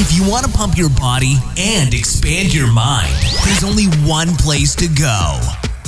[0.00, 3.12] If you want to pump your body and expand your mind,
[3.44, 5.40] there's only one place to go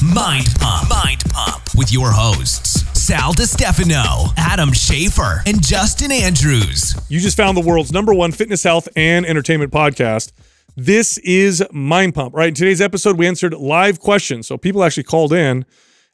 [0.03, 0.91] Mind Pump.
[0.91, 7.01] Mind Pump with your hosts, Sal DiStefano, Adam Schafer, and Justin Andrews.
[7.09, 10.33] You just found the world's number one fitness, health, and entertainment podcast.
[10.75, 12.49] This is Mind Pump, right?
[12.49, 14.49] In today's episode, we answered live questions.
[14.49, 15.65] So people actually called in,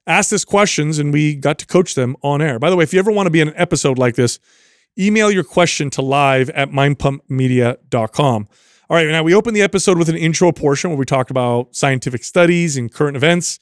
[0.07, 2.59] asked us questions, and we got to coach them on air.
[2.59, 4.39] By the way, if you ever want to be in an episode like this,
[4.99, 8.49] email your question to live at mindpumpmedia.com.
[8.89, 11.75] All right, now we opened the episode with an intro portion where we talked about
[11.75, 13.59] scientific studies and current events,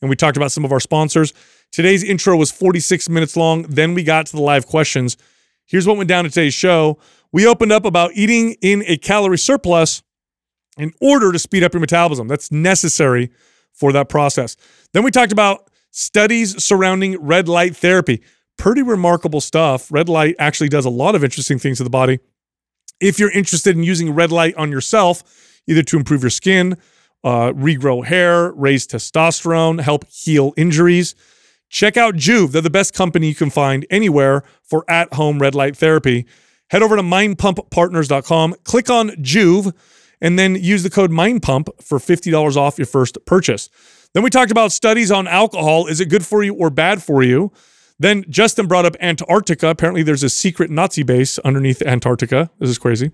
[0.00, 1.34] and we talked about some of our sponsors.
[1.72, 3.62] Today's intro was 46 minutes long.
[3.62, 5.16] Then we got to the live questions.
[5.66, 6.98] Here's what went down in today's show.
[7.32, 10.02] We opened up about eating in a calorie surplus
[10.78, 12.28] in order to speed up your metabolism.
[12.28, 13.30] That's necessary
[13.72, 14.56] for that process.
[14.92, 18.22] Then we talked about studies surrounding red light therapy.
[18.60, 19.90] Pretty remarkable stuff.
[19.90, 22.20] Red light actually does a lot of interesting things to the body.
[23.00, 25.24] If you're interested in using red light on yourself,
[25.66, 26.76] either to improve your skin,
[27.24, 31.14] uh, regrow hair, raise testosterone, help heal injuries,
[31.70, 32.52] check out Joovv.
[32.52, 36.26] They're the best company you can find anywhere for at home red light therapy.
[36.68, 39.72] Head over to mindpumppartners.com, click on Joovv,
[40.20, 43.70] and then use the code MINDPUMP for $50 off your first purchase.
[44.12, 45.86] Then we talked about studies on alcohol.
[45.86, 47.52] Is it good for you or bad for you?
[48.00, 49.68] Then Justin brought up Antarctica.
[49.68, 52.50] Apparently, there's a secret Nazi base underneath Antarctica.
[52.58, 53.12] This is crazy.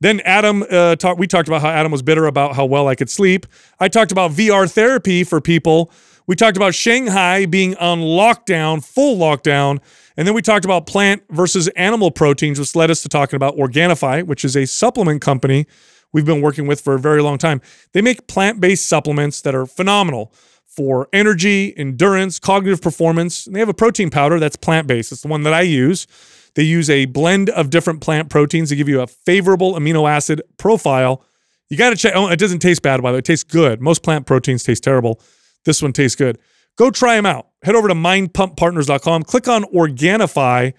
[0.00, 1.20] Then Adam uh, talked.
[1.20, 3.46] We talked about how Adam was bitter about how well I could sleep.
[3.78, 5.92] I talked about VR therapy for people.
[6.26, 9.78] We talked about Shanghai being on lockdown, full lockdown,
[10.16, 13.56] and then we talked about plant versus animal proteins, which led us to talking about
[13.56, 15.66] Organifi, which is a supplement company
[16.12, 17.60] we've been working with for a very long time.
[17.92, 20.32] They make plant-based supplements that are phenomenal
[20.78, 23.48] for energy, endurance, cognitive performance.
[23.48, 25.10] And they have a protein powder that's plant based.
[25.10, 26.06] It's the one that I use.
[26.54, 30.40] They use a blend of different plant proteins to give you a favorable amino acid
[30.56, 31.24] profile.
[31.68, 32.12] You got to check.
[32.14, 33.18] Oh, it doesn't taste bad, by the way.
[33.18, 33.82] It tastes good.
[33.82, 35.20] Most plant proteins taste terrible.
[35.64, 36.38] This one tastes good.
[36.76, 37.48] Go try them out.
[37.64, 40.74] Head over to mindpumppartners.com, click on Organifi,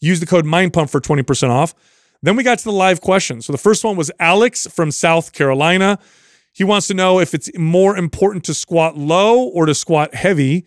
[0.00, 1.74] use the code MINDPUMP for 20% off.
[2.22, 3.44] Then we got to the live questions.
[3.44, 5.98] So the first one was Alex from South Carolina.
[6.52, 10.64] He wants to know if it's more important to squat low or to squat heavy.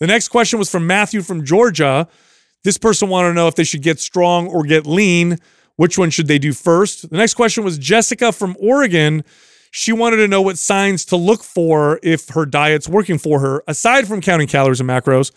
[0.00, 2.08] The next question was from Matthew from Georgia.
[2.64, 5.38] This person wanted to know if they should get strong or get lean.
[5.76, 7.10] Which one should they do first?
[7.10, 9.24] The next question was Jessica from Oregon.
[9.70, 13.62] She wanted to know what signs to look for if her diet's working for her,
[13.68, 15.32] aside from counting calories and macros.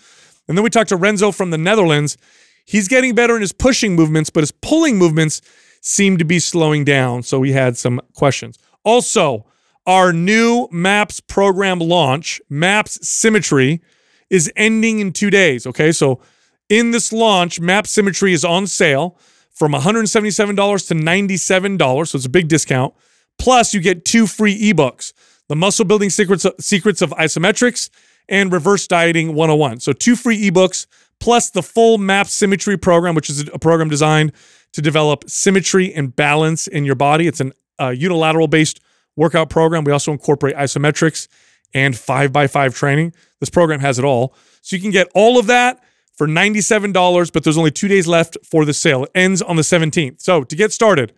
[0.47, 2.17] And then we talked to Renzo from the Netherlands.
[2.65, 5.41] He's getting better in his pushing movements, but his pulling movements
[5.81, 7.23] seem to be slowing down.
[7.23, 8.57] So we had some questions.
[8.85, 9.45] Also,
[9.89, 13.81] our new MAPS program launch, MAPS Symmetry,
[14.29, 15.65] is ending in two days.
[15.65, 16.21] Okay, so
[16.69, 19.17] in this launch, MAPS Symmetry is on sale
[19.49, 22.93] from $177 to $97, so it's a big discount.
[23.39, 25.11] Plus, you get two free ebooks:
[25.47, 27.89] the Muscle Building Secrets Secrets of Isometrics
[28.27, 29.79] and Reverse Dieting 101.
[29.79, 30.85] So two free ebooks
[31.19, 34.33] plus the full MAPS Symmetry program, which is a program designed
[34.73, 37.25] to develop symmetry and balance in your body.
[37.25, 38.81] It's an uh, unilateral based
[39.15, 39.83] workout program.
[39.83, 41.27] We also incorporate isometrics
[41.73, 43.13] and five by five training.
[43.39, 44.35] This program has it all.
[44.61, 45.81] So you can get all of that
[46.13, 49.05] for $97, but there's only two days left for the sale.
[49.05, 50.21] It ends on the 17th.
[50.21, 51.13] So to get started,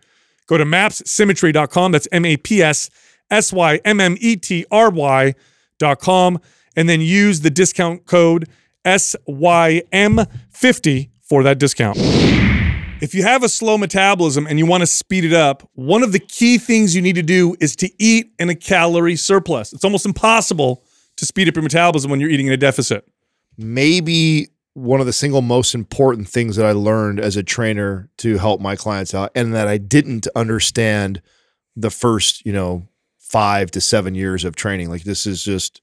[0.46, 1.92] go to mapssymmetry.com.
[1.92, 2.88] That's M A P S
[3.30, 6.38] S Y M M E T R Y.com.
[6.76, 8.48] And then use the discount code
[8.84, 11.98] SYM50 for that discount.
[13.02, 16.12] If you have a slow metabolism and you want to speed it up, one of
[16.12, 19.72] the key things you need to do is to eat in a calorie surplus.
[19.72, 20.84] It's almost impossible
[21.16, 23.04] to speed up your metabolism when you're eating in a deficit.
[23.58, 28.38] Maybe one of the single most important things that I learned as a trainer to
[28.38, 31.22] help my clients out and that I didn't understand
[31.74, 32.86] the first, you know,
[33.18, 34.90] 5 to 7 years of training.
[34.90, 35.82] Like this is just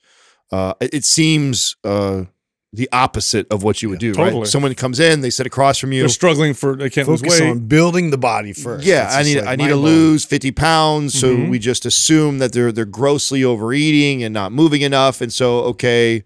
[0.53, 2.23] uh it seems uh
[2.71, 4.41] the opposite of what you would do, totally.
[4.41, 4.47] right?
[4.47, 6.01] Someone comes in, they sit across from you.
[6.01, 7.49] They're struggling for they can't Focus lose weight.
[7.49, 8.85] on building the body first.
[8.85, 11.17] Yeah, It's I need like I need to lose 50 pounds.
[11.19, 11.49] So Mhm.
[11.49, 15.19] we just assume that they're they're grossly overeating and not moving enough.
[15.19, 16.23] And so, okay,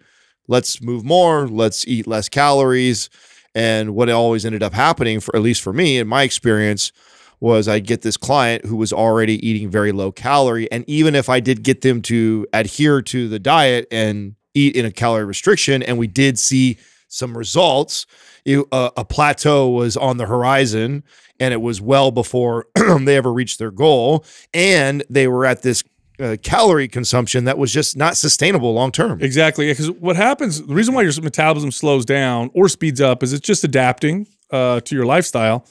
[0.49, 3.09] let's move more, let's eat less calories.
[3.55, 6.91] And what always ended up happening, for at least for me, in my experience,
[7.39, 10.69] was I get this client who was already eating very low calorie.
[10.73, 14.85] And even if I did get them to adhere to the diet and eat in
[14.85, 16.77] a calorie restriction, and we did see
[17.07, 18.05] some results,
[18.43, 21.03] it, uh, a plateau was on the horizon
[21.39, 22.67] and it was well before
[23.01, 24.25] they ever reached their goal.
[24.53, 25.83] And they were at this
[26.19, 29.21] uh, calorie consumption that was just not sustainable long term.
[29.21, 29.69] Exactly.
[29.69, 33.45] Because what happens, the reason why your metabolism slows down or speeds up is it's
[33.45, 35.65] just adapting uh, to your lifestyle.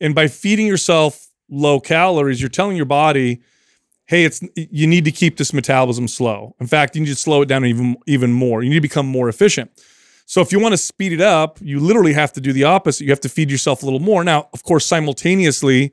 [0.00, 3.42] And by feeding yourself low calories, you're telling your body,
[4.10, 6.56] hey, it's you need to keep this metabolism slow.
[6.58, 8.62] In fact, you need to slow it down even even more.
[8.64, 9.70] You need to become more efficient.
[10.26, 13.04] So if you want to speed it up, you literally have to do the opposite.
[13.04, 14.24] You have to feed yourself a little more.
[14.24, 15.92] Now, of course, simultaneously,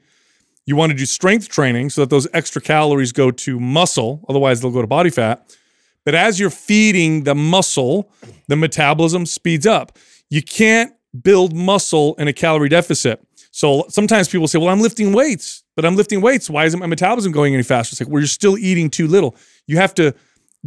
[0.66, 4.62] you want to do strength training so that those extra calories go to muscle, otherwise
[4.62, 5.56] they'll go to body fat.
[6.04, 8.12] But as you're feeding the muscle,
[8.48, 9.98] the metabolism speeds up.
[10.30, 10.92] You can't
[11.22, 13.24] build muscle in a calorie deficit.
[13.52, 16.50] So sometimes people say, well, I'm lifting weights, but I'm lifting weights.
[16.50, 17.94] Why isn't my metabolism going any faster?
[17.94, 19.36] It's like, well, you're still eating too little.
[19.68, 20.16] You have to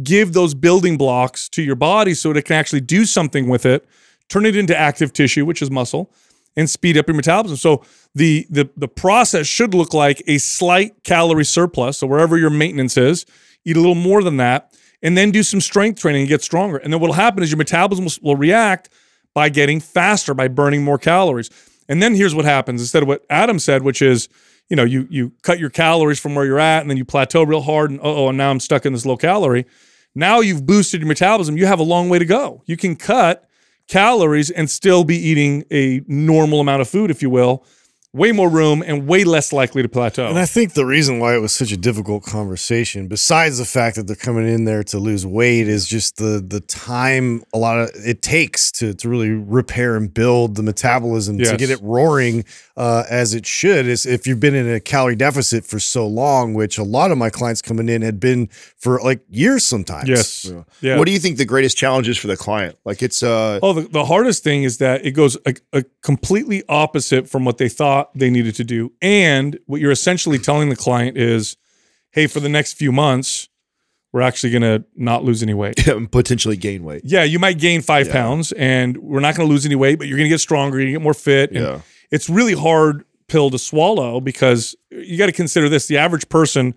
[0.01, 3.85] give those building blocks to your body so it can actually do something with it,
[4.29, 6.13] turn it into active tissue, which is muscle,
[6.55, 7.57] and speed up your metabolism.
[7.57, 7.83] So
[8.15, 11.97] the the the process should look like a slight calorie surplus.
[11.97, 13.25] So wherever your maintenance is,
[13.65, 14.73] eat a little more than that,
[15.03, 16.77] and then do some strength training and get stronger.
[16.77, 18.87] And then what'll happen is your metabolism will, will react
[19.33, 21.49] by getting faster, by burning more calories.
[21.89, 24.29] And then here's what happens instead of what Adam said, which is,
[24.69, 27.43] you know, you you cut your calories from where you're at, and then you plateau
[27.43, 29.65] real hard, and oh, and now I'm stuck in this low calorie.
[30.15, 31.57] Now you've boosted your metabolism.
[31.57, 32.63] You have a long way to go.
[32.65, 33.47] You can cut
[33.87, 37.65] calories and still be eating a normal amount of food, if you will,
[38.13, 40.27] way more room and way less likely to plateau.
[40.27, 43.95] And I think the reason why it was such a difficult conversation, besides the fact
[43.95, 47.79] that they're coming in there to lose weight, is just the the time a lot
[47.79, 51.51] of it takes to to really repair and build the metabolism Yes.
[51.51, 52.43] to get it roaring
[52.75, 53.87] uh, as it should.
[53.87, 57.17] Is if you've been in a calorie deficit for so long, which a lot of
[57.17, 58.47] my clients coming in had been
[58.77, 60.09] for like years sometimes.
[60.09, 60.51] yes.
[60.81, 60.97] Yeah.
[60.97, 62.77] What do you think the greatest challenge is for the client?
[62.83, 66.63] Like it's uh Oh, the, the hardest thing is that it goes a, a completely
[66.67, 68.91] opposite from what they thought they needed to do.
[69.01, 71.57] And what you're essentially telling the client is,
[72.11, 73.47] hey, for the next few months,
[74.13, 75.75] we're actually going to not lose any weight.
[76.11, 77.01] potentially gain weight.
[77.05, 78.13] Yeah, you might gain five Yeah.
[78.13, 80.79] pounds and we're not going to lose any weight, but you're going to get stronger,
[80.79, 81.51] to get more fit.
[81.51, 81.81] And Yeah.
[82.11, 86.75] it's really hard pill to swallow because you got to consider this the average person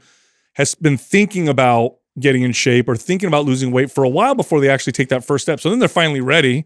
[0.53, 4.37] has been thinking about getting in shape or thinking about losing weight for a while
[4.37, 6.65] before they actually take that first step so then they're finally ready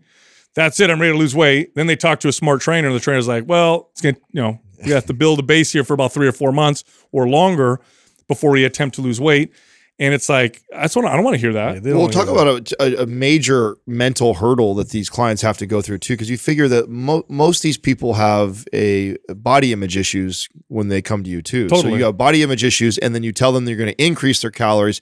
[0.59, 2.97] that's it i'm ready to lose weight then they talk to a smart trainer and
[2.97, 5.85] the trainer's like well it's gonna you know you have to build a base here
[5.85, 7.81] for about three or four months or longer
[8.27, 9.53] before you attempt to lose weight
[10.01, 12.29] and it's like that's what i don't want to hear that Yeah, they We'll talk
[12.29, 16.15] about a, a, a major mental hurdle that these clients have to go through too,
[16.15, 20.89] because you figure that mo- most of these people have a body image issues when
[20.89, 21.69] they come to you too.
[21.69, 24.41] So you have body image issues, and then you tell them they're going to increase
[24.43, 25.01] their calories.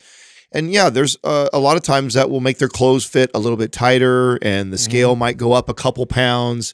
[0.52, 3.38] And yeah, there's uh, a lot of times that will make their clothes fit a
[3.38, 5.18] little bit tighter, and the scale Mm-hmm.
[5.20, 6.72] might go up a couple pounds.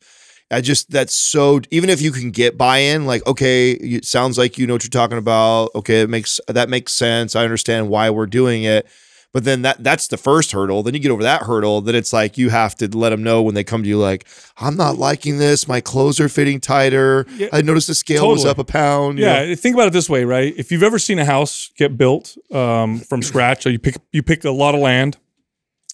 [0.50, 4.58] I just that's so even if you can get buy-in, like okay, it sounds like
[4.58, 5.70] you know what you're talking about.
[5.74, 7.34] Okay, it makes that makes sense.
[7.34, 8.86] I understand why we're doing it.
[9.32, 10.82] But then that that's the first hurdle.
[10.82, 11.81] Then you get over that hurdle.
[11.81, 14.26] Then it's like you have to let them know when they come to you, like
[14.58, 15.67] I'm not liking this.
[15.67, 17.25] My clothes are fitting tighter.
[17.37, 19.19] Yeah, I noticed the scale was up a pound.
[19.19, 19.55] you Yeah, know?
[19.55, 20.52] think about it this way, right?
[20.58, 24.23] If you've ever seen a house get built um, from scratch, so you pick you
[24.23, 25.17] pick a lot of land,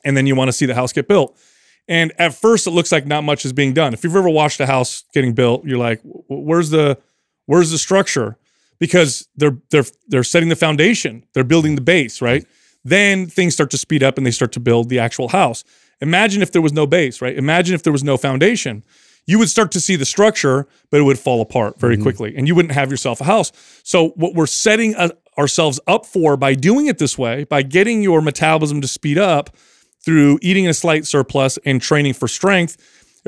[0.05, 1.39] and then you want to see the house get built.
[1.87, 3.95] And at first, it looks like not much is being done.
[3.95, 6.99] If you've ever watched a house getting built, you're like, "Where's the
[7.47, 8.37] where's the structure?"
[8.81, 12.45] Because they're they're they're setting the foundation, they're building the base, right?
[12.85, 15.65] Then things start to speed up and they start to build the actual house.
[16.01, 17.37] Imagine if there was no base, right?
[17.37, 18.85] Imagine if there was no foundation
[19.29, 22.49] you would start to see the structure, but it would fall apart very quickly, and
[22.49, 23.53] you wouldn't have yourself a house.
[23.85, 28.03] So, what we're setting uh, ourselves up for by doing it this way, by getting
[28.03, 29.55] your metabolism to speed up
[30.03, 32.79] through eating a slight surplus and training for strength,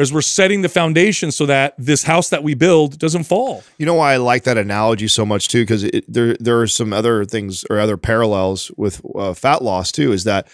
[0.01, 3.63] is we're setting the foundation so that this house that we build doesn't fall.
[3.79, 6.93] You know why I like that analogy so much too, because there there are some
[6.93, 10.13] other things or other parallels with uh, fat loss too.
[10.13, 10.49] Is that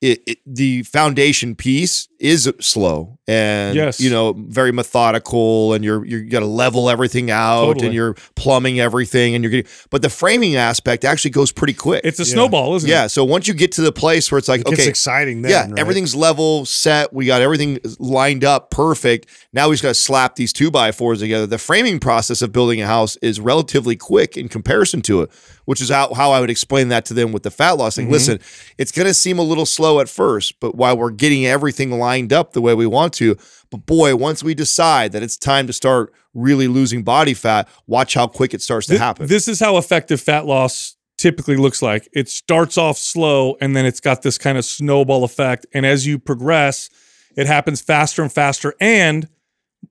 [0.00, 4.00] it, it the foundation piece is slow and Yes.
[4.00, 7.86] you know very methodical, and you're you got to level everything out, Totally.
[7.86, 9.70] and you're plumbing everything, and you're getting.
[9.90, 12.00] But the framing aspect actually goes pretty quick.
[12.04, 12.94] It's a snowball, isn't yeah.
[12.94, 12.98] it?
[13.02, 15.42] Yeah so once you get to the place where it's like It gets okay, exciting
[15.42, 15.50] then.
[15.50, 15.78] yeah, right?
[15.78, 17.12] everything's level, set.
[17.12, 19.26] We got everything lined up, perfect.
[19.52, 21.46] Now we just got to slap these two by fours together.
[21.46, 25.30] The framing process of building a house is relatively quick in comparison to it,
[25.64, 27.96] which is how, how I would explain that to them with the fat loss.
[27.96, 28.10] Mm-hmm.
[28.12, 28.38] Listen,
[28.76, 32.32] it's going to seem a little slow at first, but while we're getting everything lined
[32.32, 33.36] up the way we want to,
[33.70, 38.14] but boy, once we decide that it's time to start really losing body fat, watch
[38.14, 39.26] how quick it starts to happen.
[39.26, 42.08] This is how effective fat loss typically looks like.
[42.12, 45.66] It starts off slow and then it's got this kind of snowball effect.
[45.74, 46.88] And as you progress,
[47.36, 49.28] it happens faster and faster and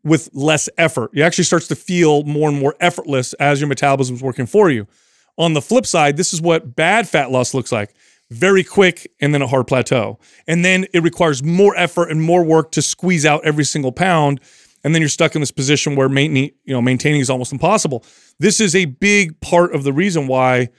[0.04, 1.12] with less effort.
[1.14, 4.88] You actually starts to feel more and more effortless as your metabolism's working for you.
[5.38, 7.94] On the flip side, this is what bad fat loss looks like.
[8.30, 10.20] Very quick and then a hard plateau.
[10.48, 14.42] And then it requires more effort and more work to squeeze out every single pound.
[14.84, 18.06] and then you're stuck in this position where maintaining, you know, maintaining is almost impossible.
[18.40, 20.70] This is a big part of the reason why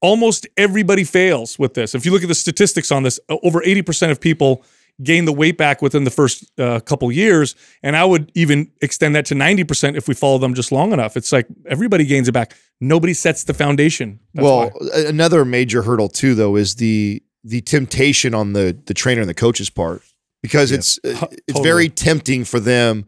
[0.00, 1.94] almost everybody fails with this.
[1.94, 4.64] If you look at the statistics on this, uh, over 80% of people
[5.02, 9.14] gain the weight back within the first uh, couple years, and I would even extend
[9.16, 11.16] that to 90% if we follow them just long enough.
[11.16, 12.56] It's like everybody gains it back.
[12.80, 14.20] Nobody sets the foundation.
[14.34, 15.00] That's well, why.
[15.06, 19.34] another major hurdle too, though, is the the temptation on the the trainer and the
[19.34, 20.02] coach's part
[20.42, 21.64] because it's uh, it's totally.
[21.64, 23.06] very tempting for them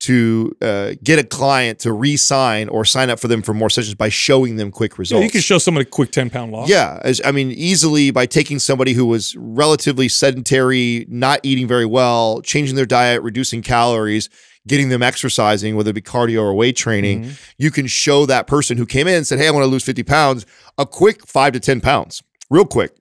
[0.00, 3.94] to uh, get a client to re-sign or sign up for them for more sessions
[3.94, 5.24] by showing them quick Yeah, results.
[5.24, 6.68] you can show someone a quick 10 pound loss.
[6.68, 11.86] Yeah, as I mean, easily by taking somebody who was relatively sedentary, not eating very
[11.86, 14.28] well, changing their diet, reducing calories,
[14.66, 17.32] getting them exercising, whether it be cardio or weight training, Mm-hmm.
[17.58, 19.84] you can show that person who came in and said, "Hey, I want to lose
[19.84, 20.46] fifty pounds,"
[20.78, 22.92] a quick five to ten pounds, real quick.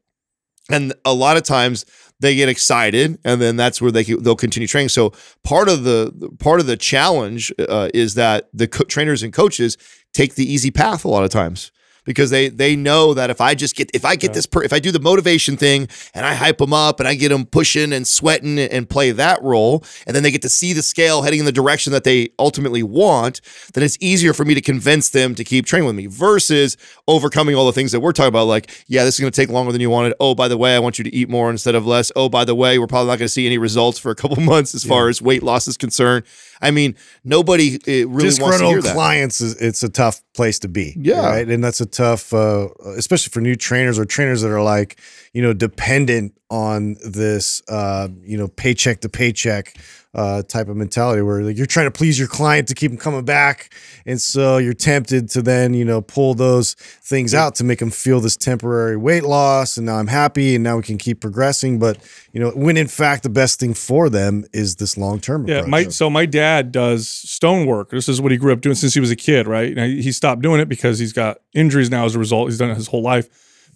[0.69, 1.85] And a lot of times
[2.19, 4.89] they get excited, and then that's where they they'll continue training.
[4.89, 9.31] So part of the part of the challenge uh, is that the co- trainers and
[9.31, 9.77] coaches
[10.13, 11.71] take the easy path a lot of times
[12.09, 14.73] because they they know that if I just get if I get this per, if
[14.73, 17.93] I do the motivation thing and I hype them up and I get them pushing
[17.93, 21.37] and sweating and play that role and then they get to see the scale heading
[21.37, 23.41] in the direction that they ultimately want
[23.75, 27.53] then it's easier for me to convince them to keep training with me versus overcoming
[27.53, 28.47] all the things that we're talking about.
[28.47, 30.15] Like yeah this is going to take longer than you wanted.
[30.19, 32.11] Oh by the way I want you to eat more instead of less.
[32.15, 34.37] Oh by the way we're probably not going to see any results for a couple
[34.41, 36.25] months as far as weight loss is concerned
[36.61, 40.59] I mean nobody uh, really wants to hear disgruntled clients is it's a tough place
[40.59, 41.25] to be Yeah.
[41.25, 44.99] right and that's a tough uh, especially for new trainers or trainers that are like
[45.33, 49.75] you know dependent on this uh, you know paycheck to paycheck
[50.15, 52.97] uh, type of mentality where like you're trying to please your client to keep them
[52.99, 53.71] coming back
[54.07, 57.91] and so you're tempted to then you know pull those things out to make them
[57.91, 61.77] feel this temporary weight loss and now i'm happy and now we can keep progressing
[61.77, 61.99] but
[62.33, 65.69] you know when in fact the best thing for them is this long-term Yeah, approach.
[65.69, 67.91] my so my dad does stonework.
[67.91, 69.75] This is what he grew up doing since he was a kid, right?
[69.75, 72.49] Now, he stopped doing it because he's got injuries now as a result.
[72.49, 73.27] He's done it his whole life.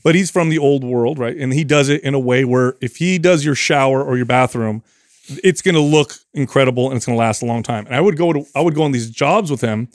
[0.04, 1.36] But he's from the old world, right?
[1.38, 4.26] And he does it in a way where if he does your shower or your
[4.26, 4.84] bathroom,
[5.44, 7.86] it's going to look incredible and it's going to last a long time.
[7.86, 9.90] And I would go to I would go on these jobs with him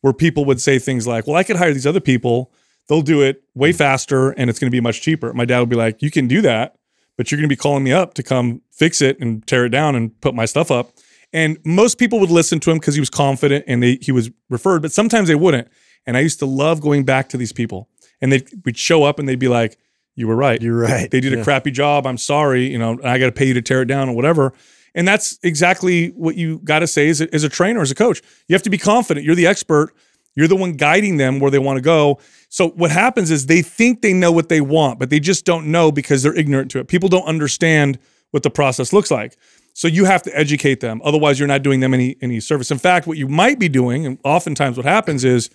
[0.00, 2.52] where people would say things like, "Well, I could hire these other people.
[2.88, 5.68] They'll do it way faster and it's going to be much cheaper." My dad would
[5.68, 6.76] be like, "You can do that,
[7.16, 9.70] but you're going to be calling me up to come fix it and tear it
[9.70, 10.92] down and put my stuff up."
[11.32, 14.30] And most people would listen to him because he was confident and they, he was
[14.48, 15.68] referred, but sometimes they wouldn't.
[16.06, 17.88] And I used to love going back to these people,
[18.20, 19.78] and they would show up and they'd be like,
[20.16, 20.60] "You were right.
[20.60, 22.06] you're right They did a crappy job.
[22.06, 22.70] I'm sorry.
[22.70, 24.52] You know, I got to pay you to tear it down or whatever."
[24.94, 27.94] And that's exactly what you got to say as a, as a trainer, as a
[27.94, 28.22] coach.
[28.48, 29.24] You have to be confident.
[29.24, 29.94] You're the expert.
[30.34, 32.18] You're the one guiding them where they want to go.
[32.48, 35.66] So what happens is they think they know what they want, but they just don't
[35.66, 36.88] know because they're ignorant to it.
[36.88, 37.98] People don't understand
[38.30, 39.36] what the process looks like.
[39.74, 41.00] So you have to educate them.
[41.04, 42.70] Otherwise, you're not doing them any any service.
[42.70, 45.50] In fact, what you might be doing, and oftentimes what happens is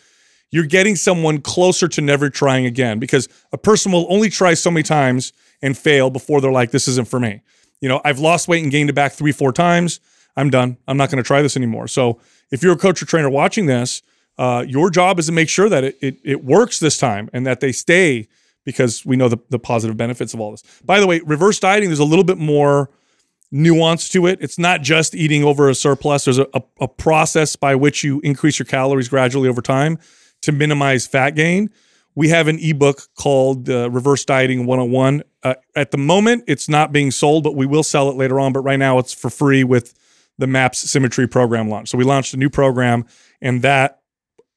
[0.52, 4.72] you're getting someone closer to never trying again because a person will only try so
[4.72, 7.42] many times and fail before they're like, this isn't for me.
[7.82, 10.00] You know, I've lost weight and gained it back three, four times.
[10.38, 10.78] I'm done.
[10.88, 11.88] I'm not going to try this anymore.
[11.88, 12.20] So
[12.52, 14.02] if you're a coach or trainer watching this,
[14.38, 17.48] uh, your job is to make sure that it, it it works this time and
[17.48, 18.28] that they stay
[18.66, 20.64] because we know the, the positive benefits of all this.
[20.84, 22.90] By the way, reverse dieting, there's a little bit more
[23.52, 24.40] nuance to it.
[24.42, 26.26] It's not just eating over a surplus.
[26.26, 30.00] There's a, a, a process by which you increase your calories gradually over time
[30.42, 31.70] to minimize fat gain.
[32.16, 35.24] We have an ebook called uh, Reverse Dieting 101.
[35.44, 38.54] Uh, at the moment, it's not being sold, but we will sell it later on.
[38.54, 39.94] But right now, it's for free with
[40.38, 41.90] the MAPS Symmetry program launch.
[41.90, 43.06] So we launched a new program,
[43.42, 44.02] and that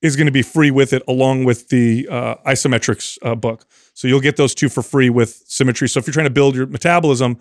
[0.01, 3.67] is going to be free with it, along with the uh, isometrics uh, book.
[3.95, 5.89] So you'll get those two for free with Symmetry.
[5.89, 7.39] So if you're trying to build your metabolism,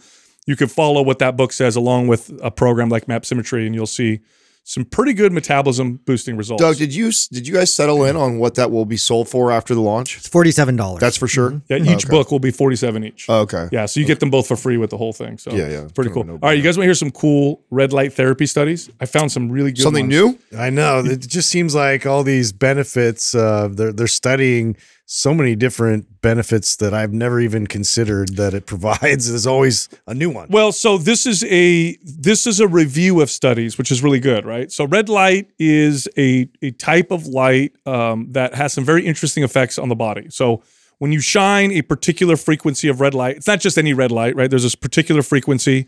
[0.48, 3.75] you can follow what that book says along with a program like Map Symmetry, and
[3.75, 4.22] you'll see
[4.69, 6.62] some pretty good metabolism boosting results.
[6.62, 9.50] Doug, did you did you guys settle in on what that will be sold for
[9.50, 10.17] after the launch?
[10.17, 11.00] It's forty-seven dollars.
[11.00, 11.62] That's for sure.
[11.69, 12.09] yeah, each Okay.
[12.09, 13.29] book will be 47 each.
[13.29, 13.69] Okay.
[13.71, 15.38] yeah, so you get them both for free with the whole thing.
[15.38, 15.81] So Yeah, yeah.
[15.83, 16.24] it's pretty cool.
[16.24, 18.89] of All right, you guys want to hear some cool red light therapy studies?
[19.00, 20.38] I found some really good Something ones.
[20.51, 20.59] new?
[20.59, 21.00] I know.
[21.00, 23.33] It just seems like all these benefits.
[23.33, 24.75] Uh, they're they're studying
[25.09, 29.29] so many different benefits that I've never even considered that it provides.
[29.29, 30.49] There's always a new one.
[30.51, 34.45] Well, so this is a this is a review of studies, which is really good,
[34.45, 34.71] right?
[34.71, 39.43] So red light is a a type of light um, that has some very interesting
[39.43, 40.27] effects on the body.
[40.29, 40.61] So
[40.99, 44.35] when you shine a particular frequency of red light, it's not just any red light,
[44.35, 44.49] right?
[44.49, 45.87] There's this particular frequency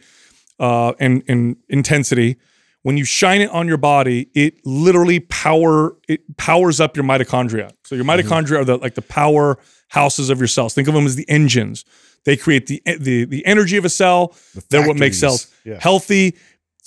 [0.59, 2.37] uh, and and intensity.
[2.83, 7.71] When you shine it on your body, it literally power it powers up your mitochondria.
[7.83, 8.27] So your mm-hmm.
[8.27, 9.57] mitochondria are the like the power
[9.89, 10.73] houses of your cells.
[10.73, 11.83] Think of them as the engines.
[12.25, 14.35] They create the eh, the the energy of a cell.
[14.69, 15.79] They're what makes cells Yeah.
[15.79, 16.35] healthy.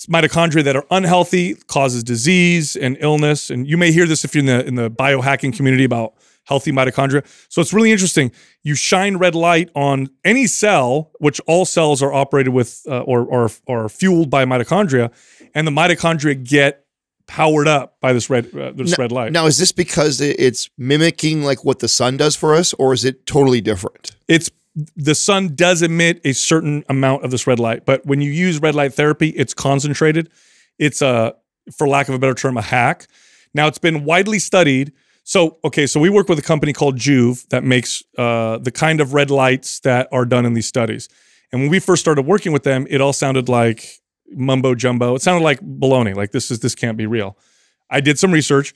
[0.09, 3.49] mitochondria that are unhealthy causes disease and illness.
[3.49, 6.71] And you may hear this if you're in the in the biohacking community about healthy
[6.71, 7.25] mitochondria.
[7.49, 8.31] So it's really interesting.
[8.63, 13.21] You shine red light on any cell, which all cells are operated with uh, or,
[13.21, 15.11] or or fueled by mitochondria,
[15.53, 16.85] and the mitochondria get
[17.25, 19.31] powered up by this red uh, this red light.
[19.31, 23.05] Now, is this because it's mimicking like what the sun does for us, or is
[23.05, 24.15] it totally different?
[24.27, 24.49] it's
[24.95, 28.59] the sun does emit a certain amount of this red light, but when you use
[28.59, 30.31] red light therapy, it's concentrated.
[30.79, 31.35] It's a,
[31.77, 33.07] for lack of a better term, a hack.
[33.53, 34.91] Now it's been widely studied.
[35.23, 38.99] So okay, so we work with a company called Joovv that makes uh, the kind
[38.99, 41.07] of red lights that are done in these studies.
[41.51, 43.99] And when we first started working with them, it all sounded like
[44.31, 45.15] mumbo jumbo.
[45.15, 46.15] It sounded like baloney.
[46.15, 47.37] Like this is this can't be real.
[47.89, 48.73] I did some research.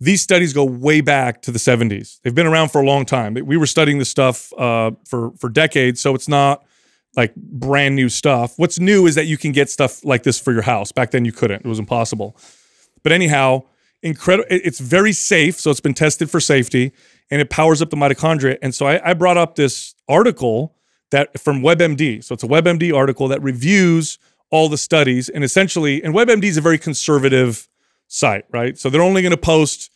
[0.00, 2.20] These studies go way back to the 70s.
[2.22, 3.34] They've been around for a long time.
[3.34, 6.64] We were studying this stuff uh, for for decades, so it's not
[7.16, 8.54] like brand new stuff.
[8.56, 10.90] What's new is that you can get stuff like this for your house.
[10.90, 12.36] Back then, you couldn't; it was impossible.
[13.04, 13.64] But anyhow,
[14.04, 14.46] incredible.
[14.50, 16.92] It's very safe, so it's been tested for safety,
[17.30, 18.58] and it powers up the mitochondria.
[18.62, 20.76] And so I, I brought up this article
[21.10, 22.22] that from WebMD.
[22.22, 24.18] So it's a WebMD article that reviews
[24.50, 27.68] all the studies, and essentially, and WebMD is a very conservative
[28.06, 28.78] site, right?
[28.78, 29.90] So they're only going to post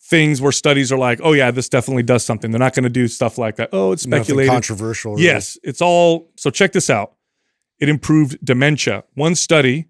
[0.00, 2.50] things where studies are like, oh yeah, this definitely does something.
[2.50, 3.70] They're not going to do stuff like that.
[3.72, 5.12] Oh, it's Nothing controversial.
[5.12, 5.24] really.
[5.24, 6.30] Yes, it's all.
[6.36, 7.14] So check this out.
[7.78, 9.04] It improved dementia.
[9.14, 9.86] One study,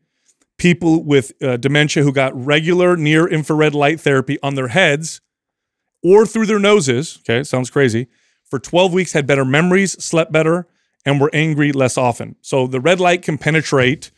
[0.59, 5.21] people with uh, dementia who got regular near infrared light therapy on their heads
[6.03, 8.07] or through their noses, okay, sounds crazy,
[8.45, 10.69] for 12 weeks had better memories, slept better,
[11.05, 12.37] and were angry less often.
[12.41, 14.11] So the red light can penetrate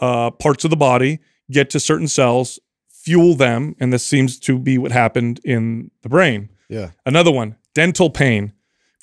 [0.00, 1.20] uh, parts of the body,
[1.50, 2.58] get to certain cells,
[2.88, 6.50] fuel them, and this seems to be what happened in the brain.
[6.68, 6.90] Yeah.
[7.04, 8.52] Another one, dental pain.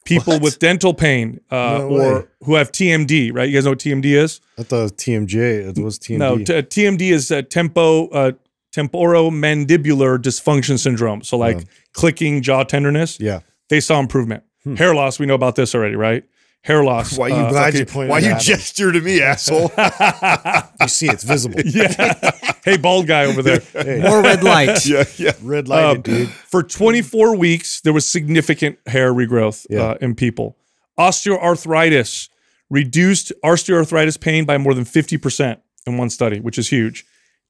[0.05, 0.41] People What?
[0.41, 3.47] with dental pain uh, No or who have TMD, right?
[3.47, 4.41] You guys know what TMD is?
[4.57, 5.77] I thought it was TMJ.
[5.77, 6.17] It was TMD.
[6.17, 8.31] No, t- TMD is uh, tempo uh,
[8.75, 11.21] temporomandibular dysfunction syndrome.
[11.23, 11.63] So like Yeah.
[11.93, 13.19] clicking jaw tenderness.
[13.19, 13.39] yeah.
[13.69, 14.43] They saw improvement.
[14.77, 16.23] Hair loss, we know about this already, right?
[16.61, 17.17] Hair loss.
[17.17, 18.41] Why you uh, glad you pointed Why that you out.
[18.41, 19.71] gesture to me, asshole?
[20.81, 21.59] You see, it's visible.
[21.65, 22.31] yeah.
[22.65, 23.59] hey, bald guy over there.
[23.73, 24.85] Hey, More red light.
[24.85, 25.31] yeah, yeah.
[25.41, 26.29] red light, Um, dude.
[26.29, 29.81] For 24 weeks, there was significant hair regrowth Yeah.
[29.91, 30.57] uh, in people.
[30.97, 32.29] Osteoarthritis
[32.69, 35.57] reduced osteoarthritis pain by more than 50%
[35.87, 37.05] in one study, which is huge.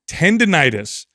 [0.08, 1.06] Tendinitis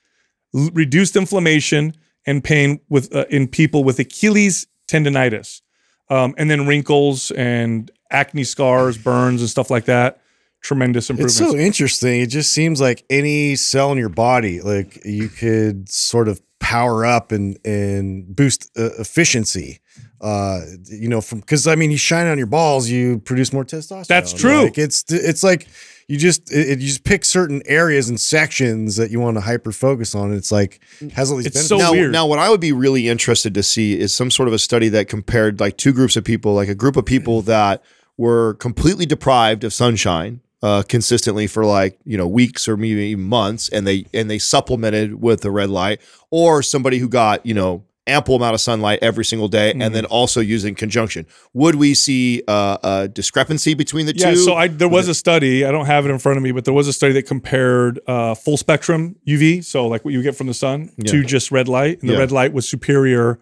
[0.53, 1.95] reduced inflammation
[2.27, 5.61] and pain with uh, in people with Achilles tendinitis,
[6.09, 10.21] um, and then wrinkles and acne scars, burns, and stuff like that.
[10.61, 11.41] Tremendous improvements.
[11.41, 12.23] It's so interesting.
[12.23, 17.05] It just seems like any cell in your body, like you could sort of power
[17.05, 19.81] up and and boost uh, efficiency.
[20.23, 23.65] Uh, you know, from because I mean, you shine on your balls, you produce more
[23.65, 24.07] testosterone.
[24.07, 24.65] That's true.
[24.65, 25.69] Like it's it's like
[26.09, 29.41] you just it, it- you just pick certain areas and sections that you want to
[29.41, 30.29] hyper focus on.
[30.31, 30.81] And it's like
[31.15, 31.69] has all these It's benefits.
[31.69, 32.13] so now, weird.
[32.13, 34.89] now, what I would be really interested to see is some sort of a study
[34.91, 37.83] that compared like two groups of people, like a group of people that
[38.17, 43.69] were completely deprived of sunshine uh, consistently for like you know weeks or maybe months,
[43.69, 47.83] and they and they supplemented with the red light, or somebody who got you know
[48.07, 49.83] ample amount of sunlight every single day, Mm-hmm.
[49.83, 51.27] and then also using conjunction.
[51.55, 54.37] Would we see uh, a discrepancy between the Yeah, two?
[54.37, 55.65] so I there was a study.
[55.65, 58.01] I don't have it in front of me, but there was a study that compared
[58.07, 61.67] uh, full spectrum UV, so like what you get from the sun, to just red
[61.69, 62.21] light, and the Yeah.
[62.21, 63.39] red light was superior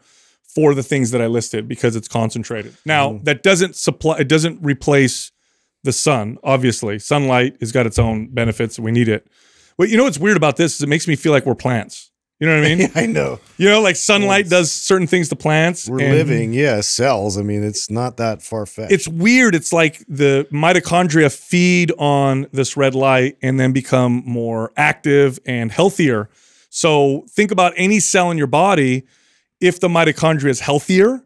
[0.55, 2.77] for the things that I listed because it's concentrated.
[2.85, 5.33] Now that doesn't supply, it doesn't replace
[5.83, 6.39] the sun.
[6.45, 8.79] Obviously, sunlight has got its own benefits.
[8.79, 9.27] And we need it.
[9.77, 12.12] But you know what's weird about this is it makes me feel like we're plants.
[12.43, 12.91] You know what I mean?
[12.97, 15.89] I know You know, like sunlight does certain things to plants.
[15.89, 17.39] we're living, yeah, cells.
[17.39, 18.91] I mean, it's not that far fetched.
[18.91, 19.55] it's weird.
[19.55, 25.71] It's like the mitochondria feed on this red light and then become more active and
[25.71, 26.29] healthier.
[26.69, 29.05] So think about any cell in your body.
[29.61, 31.23] If the mitochondria is healthier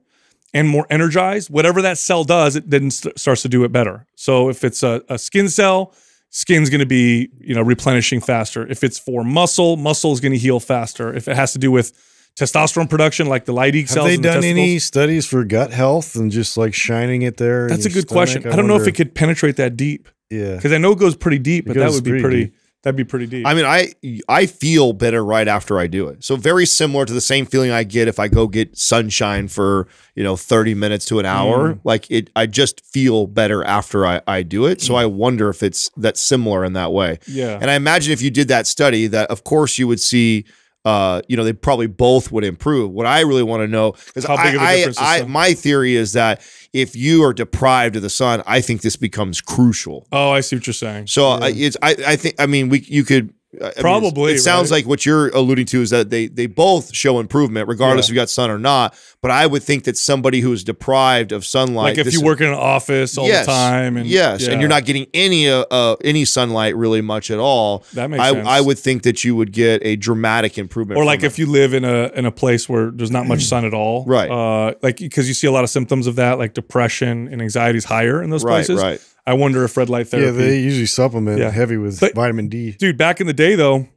[0.52, 4.06] and more energized, whatever that cell does, it then st- starts to do it better.
[4.16, 5.94] So if it's a, a skin cell,
[6.36, 8.66] skin's going to be you know replenishing faster.
[8.66, 11.12] If it's for muscle, muscle is going to heal faster.
[11.14, 11.92] If it has to do with
[12.38, 16.14] testosterone production, like the Have cells, they in the done any studies for gut health
[16.14, 17.68] and just like shining it there?
[17.68, 18.42] That's a good question.
[18.42, 18.52] stomach?
[18.52, 20.08] I, don't know if it could penetrate that deep.
[20.28, 22.44] Yeah, because I know it goes pretty deep, It but that would be pretty pretty.
[22.46, 22.54] deep.
[22.86, 23.44] That'd be pretty deep.
[23.44, 23.94] I mean, I
[24.28, 26.22] I feel better right after I do it.
[26.22, 29.88] So very similar to the same feeling I get if I go get sunshine for
[30.14, 31.72] you know thirty minutes to an hour.
[31.72, 31.80] Mm.
[31.82, 34.80] Like it, I just feel better after I, I do it.
[34.80, 37.18] So I wonder if it's that similar in that way.
[37.26, 40.44] yeah, And I imagine if you did that study, that of course you would see
[40.86, 42.92] uh, you know, they probably both would improve.
[42.92, 45.18] What I really want to know because How big of a I, difference is I,
[45.18, 46.40] I, my theory is that
[46.72, 50.06] if you are deprived of the sun, I think this becomes crucial.
[50.12, 51.08] Oh, I see what you're saying.
[51.08, 54.38] So uh, it's I, I think I mean we you could I mean, Probably, it
[54.40, 54.78] sounds right?
[54.78, 58.12] like what you're alluding to is that they they both show improvement regardless Yeah.
[58.12, 58.94] if you got sun or not.
[59.22, 62.40] But I would think that somebody who is deprived of sunlight, like if you work
[62.40, 65.48] in an office all yes, the time, and yes, yeah, and you're not getting any
[65.48, 67.84] uh, uh any sunlight really much at all.
[67.94, 68.46] That makes I, sense.
[68.46, 70.98] I would think that you would get a dramatic improvement.
[70.98, 71.26] or like it.
[71.26, 74.04] if you live in a in a place where there's not much sun at all,
[74.06, 74.30] Right.
[74.30, 77.78] Uh, like because you see a lot of symptoms of that, like depression and anxiety
[77.78, 78.80] is higher in those right, places.
[78.82, 79.00] right.
[79.26, 80.26] I wonder if red light therapy.
[80.26, 81.50] Yeah, they usually supplement Yeah.
[81.50, 82.76] heavy with But- vitamin D.
[82.78, 83.88] dude, back in the day though,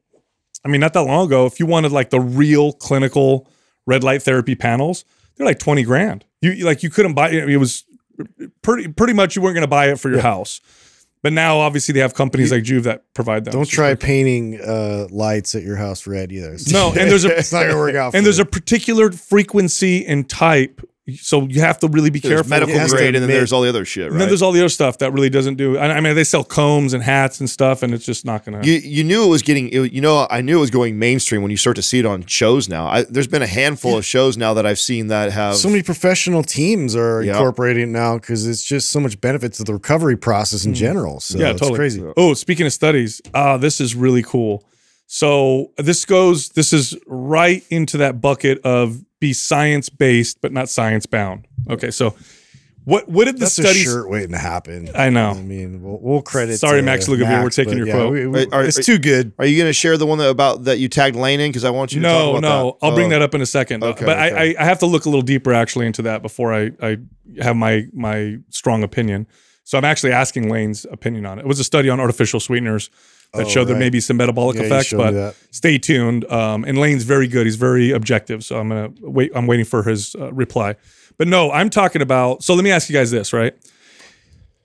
[0.66, 3.48] I mean, not that long ago, if you wanted like the real clinical
[3.86, 5.06] red light therapy panels,
[5.38, 6.26] they're like twenty grand.
[6.42, 7.50] You like you couldn't buy it.
[7.50, 7.84] It was
[8.62, 10.60] pretty pretty much you weren't going to buy it for your house.
[11.22, 13.52] But now, obviously, they have companies like Joovv that provide them.
[13.54, 16.56] Don't try like- painting uh, lights at your house red either.
[16.72, 18.16] No, and there's a- it's not gonna work out.
[18.16, 18.44] and there's you.
[18.44, 20.80] a particular frequency and type,
[21.16, 22.50] so you have to really be There's careful.
[22.50, 24.52] medical It has grade, and then there's all the other shit, And then there's all
[24.52, 25.78] the other stuff that really doesn't do.
[25.78, 28.62] I I mean, they sell combs and hats and stuff, and it's just not gonna.
[28.64, 31.42] You you knew it was getting it- you know I knew it was going mainstream
[31.42, 32.88] when you start to see it on shows now.
[32.88, 35.84] I, there's been a handful of shows now that I've seen that have so many
[35.84, 37.34] professional teams are Yeah.
[37.34, 41.20] incorporating it now because it's just so much benefit to the recovery process in general.
[41.20, 41.78] So yeah, it's totally.
[41.78, 42.04] crazy.
[42.18, 44.66] Oh, speaking of studies, uh, this is really cool.
[45.12, 46.50] So this goes.
[46.50, 51.48] This is right into that bucket of be science based, but not science bound.
[51.70, 52.16] Okay, so
[52.86, 53.88] what what did the study That's studies?
[53.88, 54.90] a shirt waiting to happen.
[54.96, 55.32] I know.
[55.32, 56.58] I mean, we'll, we'll credit.
[56.58, 58.14] Sorry, uh, Max Lugavere, we're taking but your quote.
[58.14, 59.34] we- we- Are- are- it's too good.
[59.38, 61.50] Are you going to share the one that about that you tagged Layne in?
[61.52, 62.86] Because I want you to talk No, about no, that.
[62.88, 63.10] I'll bring Oh.
[63.12, 63.84] that up in a second.
[63.84, 64.56] Okay, but I, okay.
[64.58, 66.98] I, I have to look a little deeper actually into that before I, I
[67.42, 69.28] have my my strong opinion.
[69.66, 71.42] So I'm actually asking Layne's opinion on it.
[71.44, 72.90] It was a study on artificial sweeteners
[73.34, 75.36] that Oh, showed there may be some metabolic Yeah, effects, but that.
[75.52, 76.26] stay tuned.
[76.32, 77.46] Um, and Layne's very good.
[77.46, 78.44] He's very objective.
[78.44, 79.32] So I'm gonna wait.
[79.36, 80.76] I'm waiting for his uh, reply.
[81.18, 82.44] But no, I'm talking about.
[82.44, 83.54] So let me ask you guys this, right?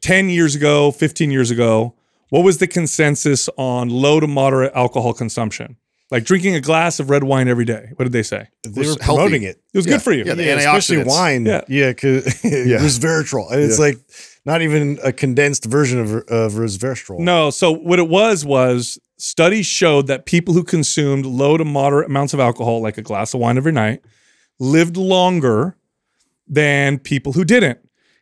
[0.00, 1.94] Ten years ago, 15 years ago,
[2.29, 5.77] what was the consensus on low to moderate alcohol consumption?
[6.11, 7.88] Like drinking a glass of red wine every day.
[7.96, 8.48] What did they say?
[8.62, 9.05] They was were healthy.
[9.22, 9.57] promoting it.
[9.72, 10.24] It was Yeah, good for you.
[10.24, 11.46] yeah, the Yeah, especially wine.
[11.46, 11.62] Yeah.
[11.68, 13.50] Yeah, because resveratrol.
[13.53, 13.85] And it's Yeah.
[13.87, 13.98] like
[14.45, 17.19] not even a condensed version of, of resveratrol.
[17.19, 22.11] No, so what it was was studies showed that people who consumed low to moderate
[22.11, 24.03] amounts of alcohol, like a glass of wine every night,
[24.59, 25.77] lived longer
[26.47, 27.79] than people who didn't.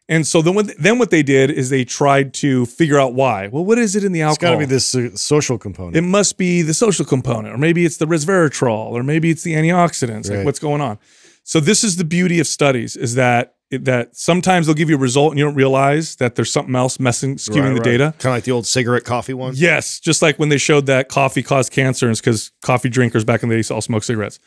[0.09, 3.49] And so then what, then what they did is they tried to figure out why.
[3.49, 4.33] Well, what is it in the alcohol?
[4.33, 5.97] It's got to be this uh, social component.
[5.97, 9.55] It must be the social component, or maybe it's the resveratrol, or maybe it's the
[9.55, 10.31] antioxidants.
[10.31, 10.99] Like what's going on?
[11.45, 15.01] So this is the beauty of studies: is that that sometimes they'll give you a
[15.01, 18.15] result and you don't realize that there's something else messing skewing the data.
[18.19, 19.55] Kind of like the old cigarette coffee one.
[19.57, 23.25] Yes, just like when they showed that coffee caused cancer, and it's because coffee drinkers
[23.25, 24.39] back in the day all smoked cigarettes.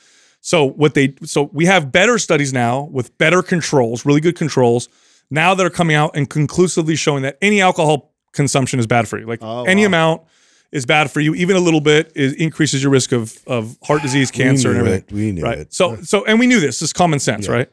[0.42, 4.88] So what they so we have better studies now with better controls, really good controls
[5.32, 9.18] now that are coming out and conclusively showing that any alcohol consumption is bad for
[9.18, 9.26] you.
[9.26, 9.88] Like Oh, any wow.
[9.88, 10.22] amount
[10.72, 11.34] is bad for you.
[11.34, 15.04] Even a little bit is increases your risk of of heart disease, cancer, and everything.
[15.08, 15.12] it.
[15.12, 15.58] We knew right.
[15.58, 15.74] it.
[15.74, 16.80] So so and we knew this.
[16.80, 17.68] This is common sense, right?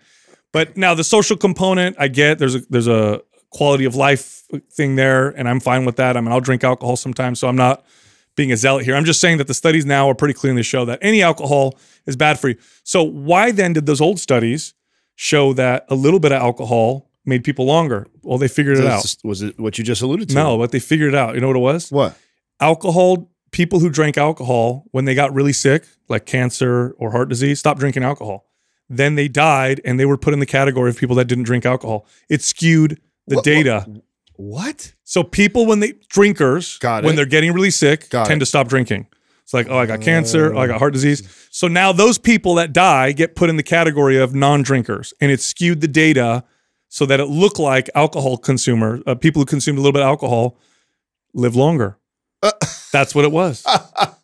[0.53, 4.97] But now the social component, I get there's a there's a quality of life thing
[4.97, 6.17] there, and I'm fine with that.
[6.17, 7.85] I mean, I'll drink alcohol sometimes, so I'm not
[8.37, 8.95] being a zealot here.
[8.95, 12.17] I'm just saying that the studies now are pretty clearly show that any alcohol is
[12.17, 12.57] bad for you.
[12.83, 14.75] So why then did those old studies
[15.17, 18.07] show that a little bit of alcohol made people longer?
[18.23, 19.15] Well, they figured it out.
[19.23, 20.35] Was it what you just alluded to?
[20.35, 21.35] No, but they figured it out.
[21.35, 21.91] You know what it was?
[21.91, 22.17] What?
[22.63, 27.59] alcohol people who drank alcohol when they got really sick like cancer or heart disease
[27.59, 28.47] stopped drinking alcohol
[28.97, 31.65] then they died and they were put in the category of people that didn't drink
[31.67, 32.07] alcohol.
[32.29, 33.87] It skewed the What- data.
[34.37, 34.95] What?
[35.05, 38.45] so people when they drinkers Got when they're getting really sick Got tend it.
[38.45, 39.07] to stop drinking.
[39.45, 41.23] It's like oh i got cancer oh i got heart disease.
[41.51, 45.41] So now those people that die get put in the category of non-drinkers and it
[45.41, 46.45] skewed the data
[46.89, 50.07] so that it looked like alcohol consumer uh, people who consumed a little bit of
[50.07, 50.59] alcohol
[51.35, 51.99] live longer.
[52.93, 53.65] That's what it was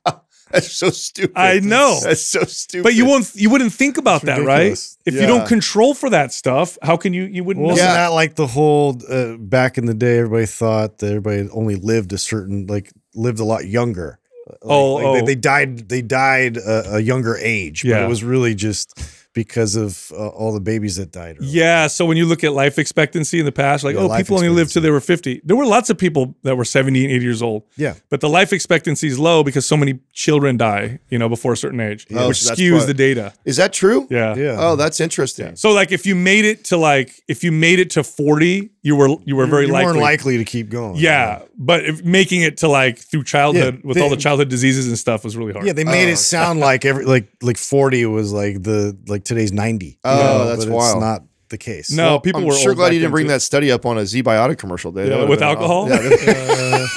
[0.53, 1.33] That's so stupid.
[1.37, 1.99] I know.
[2.03, 2.85] That's so stupid.
[2.85, 4.59] But you won't you wouldn't think about that, right?
[4.59, 4.99] ridiculous.
[5.05, 7.83] If you don't control for that stuff, how can you you wouldn't Well, know?
[7.83, 10.19] Wasn't that like the whole uh, back in the day?
[10.19, 14.19] Everybody thought that everybody only lived a certain like lived a lot younger.
[14.49, 15.15] Like, Oh, like oh.
[15.17, 15.89] They, they died.
[15.91, 17.83] They died a, a younger age.
[17.83, 18.05] But Yeah.
[18.05, 18.99] it was really just
[19.43, 21.37] because of uh, all the babies that died.
[21.39, 21.49] early.
[21.49, 24.37] Yeah, so when you look at life expectancy in the past, like, Yeah, oh, people
[24.37, 25.43] only lived till they were 50.
[25.45, 27.63] There were lots of people that were 70 and 80 years old.
[27.77, 27.95] Yeah.
[28.11, 31.57] But the life expectancy is low because so many children die, you know, before a
[31.57, 33.33] certain age, Oh, which so skews why- the data.
[33.45, 34.07] Is that true?
[34.11, 34.35] Yeah.
[34.35, 34.57] Yeah.
[34.59, 35.55] Oh, that's interesting.
[35.57, 38.97] So like if you made it to like if you made it to 40 you
[38.97, 39.93] were you were very You're likely.
[39.95, 40.97] more likely to keep going.
[40.97, 44.49] yeah, but if making it to like through childhood Yeah, with they- all the childhood
[44.49, 45.67] diseases and stuff was really hard.
[45.67, 49.25] Yeah, they made Oh, it sound like every like like 40 was like the like
[49.29, 49.99] today's 90.
[50.05, 50.97] Oh, know, that's but wild.
[50.97, 51.93] It's not the case.
[51.93, 53.33] No, people I'm were sure old glad back you didn't bring too.
[53.33, 55.09] that study up on a Z Biotic commercial, day.
[55.09, 55.93] Yeah, with alcohol?
[55.93, 56.19] awesome.
[56.27, 56.87] Yeah,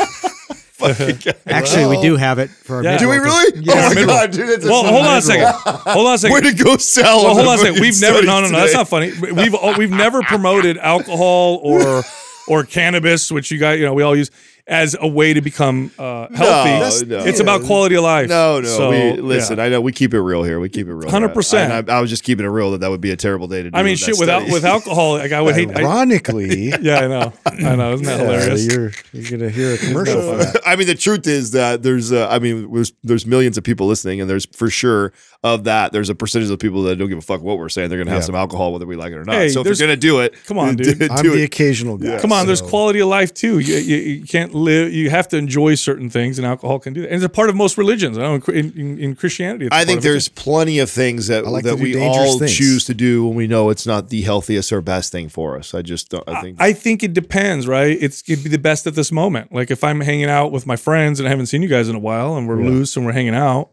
[0.81, 1.33] fucking guy.
[1.45, 2.97] Actually, we do have it for our Yeah.
[2.97, 3.61] Do we really?
[3.61, 3.73] Yeah.
[3.75, 4.07] oh my mid-roll.
[4.17, 4.49] god, dude!
[4.49, 5.47] That's Well, hold on a second.
[5.93, 6.33] Hold on a second.
[6.33, 7.23] Way to go, Sal.
[7.23, 7.81] well, hold on a second.
[7.81, 8.57] We've never no no no.
[8.59, 9.11] That's not funny.
[9.19, 12.03] We've oh, we've never promoted alcohol or
[12.47, 14.31] or cannabis, which you guys you know we all use
[14.67, 16.69] as a way to become uh, healthy.
[16.69, 17.19] That's- no.
[17.25, 18.29] It's about quality of life.
[18.29, 18.67] No, no.
[18.67, 19.57] So, we listen.
[19.57, 19.63] yeah.
[19.65, 20.59] I know we keep it real here.
[20.59, 21.09] We keep it real.
[21.09, 21.53] 100%.
[21.57, 23.63] And I, I was just keeping it real that that would be a terrible day
[23.63, 23.77] to do.
[23.77, 24.17] I mean, shit.
[24.19, 25.69] Without with alcohol, like I would hate.
[25.75, 27.33] I, Ironically, yeah, I know.
[27.45, 27.93] I know.
[27.93, 28.65] Isn't that yeah, hilarious?
[28.65, 30.61] you're you're gonna hear a commercial for that.
[30.65, 33.87] I mean, the truth is that there's, uh, I mean, there's there's millions of people
[33.87, 35.91] listening, and there's for sure of that.
[35.91, 37.89] There's a percentage of people that don't give a fuck what we're saying.
[37.89, 38.25] They're gonna have Yeah.
[38.27, 39.35] some alcohol whether we like it or not.
[39.35, 40.99] Hey, so if there's- you're gonna do it, Come on, do, dude.
[40.99, 42.19] do I'm the occasional guy.
[42.19, 43.59] Come on, there's quality of life too.
[43.59, 44.93] You, you, you can't live.
[44.93, 47.07] You have to enjoy certain things, and alcohol can do that.
[47.07, 48.17] And it's a part of most religions.
[48.17, 49.65] I know in, in, in Christianity.
[49.65, 52.39] It's a I think of it, there's plenty of things that like that we all
[52.39, 52.55] things.
[52.55, 55.73] choose to do when we know it's not the healthiest or best thing for us.
[55.73, 56.27] I just don't.
[56.27, 57.97] I think I think it depends, right?
[57.99, 59.51] It's it'd be the best at this moment.
[59.51, 61.95] Like if I'm hanging out with my friends and I haven't seen you guys in
[61.95, 63.69] a while, and we're loose and we're hanging out,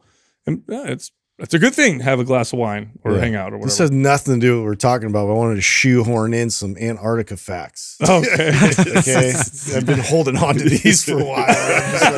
[0.46, 3.20] and yeah, it's it's a good thing to have a glass of wine or Yeah.
[3.20, 3.66] hang out or whatever.
[3.66, 5.26] This has nothing to do with what we're talking about.
[5.26, 7.96] But I wanted to shoehorn in some Antarctica facts.
[8.02, 8.52] okay.
[8.96, 9.32] Okay,
[9.76, 11.46] I've been holding on to these for a while.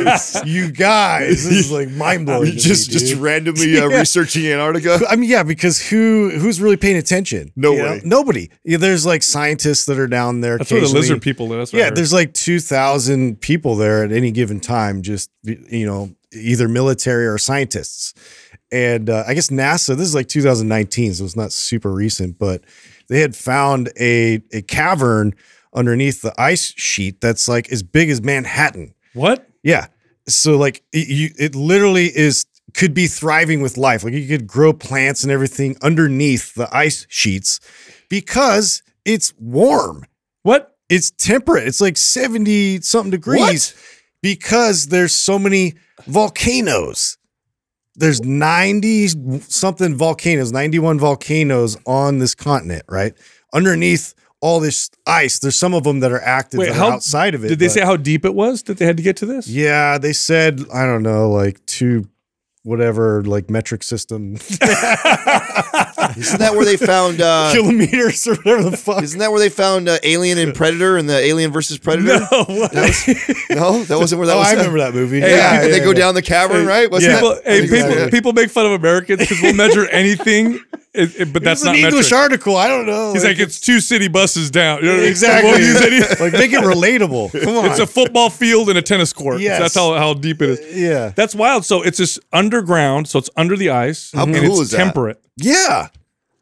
[0.04, 2.46] Like, you guys, this is like mind blowing.
[2.46, 3.98] You're just just randomly uh, Yeah.
[3.98, 5.00] researching Antarctica.
[5.08, 7.52] I mean, yeah, because who who's really paying attention?
[7.56, 7.84] No You know?
[7.90, 8.00] way.
[8.04, 8.50] nobody.
[8.64, 10.58] Yeah, there's like scientists that are down there.
[10.58, 11.58] That's where the lizard people live.
[11.60, 15.02] That's Yeah, there's like two thousand people there at any given time.
[15.02, 18.14] Just you know, either military or scientists.
[18.72, 19.96] And uh, I guess NASA.
[19.96, 22.62] This is like 2019, so it's not super recent, but
[23.08, 25.34] they had found a a cavern
[25.74, 28.94] underneath the ice sheet that's like as big as Manhattan.
[29.14, 29.48] what?
[29.62, 29.86] Yeah.
[30.28, 34.04] So like it, you, it literally is could be thriving with life.
[34.04, 37.60] Like you could grow plants and everything underneath the ice sheets
[38.08, 40.04] because it's warm.
[40.42, 40.76] What?
[40.88, 41.66] It's temperate.
[41.66, 43.74] It's like 70 something degrees what?
[44.22, 45.74] because there's so many
[46.06, 47.16] volcanoes.
[48.00, 49.08] There's 90
[49.40, 53.14] something volcanoes, 91 volcanoes on this continent, right?
[53.52, 56.92] Underneath all this ice, there's some of them that are active Wait, that how are
[56.94, 57.48] outside of it.
[57.48, 59.46] Did they but- say how deep it was that they had to get to this?
[59.46, 62.08] yeah, they said I don't know, like two,
[62.62, 64.34] whatever, like metric system
[66.16, 67.20] Isn't that where they found?
[67.20, 69.02] Uh, kilometers or whatever the fuck.
[69.02, 72.20] isn't that where they found uh, Alien and Predator and the Alien versus Predator?
[72.30, 72.44] No.
[72.44, 72.72] what?
[73.50, 74.48] No, that wasn't where that oh, was.
[74.48, 75.20] I remember that movie.
[75.20, 75.98] Hey, yeah, they yeah, go yeah.
[75.98, 76.90] down the cavern, right?
[76.90, 77.20] Wasn't Yeah.
[77.20, 80.60] that- People, hey, people, people make fun of Americans because we'll measure anything,
[80.94, 82.18] it- it- but that's not an English metric.
[82.18, 82.56] article.
[82.56, 83.12] I don't know.
[83.12, 84.78] He's like, it's two city buses down.
[84.80, 85.10] You know what I mean?
[85.10, 85.50] exactly.
[85.50, 87.42] We'll use any- like make it relatable.
[87.44, 87.66] Come on.
[87.70, 89.40] it's a football field and a tennis court.
[89.40, 89.60] Yes.
[89.60, 90.58] That's how, how deep it is.
[90.60, 91.12] Uh, yeah.
[91.14, 91.64] That's wild.
[91.64, 93.08] So it's just underground.
[93.08, 94.10] So it's under the ice.
[94.14, 94.78] How and cool it's is that?
[94.78, 95.20] temperate.
[95.36, 95.88] Yeah.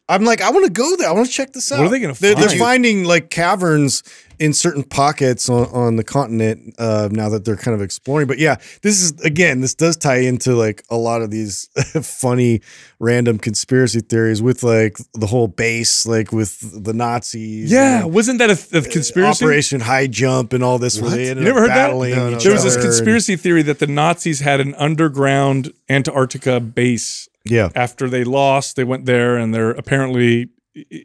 [0.08, 1.08] I'm like, I want to go there.
[1.08, 1.78] I want to check this out.
[1.78, 4.02] What are they gonna They're, they're finding like caverns
[4.38, 8.26] in certain pockets on, on the continent uh, now that they're kind of exploring.
[8.26, 11.68] But yeah, this is again, this does tie into like a lot of these
[12.02, 12.60] funny
[13.00, 17.70] random conspiracy theories with like the whole base, like with the Nazis.
[17.70, 18.04] Yeah.
[18.04, 19.44] and Wasn't that a, a conspiracy?
[19.44, 21.00] Operation High Jump and all this.
[21.00, 22.16] Where they ended You never up heard that?
[22.16, 25.72] No, no, There was this other and- conspiracy theory that the Nazis had an underground
[25.90, 27.28] Antarctica base.
[27.50, 27.70] Yeah.
[27.74, 30.50] After they lost, they went there and they're apparently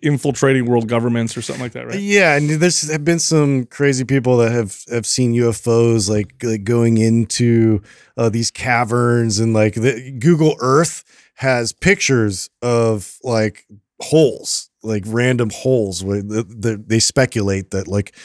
[0.01, 1.99] infiltrating world governments or something like that, right?
[1.99, 6.63] Yeah, and there's have been some crazy people that have have seen UFOs like, like
[6.63, 7.81] going into
[8.17, 11.03] uh, these caverns and like the, Google Earth
[11.35, 13.65] has pictures of like
[14.01, 18.15] holes, like random holes where the, the, they speculate that like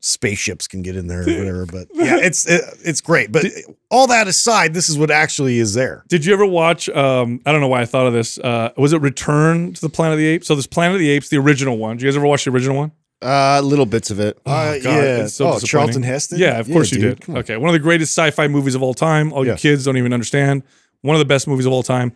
[0.00, 1.66] spaceships can get in there or whatever.
[1.66, 3.30] But yeah, it's it, it's great.
[3.30, 3.46] But
[3.90, 6.04] all that aside, this is what actually is there.
[6.08, 6.88] Did you ever watch?
[6.88, 8.38] Um, I don't know why I thought of this.
[8.38, 10.46] Uh, was it Return to the Planet of the Apes?
[10.46, 11.96] So this Planet of the Apes, the original one.
[11.96, 12.92] Did you guys ever watch the original one?
[13.22, 14.38] Uh, little bits of it.
[14.46, 15.26] Uh, God, yeah.
[15.26, 15.58] so oh.
[15.58, 16.38] Charlton Heston.
[16.38, 17.28] Yeah, of course you did.
[17.28, 17.38] on.
[17.38, 19.32] Okay, one of the greatest sci-fi movies of all time.
[19.32, 19.56] All you Yeah.
[19.58, 20.62] kids don't even understand.
[21.02, 22.12] One of the best movies of all time.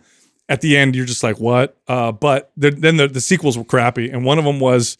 [0.49, 1.77] At the end, you're just like, what?
[1.87, 4.97] Uh, but the, then the, the sequels were crappy, and one of them was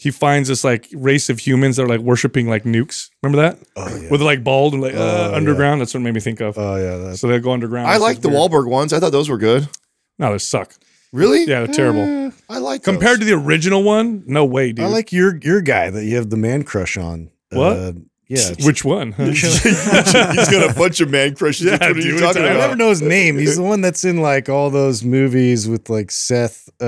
[0.00, 3.10] he finds this like race of humans that are like worshiping like nukes.
[3.22, 3.58] Remember that?
[3.76, 4.08] Oh yeah.
[4.08, 4.96] Where they're like bald and like uh,
[5.30, 5.36] yeah.
[5.36, 5.82] underground.
[5.82, 6.56] That's what it made me think of.
[6.56, 6.96] Oh yeah.
[6.96, 7.86] That's so they go underground.
[7.86, 8.50] I like the weird.
[8.50, 8.94] Wahlberg ones.
[8.94, 9.68] I thought those were good.
[10.18, 10.74] No, they suck.
[11.12, 11.40] Really?
[11.40, 12.00] Yeah, they're terrible.
[12.00, 14.86] Eh, I like Compared to the original one, no way, dude.
[14.86, 17.30] I like your your guy that you have the man crush on.
[17.50, 17.96] What?
[18.30, 18.54] Yeah.
[18.64, 19.10] Which one?
[19.10, 19.24] huh?
[19.24, 21.66] He's got a bunch of man crushes.
[21.66, 22.60] Yeah, Which one are you dude, talking I I about?
[22.60, 23.36] never know his name.
[23.36, 26.84] He's the one that's in like all those movies with like Seth, uh,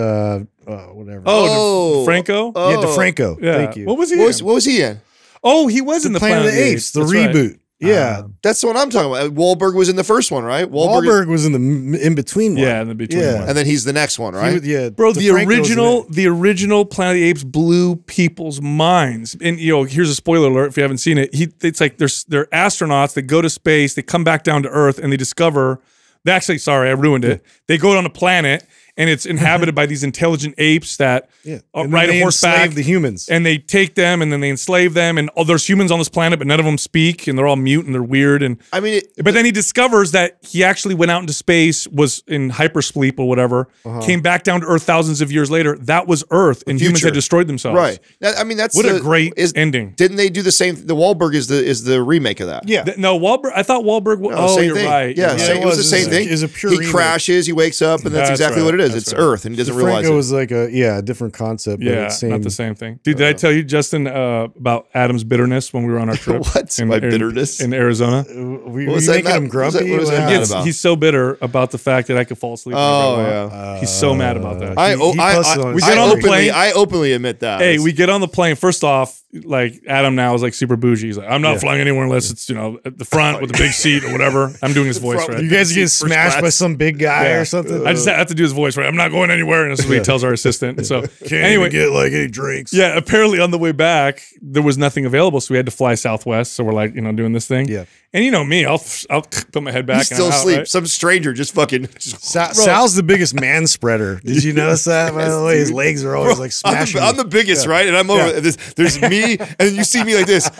[0.66, 1.24] uh whatever.
[1.26, 2.52] Oh, Franco.
[2.54, 2.70] Oh.
[2.70, 3.42] yeah, DeFranco.
[3.42, 3.54] yeah.
[3.54, 3.86] Thank you.
[3.86, 4.18] What was he?
[4.18, 4.46] What was, in?
[4.46, 5.00] what was he in?
[5.42, 7.58] oh, he was in the Planet of the Apes, the That's right.
[7.82, 7.88] Reboot.
[7.88, 9.34] Yeah, um, That's the one I'm talking about.
[9.34, 10.70] Wahlberg was in the first one, right?
[10.70, 12.54] Wahlberg, Wahlberg was in the in between.
[12.54, 12.62] One.
[12.62, 13.40] Yeah, in the between Yeah.
[13.40, 13.48] one.
[13.48, 14.54] and then he's the next one, right?
[14.54, 19.36] was- yeah, Bro, the DeFranco's original, the original Planet of the Apes blew people's minds.
[19.40, 21.34] And you know, here's a spoiler alert if you haven't seen it.
[21.34, 24.68] He, it's like there's they're astronauts that go to space, they come back down to
[24.68, 25.80] Earth, and they discover.
[26.24, 27.44] They actually, sorry, I ruined it.
[27.66, 28.64] They go on a planet,
[28.96, 32.22] and it's inhabited by these intelligent apes that Yeah, uh, And then ride they a
[32.22, 32.70] horseback.
[32.72, 33.28] the humans.
[33.28, 36.08] and they take them, and then they enslave them, and oh, there's humans on this
[36.08, 38.42] planet, but none of them speak, and they're all mute and they're weird.
[38.44, 41.88] And I mean, it, but then he discovers that he actually went out into space,
[41.88, 44.00] was in hypersleep or whatever, Uh-huh.
[44.02, 45.76] came back down to Earth thousands of years later.
[45.78, 47.76] That was Earth, and humans had destroyed themselves.
[47.76, 47.98] right?
[48.20, 49.94] That- I mean, that's What a great is, ending.
[49.96, 50.76] Didn't they do the same?
[50.76, 52.68] The Wahlberg is the is the remake of that.
[52.68, 53.52] yeah, Th- No, Wahlberg.
[53.56, 54.18] I thought Wahlberg.
[54.18, 54.86] wa- No, oh, same you're thing.
[54.88, 55.16] right.
[55.16, 55.62] Yeah, you're same- right.
[55.62, 56.28] it was the same thing.
[56.30, 56.92] it's a pure he remake.
[56.94, 58.66] crashes, he wakes up, and that's, That's exactly right.
[58.66, 58.81] what it is.
[58.88, 59.20] That's It's right.
[59.20, 60.12] Earth, and he doesn't realize it.
[60.12, 61.78] was like a yeah, a different concept.
[61.80, 63.00] but Yeah, it's same, not the same thing.
[63.02, 66.16] Dude, did I tell you, Justin, uh, about Adam's bitterness when we were on our
[66.24, 66.40] trip?
[66.54, 66.78] What?
[66.84, 67.60] My bitterness?
[67.60, 68.24] in Arizona?
[68.28, 70.38] Uh, We, What was that making not- him what was that- what was that mad
[70.40, 70.64] He's, about?
[70.66, 72.76] he's so bitter about the fact that I could fall asleep.
[72.78, 73.80] Oh, whenever yeah.
[73.80, 74.78] he's so mad about that.
[74.78, 76.50] I, He- he I, I, on We I get on the plane.
[76.54, 77.60] I openly admit that.
[77.60, 78.56] Hey, we get on the plane.
[78.56, 81.06] First off, like Adam now is like super bougie.
[81.06, 83.58] He's like, I'm not flying anywhere unless it's you know at the front with a
[83.58, 84.52] big seat or whatever.
[84.62, 85.42] I'm doing his voice front right.
[85.44, 87.40] You guys are getting First smashed by some big guy Yeah.
[87.40, 87.86] or something.
[87.86, 88.86] I just have to do his voice right.
[88.86, 90.76] I'm not going anywhere, and this is what he tells our assistant.
[90.78, 92.72] And so can't anyway, even get like any drinks.
[92.74, 92.96] yeah.
[92.96, 96.52] Apparently on the way back there was nothing available, so we had to fly Southwest.
[96.52, 97.68] So we're like, you know, doing this thing.
[97.68, 97.84] Yeah.
[98.14, 99.96] And you know me, I'll I'll put my head back.
[100.00, 100.56] He's and still I'm out, asleep.
[100.58, 100.68] right?
[100.68, 101.88] Some stranger just fucking.
[101.98, 104.20] Just, Sa- Sal's the biggest man spreader.
[104.22, 105.14] Did you notice that?
[105.14, 107.00] By the way, his legs are always like I'm smashing.
[107.00, 107.86] the, I'm the biggest, right?
[107.86, 108.40] And I'm over Yeah.
[108.40, 108.56] this.
[108.74, 109.21] There's me,
[109.58, 110.50] and you see me like this.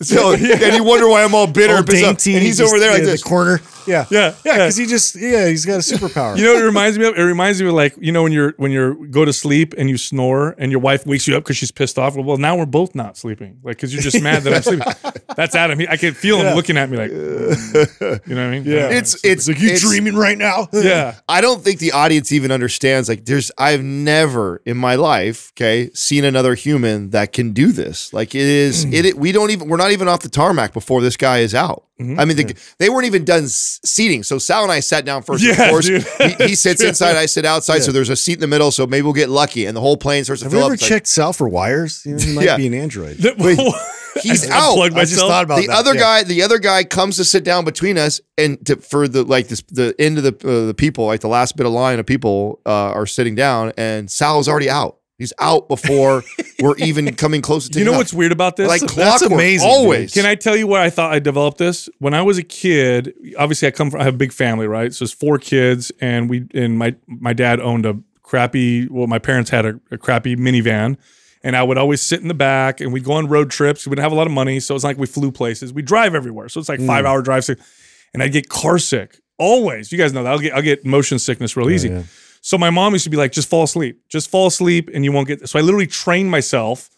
[0.00, 2.34] So, and you wonder why I'm all bitter all and dainty.
[2.34, 3.22] And he's just over there like in this.
[3.22, 3.60] the corner.
[3.86, 4.34] Yeah, Yeah, yeah.
[4.44, 4.52] yeah.
[4.58, 6.36] Because he just yeah, he's got a superpower.
[6.42, 7.16] You know what it reminds me of?
[7.16, 9.88] It reminds me of like you know when you're when you're go to sleep and
[9.90, 12.14] you snore and your wife wakes you up because she's pissed off.
[12.14, 14.86] Well, well, now we're both not sleeping, like because you're just mad that I'm sleeping.
[15.36, 15.78] That's Adam.
[15.80, 18.64] He, I can feel him looking at me like, mm, you know what I mean?
[18.64, 20.68] Yeah, It's it's like you it's- dreaming right now.
[20.72, 21.16] yeah.
[21.28, 23.08] I don't think the audience even understands.
[23.08, 28.12] Like, there's I've never in my life, okay, seen another human that can do this.
[28.12, 28.92] Like, it is Mm.
[28.92, 29.16] it, it.
[29.18, 29.68] We don't even.
[29.68, 31.84] We're not even off the tarmac before this guy is out.
[32.00, 32.20] Mm-hmm.
[32.20, 34.22] I mean, the, they weren't even done seating.
[34.22, 35.42] So Sal and I sat down first.
[35.44, 35.98] Yeah, of course, he,
[36.46, 37.16] he sits inside.
[37.16, 37.80] I sit outside.
[37.80, 38.70] So there's a seat in the middle.
[38.70, 40.68] So maybe we'll get lucky, and the whole plane starts to Have fill you up.
[40.68, 42.02] ever It's like, checked Sal for wires?
[42.06, 42.56] You know, he might Yeah.
[42.56, 43.16] be an android.
[44.22, 44.78] He's I out.
[44.94, 45.76] I just thought about the that.
[45.78, 46.00] other yeah.
[46.00, 49.48] guy, the other guy comes to sit down between us, and to, for the like
[49.48, 52.04] this, the end of the uh, the people, like the last bit of line of
[52.04, 54.98] people uh, are sitting down, and Sal's already out.
[55.22, 56.24] He's out before
[56.60, 57.78] we're even coming close to.
[57.78, 58.66] You know taking what's weird about this?
[58.68, 60.12] Like That's clockwork, amazing, Always.
[60.12, 61.88] Can I tell you where I thought I developed this?
[62.00, 64.92] When I was a kid, obviously I come from I have a big family, right?
[64.92, 68.88] So it's four kids, and we and my my dad owned a crappy.
[68.88, 70.98] Well, my parents had a, a crappy minivan,
[71.44, 73.86] and I would always sit in the back, and we'd go on road trips.
[73.86, 75.72] We didn't have a lot of money, so it's like we flew places.
[75.72, 77.10] We drive everywhere, so it's like five hmm.
[77.10, 79.92] hour drives, and I'd get car sick always.
[79.92, 81.88] You guys know that I'll get I'll get motion sickness real easy.
[81.88, 82.02] yeah.
[82.42, 85.12] So my mom used to be like, just fall asleep, just fall asleep, and you
[85.12, 85.48] won't get.
[85.48, 86.90] So I literally trained myself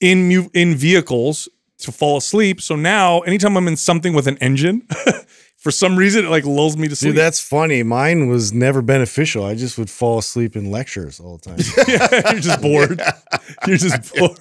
[0.00, 1.48] in in vehicles
[1.80, 2.60] to fall asleep.
[2.60, 4.88] So now, anytime I'm in something with an engine,
[5.58, 7.10] for some reason it like lulls me to sleep.
[7.10, 7.82] Dude, that's funny.
[7.82, 9.44] Mine was never beneficial.
[9.44, 11.58] I just would fall asleep in lectures all the time.
[12.32, 13.00] You're just bored.
[13.66, 14.38] You're just bored.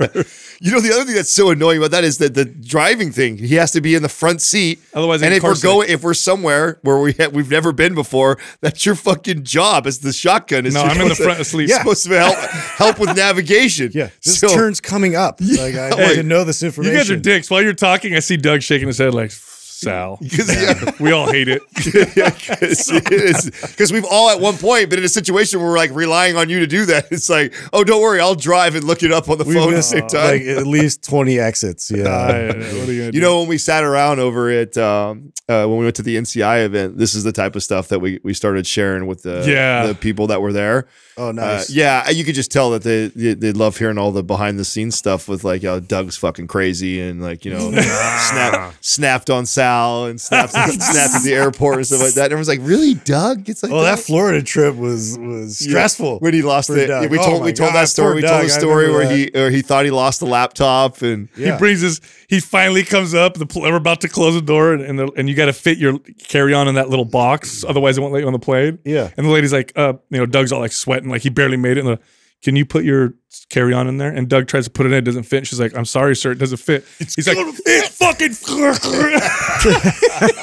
[0.62, 3.38] You know, the other thing that's so annoying about that is that the driving thing.
[3.38, 4.80] He has to be in the front seat.
[4.94, 8.38] Otherwise, and if we're going, if we're somewhere where we ha- we've never been before,
[8.62, 9.88] that's your fucking job.
[9.88, 10.66] As the shotgun.
[10.68, 11.70] Is No, I'm in the supposed to- front asleep.
[11.70, 12.36] You're supposed to help
[12.78, 13.92] help with navigation.
[13.94, 15.42] Yeah, this So- turn's coming up.
[15.42, 16.94] Like I need to know this information.
[16.94, 17.50] You guys are dicks.
[17.50, 19.32] While you're talking, I see Doug shaking his head like
[19.78, 20.18] Sal.
[20.22, 20.92] 'Cause, yeah.
[21.00, 21.62] We all hate it.
[22.58, 26.50] Because we've all at one point been in a situation where we're like relying on
[26.50, 27.08] you to do that.
[27.12, 29.74] It's like, oh, don't worry, I'll drive and look it up on the We phone
[29.74, 30.26] at the same time.
[30.32, 31.92] like at least twenty exits.
[31.92, 32.04] Yeah.
[32.08, 35.78] Uh, what are you you know, when we sat around over at um, uh, when
[35.80, 38.34] we went to the NCI event, this is the type of stuff that we we
[38.34, 39.88] started sharing with the Yeah.
[39.88, 40.88] the people that were there.
[41.18, 41.70] oh, Uh, nice.
[41.70, 44.66] yeah, you could just tell that they they, they love hearing all the behind the
[44.66, 49.46] scenes stuff with like, uh, Doug's fucking crazy and like you know, snap, snapped on
[49.46, 49.67] Sal
[50.06, 52.26] and snapped snapped at the airport and stuff like that.
[52.26, 53.48] And everyone's like, really, Doug?
[53.50, 55.70] It's like Well, that Florida trip was was Yeah.
[55.72, 56.20] stressful.
[56.20, 56.88] when he lost for it.
[56.88, 57.10] Doug.
[57.12, 58.16] We Oh told my we told God, that story.
[58.16, 58.48] We told Doug.
[58.48, 61.54] the I story remember where he or he thought he lost the laptop and Yeah.
[61.54, 62.02] He brings his.
[62.30, 63.36] He finally comes up.
[63.36, 65.54] The pl- we're about to close the door, and and, the, and you got to
[65.54, 68.40] fit your carry on in that little box, otherwise it won't let you on the
[68.40, 68.80] plane.
[68.86, 69.10] Yeah.
[69.18, 71.78] And the lady's like, uh, you know, Doug's all like sweating, like he barely made
[71.78, 71.86] it.
[71.86, 72.00] And the,
[72.44, 73.14] can you put your
[73.50, 75.48] carry on in there, and Doug tries to put it in, it doesn't fit.
[75.48, 78.36] She's like, "I'm sorry, sir, it doesn't fit." He's like, "It fucking."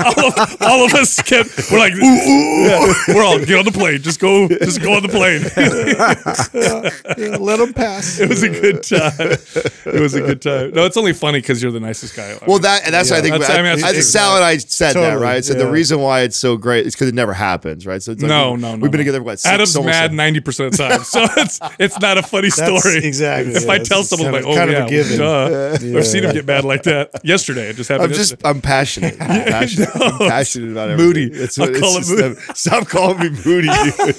[0.05, 1.71] all, of, all of us kept.
[1.71, 2.65] We're like, ooh, ooh.
[2.65, 2.95] Yeah.
[3.09, 4.03] We're all get on the plane.
[4.03, 4.49] Just go.
[4.49, 5.43] Just go on the plane.
[7.17, 8.19] Yeah, let them pass.
[8.19, 9.13] it was a good time.
[9.21, 10.73] It was a good time.
[10.73, 12.39] No, it's only funny because you're the nicest guy.
[12.47, 13.33] Well, that and that's what I think.
[13.35, 14.03] That's- I mean, that's I, I, true.
[14.03, 15.45] Sal and I said that, right?
[15.45, 18.03] So said the reason why it's so great is because it never happens, right?
[18.03, 18.83] So it's like no, we- no, no.
[18.83, 18.99] We've been no.
[18.99, 19.39] together what?
[19.39, 22.49] Six, Adam's mad seven- ninety percent of the time, so it's it's not a funny
[22.49, 23.05] That's story.
[23.05, 25.99] exactly, If yeah, I tell someone like, "Oh kind of a yeah, given." duh," Yeah.
[25.99, 27.69] I've seen him get mad like that yesterday.
[27.69, 28.11] It just happened.
[28.13, 28.35] I'm just.
[28.45, 29.17] I'm passionate.
[29.21, 29.89] I'm passionate.
[29.95, 30.29] I'm No.
[30.29, 31.07] passionate about everything.
[31.07, 31.29] Moody.
[31.39, 32.55] That's I'll what, call it's it just- moody.
[32.55, 33.69] Stop calling me moody.
[34.05, 34.17] Dude.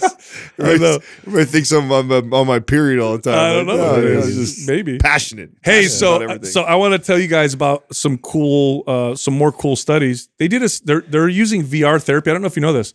[0.60, 1.00] I know.
[1.28, 3.38] Everybody thinks I'm on my, on my period all the time.
[3.40, 4.02] I don't Like, know.
[4.02, 4.98] no, it's just maybe.
[4.98, 5.52] passionate.
[5.64, 9.34] Hey, Passionate so so I want to tell you guys about some cool, uh, some
[9.38, 10.30] more cool studies.
[10.40, 12.30] They did a, they're they're using VR therapy.
[12.30, 12.94] I don't know if you know this.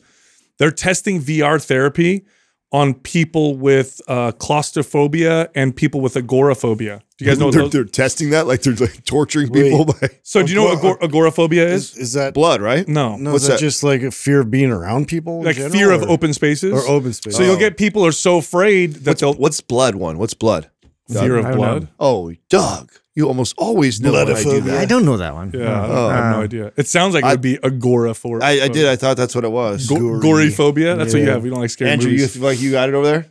[0.58, 2.26] They're testing VR therapy
[2.72, 7.02] on people with uh, claustrophobia and people with agoraphobia.
[7.18, 7.72] Do you guys know they're, those?
[7.72, 11.02] they're testing that like they're like torturing people by So do you know what agor-
[11.02, 11.92] agoraphobia is?
[11.92, 12.86] Is, is that blood, right?
[12.86, 13.32] No, no?
[13.32, 13.60] What's is that, that?
[13.60, 15.40] just like a fear of being around people?
[15.40, 17.36] in like general, fear of open spaces or open space.
[17.36, 20.18] So you'll get people are so afraid that What's, they'll what's blood one?
[20.18, 20.70] What's blood?
[21.12, 21.82] fear of blood.
[21.82, 21.88] know.
[21.98, 24.64] Oh, Doug, you almost always know when I do Bloodophobia.
[24.64, 24.80] that.
[24.80, 25.50] I don't know that one.
[25.54, 26.08] Yeah, I, don't- Oh.
[26.08, 26.72] I have no idea.
[26.76, 28.40] It sounds like it I- would be agoraphobia.
[28.50, 28.86] I, I did.
[28.86, 29.86] I thought that's what it was.
[29.86, 30.96] Go- gory phobia.
[30.96, 31.42] That's what you have.
[31.42, 32.32] We don't like scary Andrew, you movies.
[32.34, 33.26] feel like you got it over there?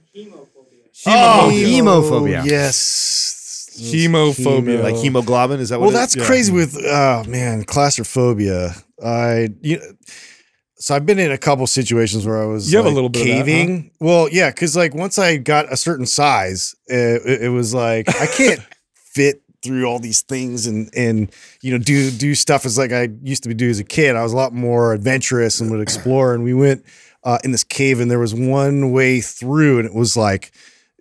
[1.07, 2.45] Oh, Oh, hemophobia.
[2.45, 3.35] yes.
[3.79, 4.83] Hemophobia.
[4.83, 5.59] Like hemoglobin?
[5.59, 5.87] Is that what?
[5.87, 6.13] Well, it is?
[6.13, 6.25] that's Yeah.
[6.25, 8.75] crazy with oh man, claustrophobia.
[9.03, 9.79] I you
[10.75, 13.09] so I've been in a couple situations where I was You have a like, little
[13.09, 13.43] bit of that, huh?
[13.45, 13.91] caving.
[13.99, 18.09] Well, yeah, because like once I got a certain size, uh, it, it was like
[18.19, 18.59] I can't
[19.13, 21.31] fit through all these things and and
[21.61, 24.15] you know do do stuff as like I used to do as a kid.
[24.15, 26.33] I was a lot more adventurous and would explore.
[26.33, 26.85] And we went
[27.23, 30.51] uh, in this cave, and there was one way through, and it was like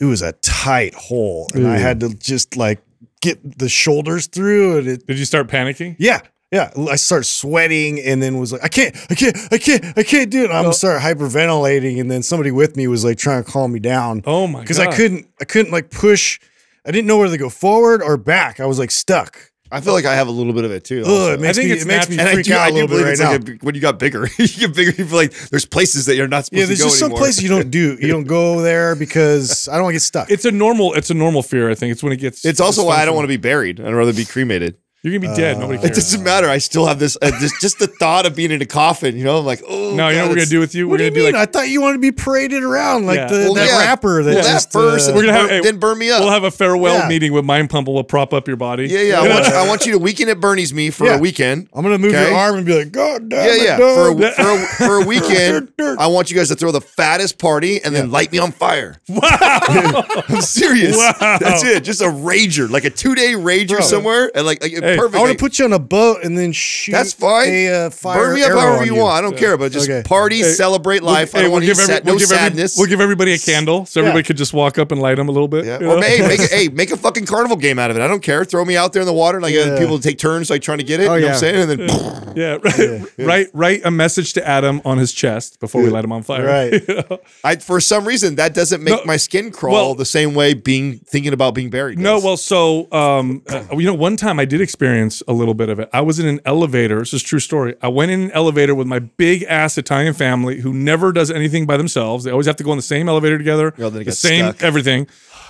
[0.00, 2.80] it was a tight hole, and I had to just like
[3.20, 5.96] get the shoulders through, and it Did you start panicking?
[5.98, 6.20] yeah.
[6.50, 10.02] Yeah, I start sweating and then was like, I can't, I can't, I can't, I
[10.02, 10.50] can't do it.
[10.50, 13.80] I'm gonna start hyperventilating, and then somebody with me was like trying to calm me
[13.80, 14.62] down Oh my god!
[14.62, 16.40] because I couldn't, I couldn't like push.
[16.88, 18.60] I didn't know whether to go forward or back.
[18.60, 19.52] I was like stuck.
[19.70, 21.02] I feel like I have a little bit of it too.
[21.02, 21.32] Ugh, also.
[21.34, 22.20] it makes think me, it's it makes me natural.
[22.20, 23.32] and I freak do, out I a do little bit right it's now.
[23.32, 24.92] like a, when you got bigger, you get bigger.
[24.92, 26.92] You feel like there's places that you're not supposed yeah, there's to go Yeah, there's
[26.92, 27.98] just some places you don't do.
[28.00, 30.30] You don't go there because I don't want to get stuck.
[30.30, 30.94] It's a normal.
[30.94, 31.68] It's a normal fear.
[31.70, 32.46] I think it's when it gets.
[32.46, 33.80] It's also why I don't want to be buried.
[33.80, 34.78] I'd rather be cremated.
[35.04, 35.58] You're gonna be dead.
[35.58, 35.90] Nobody cares.
[35.92, 36.48] It doesn't matter.
[36.50, 37.16] I still have this.
[37.22, 39.16] Uh, this just the thought of being in a coffin.
[39.16, 39.94] You know, I'm like, oh.
[39.94, 40.88] no, you know what we're gonna it's- do with you?
[40.88, 41.34] what We're do gonna you do mean?
[41.40, 43.26] like I thought you wanted to be paraded around like Yeah.
[43.28, 43.78] the, Well, that yeah.
[43.78, 45.98] rapper that Well, just that first, uh, We're then, gonna have- burn, hey, then burn
[45.98, 46.20] me up.
[46.20, 47.08] We'll have a farewell Yeah.
[47.08, 47.86] meeting with Mind Pump.
[47.86, 48.88] We'll prop up your body.
[48.88, 49.20] yeah, yeah.
[49.20, 51.14] I want, you, I want you to weekend at Bernie's me for Yeah.
[51.14, 51.68] a weekend.
[51.72, 52.30] I'm gonna move Okay.
[52.30, 53.76] your arm and be like, God damn Yeah, it, yeah.
[53.76, 57.38] For a, for a for a weekend, I want you guys to throw the fattest
[57.38, 58.96] party and then light me on fire.
[59.08, 59.20] Wow.
[60.28, 60.96] I'm serious.
[60.96, 61.38] Wow.
[61.40, 61.84] That's it.
[61.84, 65.16] Just a rager, like a two day rager somewhere, and like, like Hey, perfect.
[65.16, 66.92] I want to put you on a boat and then shoot.
[66.92, 67.48] That's fine.
[67.48, 69.16] A uh, fire Burn me up however you want.
[69.18, 70.02] I don't care, but just Okay.
[70.06, 71.34] party, celebrate life.
[71.34, 72.76] I don't want we'll any give every- sad, we'll no give every- sadness.
[72.78, 74.26] we'll give everybody a candle so everybody Yeah.
[74.26, 75.64] could just walk up and light them a little bit.
[75.66, 75.76] yeah.
[75.76, 76.00] Or know?
[76.00, 78.02] hey, make a, hey, make a fucking carnival game out of it.
[78.02, 78.44] I don't care.
[78.44, 79.78] Throw me out there in the water, and like uh, Yeah.
[79.78, 81.08] people take turns, like trying to get it.
[81.08, 81.32] Oh, you know yeah.
[81.32, 81.70] what I'm saying?
[81.70, 83.08] And then Yeah, right.
[83.18, 86.46] Write write a message to Adam on his chest before we light him on fire.
[86.46, 87.20] Right.
[87.44, 91.32] I, for some reason, that doesn't make my skin crawl the same way being thinking
[91.32, 91.98] about being buried.
[91.98, 95.68] No, well, so um, uh, you know, one time I did experience a little bit
[95.68, 95.88] of it.
[95.92, 96.98] I was in an elevator.
[97.00, 97.74] This is a true story.
[97.82, 101.66] I went in an elevator with my big ass Italian family who never does anything
[101.66, 102.24] by themselves.
[102.24, 104.62] They always have to go in the same elevator together, Oh, the same stuck.
[104.62, 105.06] everything.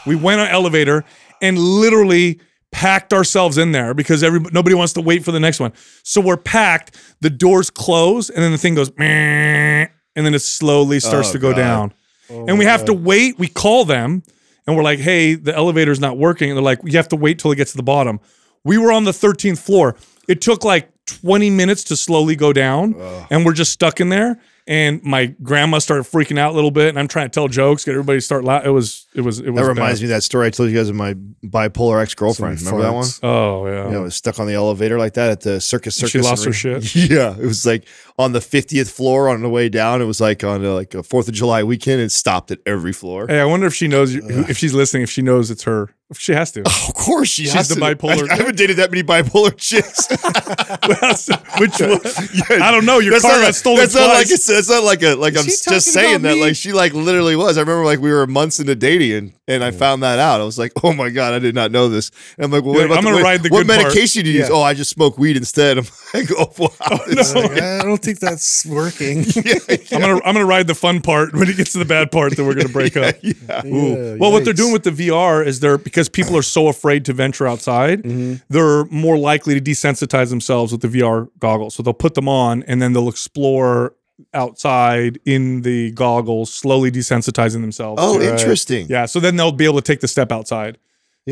[0.06, 1.04] We went on elevator
[1.42, 4.22] and literally packed ourselves in there because
[4.52, 5.72] nobody wants to wait for the next one.
[6.02, 6.96] So we're packed.
[7.20, 11.38] The doors close, and then the thing goes, and then it slowly starts Oh, to
[11.38, 11.56] go God.
[11.56, 11.94] down.
[12.30, 13.38] Oh, and we have to wait.
[13.38, 14.22] We call them
[14.66, 16.50] and we're like, hey, the elevator's not working.
[16.50, 18.20] And they're like, you have to wait till it gets to the bottom.
[18.64, 19.96] We were on the 13th floor.
[20.28, 22.94] It took like 20 minutes to slowly go down,
[23.30, 24.38] and we're just stuck in there.
[24.66, 27.86] And my grandma started freaking out a little bit, and I'm trying to tell jokes,
[27.86, 28.68] get everybody to start laughing.
[28.68, 29.62] It was, it was, it was.
[29.62, 30.06] that reminds bad.
[30.06, 32.60] me of that story I told you guys of my bipolar ex girlfriend.
[32.60, 33.06] Remember that one?
[33.22, 33.86] Oh yeah.
[33.86, 35.96] You know, I was stuck on the elevator like that at the circus.
[35.96, 36.94] circus She lost her shit?
[36.94, 37.86] Yeah, it was like
[38.18, 40.02] on the fiftieth floor on the way down.
[40.02, 42.02] It was like on a, like a Fourth of July weekend.
[42.02, 43.26] It stopped at every floor.
[43.26, 45.02] Hey, I wonder if she knows you, if she's listening.
[45.02, 45.94] If she knows it's her.
[46.16, 46.60] She has to.
[46.62, 47.80] Of course, she She's has the to.
[47.82, 50.08] bipolar- I, I haven't dated that many bipolar chicks.
[51.58, 52.62] Which one?
[52.62, 52.98] I don't know.
[52.98, 54.30] Your that's car not, got stolen That's not like twice.
[54.32, 56.34] it's, that's not like a like I'm just saying that.
[56.36, 56.40] me?
[56.42, 57.58] Like she like literally was.
[57.58, 60.40] I remember like we were months into dating and, and I found that out.
[60.40, 62.10] I was like, oh my god, I did not know this.
[62.38, 63.74] And I'm like, well, Yeah, what about I'm the, gonna what, ride the what good
[63.74, 63.82] part.
[63.88, 64.48] medication do you use?
[64.48, 64.54] Yeah.
[64.54, 65.76] Oh, I just smoke weed instead.
[65.78, 65.84] I'm
[66.14, 66.68] like, oh wow.
[66.90, 69.18] Oh, it's like, I don't think that's working.
[69.92, 72.34] I'm gonna I'm gonna ride the fun part when it gets to the bad part
[72.36, 73.16] that we're gonna break up.
[73.22, 73.34] yeah.
[73.64, 77.14] Well, what they're doing with the VR is they're because people are so afraid to
[77.14, 78.34] venture outside, Mm-hmm.
[78.50, 81.74] they're more likely to desensitize themselves with the VR goggles.
[81.74, 83.94] So they'll put them on and then they'll explore
[84.34, 88.00] outside in the goggles, slowly desensitizing themselves.
[88.02, 88.86] Oh, to- interesting.
[88.88, 89.06] Yeah.
[89.06, 90.76] So then they'll be able to take the step outside.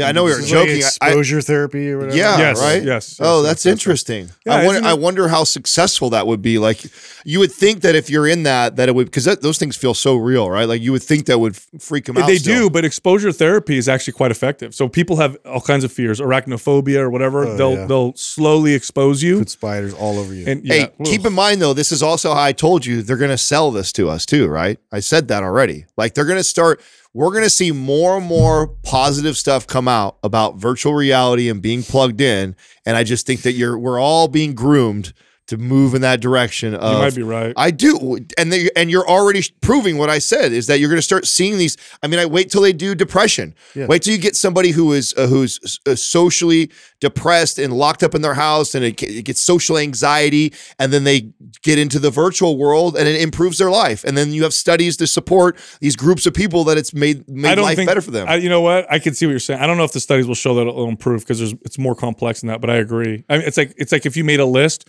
[0.05, 0.83] I know we were This is like joking.
[0.83, 2.17] I- I, exposure therapy or whatever.
[2.17, 2.83] Yeah, Yes, right.
[2.83, 3.73] yes, Oh, yes, that's yes, yes.
[3.73, 4.31] interesting.
[4.45, 4.89] Yeah, I wonder.
[4.89, 6.59] I wonder how successful that would be.
[6.59, 6.85] Like,
[7.25, 9.95] you would think that if you're in that, that it would because those things feel
[9.95, 10.69] so real, right?
[10.69, 12.27] Like you would think that would freak them out.
[12.27, 12.65] They still.
[12.65, 14.75] do, but exposure therapy is actually quite effective.
[14.75, 17.45] So people have all kinds of fears, arachnophobia or whatever.
[17.47, 17.87] Oh, they'll yeah.
[17.87, 19.39] they'll slowly expose you.
[19.41, 20.47] Put spiders all over you.
[20.47, 23.17] And Hey, yeah, keep in mind though, this is also how I told you they're
[23.17, 24.79] going to sell this to us too, right?
[24.93, 25.87] I said that already.
[25.97, 26.81] Like they're going to start.
[27.17, 31.63] We're going to see more and more positive stuff come out about virtual reality and
[31.63, 32.55] being plugged in,
[32.85, 35.15] and I just think that you're we're all being groomed
[35.47, 36.75] to move in that direction.
[36.75, 37.53] Of, you might be right.
[37.57, 40.99] I do, and they, and you're already proving what I said is that you're going
[40.99, 41.77] to start seeing these.
[42.03, 43.55] I mean, I wait till they do depression.
[43.75, 43.87] Yeah.
[43.87, 46.71] Wait till you get somebody who is uh, who's uh, socially
[47.01, 51.05] depressed and locked up in their house, and it, it gets social anxiety, and then
[51.05, 51.33] they
[51.63, 54.03] get into the virtual world, and it improves their life.
[54.05, 57.59] And then you have studies to support these groups of people that it's made made
[57.59, 58.29] life better for them.
[58.29, 58.91] I, you know what?
[58.91, 59.61] I can see what you're saying.
[59.61, 62.41] I don't know if the studies will show that it'll improve because it's more complex
[62.41, 62.61] than that.
[62.61, 63.25] But I agree.
[63.29, 64.89] I mean, it's like it's like if you made a list,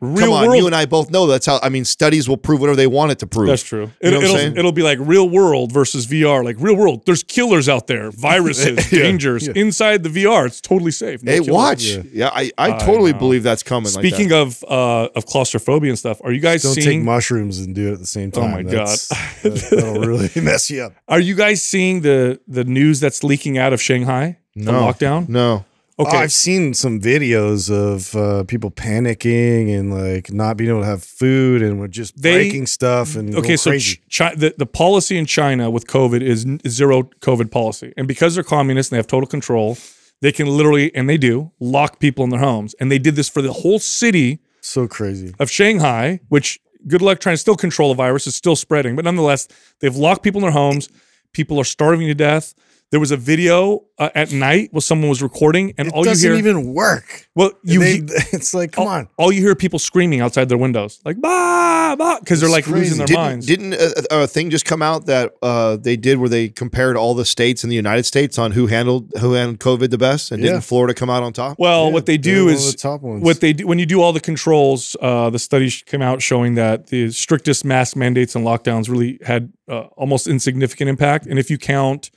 [0.00, 0.58] real Come on, world.
[0.58, 1.58] you and I both know that's how.
[1.62, 3.48] I mean, studies will prove whatever they want it to prove.
[3.48, 3.90] that's true.
[4.02, 6.44] You know It, what I'm will it'll be like real world versus VR.
[6.44, 9.54] Like real world, there's killers out there, viruses, Yeah, dangers yeah.
[9.56, 10.46] inside the VR.
[10.46, 11.22] It's totally safe.
[11.22, 11.50] No Hey, killers.
[11.54, 11.82] watch.
[11.84, 12.30] Yeah, Yeah.
[12.32, 13.18] I, I I totally know.
[13.18, 13.92] believe that's coming.
[13.92, 14.08] like that.
[14.08, 17.88] Speaking of uh, of claustrophobia and stuff, are you guys Don't take mushrooms and do
[17.88, 18.44] it at the same time?
[18.44, 19.52] Oh my That's- God.
[19.52, 20.92] that, that'll really mess you up.
[21.08, 24.38] Are you guys seeing the the news that's leaking out of Shanghai?
[24.54, 24.80] The No.
[24.82, 25.28] lockdown.
[25.28, 25.64] no.
[25.98, 26.14] Okay.
[26.14, 30.86] Oh, I've seen some videos of uh, people panicking and like not being able to
[30.86, 33.96] have food and we're just They- breaking stuff and okay, so crazy.
[34.10, 37.94] Ch- Chi- the, the policy in China with COVID is zero COVID policy.
[37.96, 39.78] And because they're communists and they have total control,
[40.20, 42.74] they can literally, and they do, lock people in their homes.
[42.78, 45.34] And they did this for the whole city so crazy.
[45.38, 48.26] of Shanghai, which good luck trying to still control the virus.
[48.26, 48.96] It's still spreading.
[48.96, 49.48] But nonetheless,
[49.80, 50.90] they've locked people in their homes.
[51.32, 52.54] People are starving to death.
[52.92, 56.10] There was a video uh, at night where someone was recording, and It all you
[56.12, 57.26] doesn't hear, even work.
[57.34, 57.94] well, you they,
[58.32, 59.08] it's like, come all, on.
[59.16, 62.96] all you hear people screaming outside their windows, like bah bah, because they're like losing
[62.96, 62.96] crazy.
[62.98, 63.46] their Didn't, minds.
[63.46, 67.14] didn't a, a thing just come out that uh, they did where they compared all
[67.14, 70.40] the states in the United States on who handled who handled COVID the best, and
[70.40, 70.50] Yeah.
[70.52, 71.58] didn't Florida come out on top?
[71.58, 73.24] Well, Yeah, what they do one of is the top ones.
[73.24, 74.94] what they do when you do all the controls.
[75.02, 79.52] Uh, the studies came out showing that the strictest mask mandates and lockdowns really had
[79.68, 81.26] uh, almost insignificant impact.
[81.26, 82.10] And if you count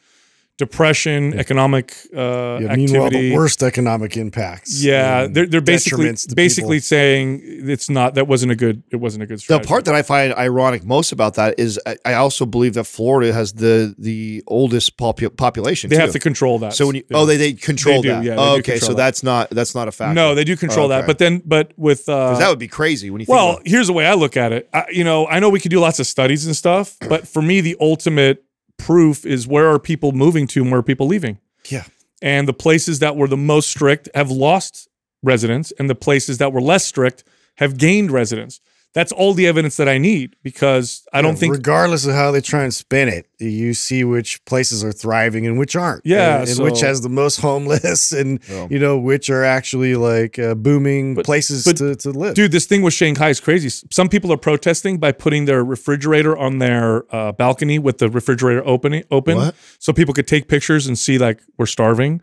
[0.60, 4.84] depression, economic uh, Yeah, meanwhile, activity, the worst economic impacts.
[4.84, 6.86] yeah, they're they're basically basically people.
[6.95, 10.03] saying it's not that wasn't a good it wasn't a good The part that I
[10.03, 14.43] find ironic most about that is I, I also believe that Florida has the the
[14.47, 15.89] oldest popu- population.
[15.89, 16.01] they too.
[16.01, 16.74] have to control that.
[16.74, 17.18] So when you Yeah.
[17.18, 18.24] oh they they control They do, that.
[18.24, 19.03] yeah, they oh, okay, control so that.
[19.03, 20.14] that's not that's not a fact.
[20.14, 20.99] no, they do control Okay.
[20.99, 21.07] that.
[21.07, 23.68] But then, but with uh, 'Cause that would be crazy when you think Well, about
[23.68, 24.70] here's the way I look at it.
[24.74, 27.41] I, you know, I know we could do lots of studies and stuff, but for
[27.41, 28.43] me, the ultimate
[28.80, 31.38] proof is where are people moving to and where are people leaving?
[31.68, 31.84] Yeah.
[32.22, 34.88] And the places that were the most strict have lost
[35.22, 37.24] residents, and the places that were less strict
[37.58, 38.62] have gained residents.
[38.96, 42.32] That's all the evidence that I need because I don't Yeah, think regardless of how
[42.32, 46.04] they try and spin it, you see which places are thriving and which aren't.
[46.04, 48.68] Yeah, and, and which has the most homeless, and Yeah.
[48.72, 52.34] you know which are actually like uh, booming But- places but, to, to live.
[52.34, 53.70] Dude, this thing with Shanghai is crazy.
[53.92, 58.66] Some people are protesting by putting their refrigerator on their uh, balcony with the refrigerator
[58.68, 59.56] open, open What?
[59.78, 62.22] so people could take pictures and see like we're starving.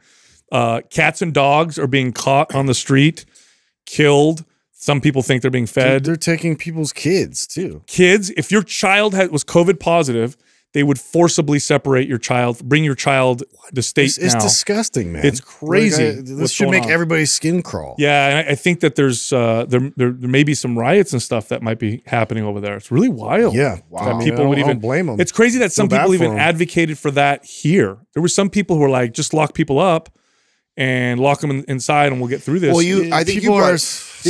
[0.50, 3.24] Uh, cats and dogs are being caught on the street,
[3.86, 4.44] killed.
[4.78, 6.04] Some people think they're being fed.
[6.04, 7.82] they're taking people's kids too.
[7.86, 10.36] Kids, if your child had, was COVID positive,
[10.74, 13.42] they would forcibly separate your child, bring your child
[13.74, 15.24] to state It's, it's disgusting, man.
[15.24, 16.90] It's crazy Like, I- this should make on.
[16.90, 17.94] everybody's skin crawl.
[17.96, 21.14] Yeah, and I, I think that there's uh, there, there there may be some riots
[21.14, 22.76] and stuff that might be happening over there.
[22.76, 23.54] It's really wild.
[23.54, 23.78] yeah.
[23.90, 25.18] Mean, people I don't, would even blame them.
[25.18, 27.96] It's crazy that some people even advocated for that here.
[28.12, 30.10] There were some people who were like, just lock people up,
[30.76, 32.72] and lock them in, inside, and we'll get through this.
[32.72, 33.80] Well, you, I think you brought, are didn't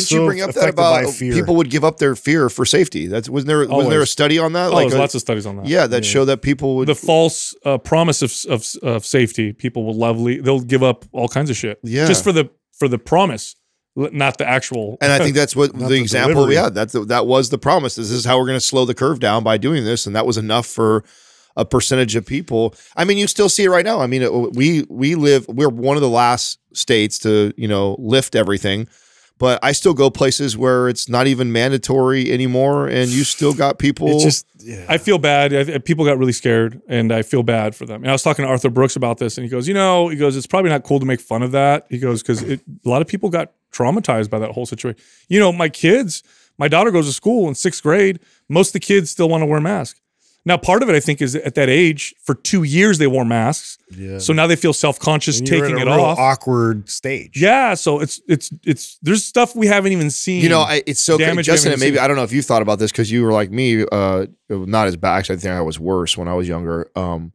[0.07, 1.33] so you bring up that about fear.
[1.33, 3.07] people would give up their fear for safety?
[3.07, 4.73] That's wasn't there wasn't there a study on that?
[4.73, 5.67] oh, there's a- lots of studies on that.
[5.67, 9.53] yeah, that show that people would the false uh, promise of, of of safety.
[9.53, 10.41] People will lovely.
[10.41, 11.81] They'll give up all kinds of shit.
[11.83, 12.07] Yeah.
[12.07, 13.57] just for the for the promise,
[13.97, 14.99] not the actual.
[15.01, 16.57] And I think that's what the the example we delivery.
[16.57, 16.75] had.
[16.75, 17.97] That's the, that was the promise.
[17.97, 20.27] This is how we're going to slow the curve down by doing this, and that
[20.27, 21.03] was enough for
[21.57, 22.75] a percentage of people.
[22.97, 24.01] I mean, you still see it right now.
[24.01, 25.47] I mean, it, we we live.
[25.49, 28.89] We're one of the last states to you know lift everything,
[29.39, 33.79] but I still go places where it's not even mandatory anymore, and you still got
[33.79, 34.09] people.
[34.09, 34.85] It's just yeah.
[34.89, 35.55] I feel bad.
[35.55, 38.03] I, people got really scared, and I feel bad for them.
[38.03, 40.17] And I was talking to Arthur Brooks about this, and he goes, "You know, he
[40.17, 43.03] goes, it's probably not cool to make fun of that." He goes, "Because a lot
[43.03, 45.01] of people got traumatized by that whole situation.
[45.29, 46.23] You know, my kids,
[46.59, 48.21] my daughter goes to school in sixth grade.
[48.49, 50.01] Most of the kids still want to wear masks.
[50.47, 53.25] Now, part of it, I think, is at that age, for two years they wore
[53.25, 54.19] masks, yeah.
[54.19, 56.19] so now they feel self conscious And you're taking it real off.
[56.21, 57.41] Awkward stage.
[57.41, 60.45] Yeah, so it's it's it's there's stuff we haven't even seen.
[60.45, 61.31] You know, I, it's so crazy.
[61.31, 61.71] Damage Justin.
[61.71, 62.05] we And maybe seen.
[62.05, 63.85] I don't know if you thought about this because you were like me.
[63.91, 65.19] Uh, not as bad.
[65.19, 66.93] Actually, I think I was worse when I was younger.
[66.95, 67.33] Um,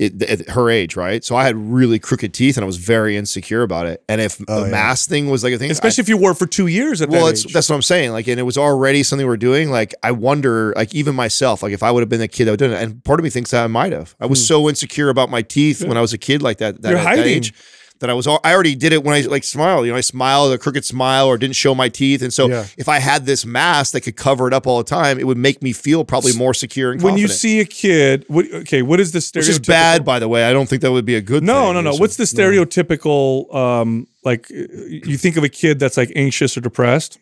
[0.00, 1.22] it, at her age, right?
[1.24, 4.02] So I had really crooked teeth, and I was very insecure about it.
[4.08, 4.72] And if Oh, the yeah.
[4.72, 7.10] mask thing was like a thing, especially if you wore it for two years at
[7.10, 8.12] well, that that's what I'm saying.
[8.12, 9.70] Like, and it was already something we are doing.
[9.70, 12.52] Like, I wonder, like, even myself, like, if I would have been the kid that
[12.52, 14.14] would done it, and part of me thinks that I might have.
[14.18, 16.80] I was so insecure about my teeth when I was a kid, like that.
[16.82, 16.90] that Hmm.
[16.92, 17.36] You're at that hiding.
[17.36, 17.54] age.
[18.00, 19.84] That I was, al- I already did it when I like smiled.
[19.86, 22.64] You know, I smiled a crooked smile or didn't show my teeth, and so Yeah.
[22.78, 25.36] if I had this mask that could cover it up all the time, it would
[25.36, 29.00] make me feel probably more secure and when you see a kid, what, okay, what
[29.00, 29.36] is the stereotypical?
[29.36, 30.44] which is bad, by the way.
[30.44, 31.42] I don't think that would be a good.
[31.42, 31.74] No, thing.
[31.74, 31.90] no, no.
[31.90, 33.54] It's- What's the stereotypical?
[33.54, 37.18] Um, like you think of a kid that's like anxious or depressed.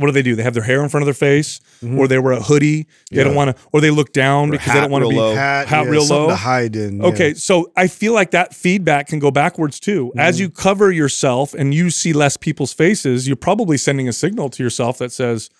[0.00, 0.34] What do they do?
[0.34, 1.98] They have their hair in front of their face, mm-hmm.
[1.98, 2.86] or they wear a hoodie.
[3.10, 5.16] They don't want to, or they look down Or because they don't want to be.
[5.16, 5.34] low.
[5.34, 6.28] Hat, Hat yeah, real something low?
[6.30, 6.98] to hide in.
[7.00, 7.06] yeah.
[7.08, 10.10] Okay, so I feel like that feedback can go backwards too.
[10.16, 10.42] As mm-hmm.
[10.44, 14.62] you cover yourself and you see less people's faces, you're probably sending a signal to
[14.62, 15.50] yourself that says,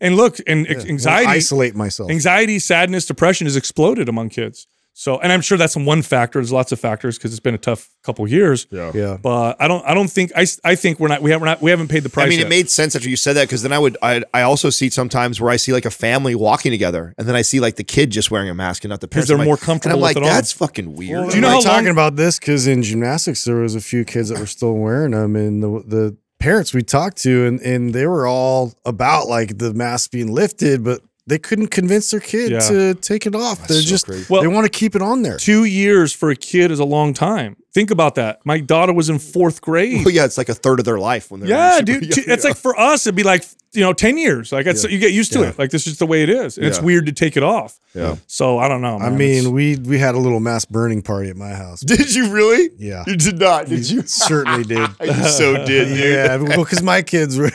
[0.00, 0.80] "And look, and Yeah.
[0.88, 2.10] Anxiety, isolate myself.
[2.10, 4.66] anxiety, sadness, depression has exploded among kids."
[4.96, 6.38] So, and I'm sure that's one factor.
[6.38, 8.68] There's lots of factors because it's been a tough couple years.
[8.70, 8.92] yeah.
[8.94, 9.16] yeah.
[9.20, 9.84] But I don't.
[9.84, 10.30] I don't think.
[10.36, 11.20] I, I think we're not.
[11.20, 11.46] We haven't.
[11.46, 12.26] Not, we haven't paid the price.
[12.26, 12.46] I mean, yet.
[12.46, 14.88] it made sense after you said that because then I would, I, I also see
[14.90, 17.82] sometimes where I see like a family walking together, and then I see like the
[17.82, 19.26] kid just wearing a mask and not the parents.
[19.28, 20.32] they're I'm like- more comfortable And I'm with like, it on.
[20.34, 21.20] that's fucking weird.
[21.22, 23.74] Well, Do you know we're how talking long- about this because in gymnastics there was
[23.74, 27.46] a few kids that were still wearing them, and the the parents we talked to,
[27.46, 32.10] and and they were all about like the mask being lifted, but they couldn't convince
[32.10, 32.58] their kid Yeah.
[32.60, 33.66] to take it off.
[33.66, 34.26] They're so just crazy.
[34.28, 35.36] Well- they want to keep it on there.
[35.38, 37.56] two years for a kid is a long time.
[37.74, 38.40] Think about that.
[38.46, 40.04] My daughter was in fourth grade.
[40.04, 42.16] Well, yeah, it's like a third of their life when they're Yeah, super dude.
[42.16, 42.50] young, It's yeah.
[42.50, 44.52] like for us, it'd be like you know, ten years.
[44.52, 45.48] Like it's you get used to Yeah.
[45.48, 45.58] it.
[45.58, 47.80] Like this is the way it is, and it's weird to take it off.
[47.92, 48.14] Yeah.
[48.28, 48.98] So I don't know.
[48.98, 51.80] I mean, It's- we we had a little mass burning party at my house.
[51.84, 52.70] Did you really?
[52.78, 53.02] Yeah.
[53.08, 54.02] You did not, did you?
[54.02, 54.88] Certainly did.
[55.04, 55.98] you so did, dude.
[55.98, 57.50] Yeah, well, because my kids were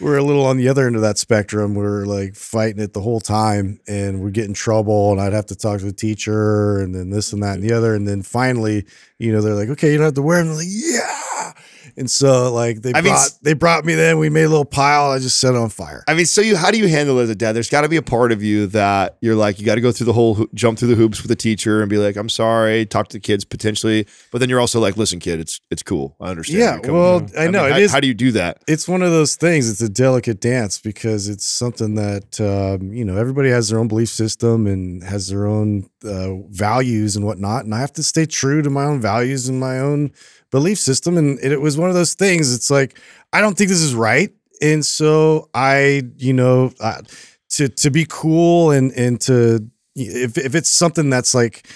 [0.00, 1.76] were a little on the other end of that spectrum.
[1.76, 5.32] We are like fighting it the whole time, and we're getting in trouble, and I'd
[5.32, 8.08] have to talk to the teacher, and then this and that and the other, and
[8.08, 8.86] then finally,
[9.22, 11.08] you know, they're like, "Okay, you don't have to wear them." Like, "Yeah,"
[11.96, 14.18] and so like they I mean, brought s- they brought me then.
[14.18, 15.10] We made a little pile.
[15.10, 16.04] I just set it on fire.
[16.08, 17.52] I mean, so you, how do you handle it as a dad?
[17.52, 19.92] There's got to be a part of you that you're like, you got to go
[19.92, 22.28] through the whole, ho- jump through the hoops with the teacher and be like, I'm
[22.28, 25.82] sorry, talk to the kids potentially, but then you're also like, listen, kid, it's it's
[25.82, 26.16] cool.
[26.20, 26.84] I understand.
[26.84, 28.62] Yeah, well, from- I know, mean, it how, is- How do you do that?
[28.68, 29.70] it's one of those things.
[29.70, 33.88] It's a delicate dance because it's something that um, you know everybody has their own
[33.88, 38.26] belief system and has their own uh, values and whatnot, and I have to stay
[38.26, 40.12] true to my own values and my own
[40.52, 41.16] belief system.
[41.18, 42.54] And it, it was one of those things.
[42.54, 43.00] It's like
[43.32, 44.30] I don't think this is right,
[44.60, 47.02] and so I, you know, uh,
[47.56, 51.66] to to be cool and and to if if it's something that's like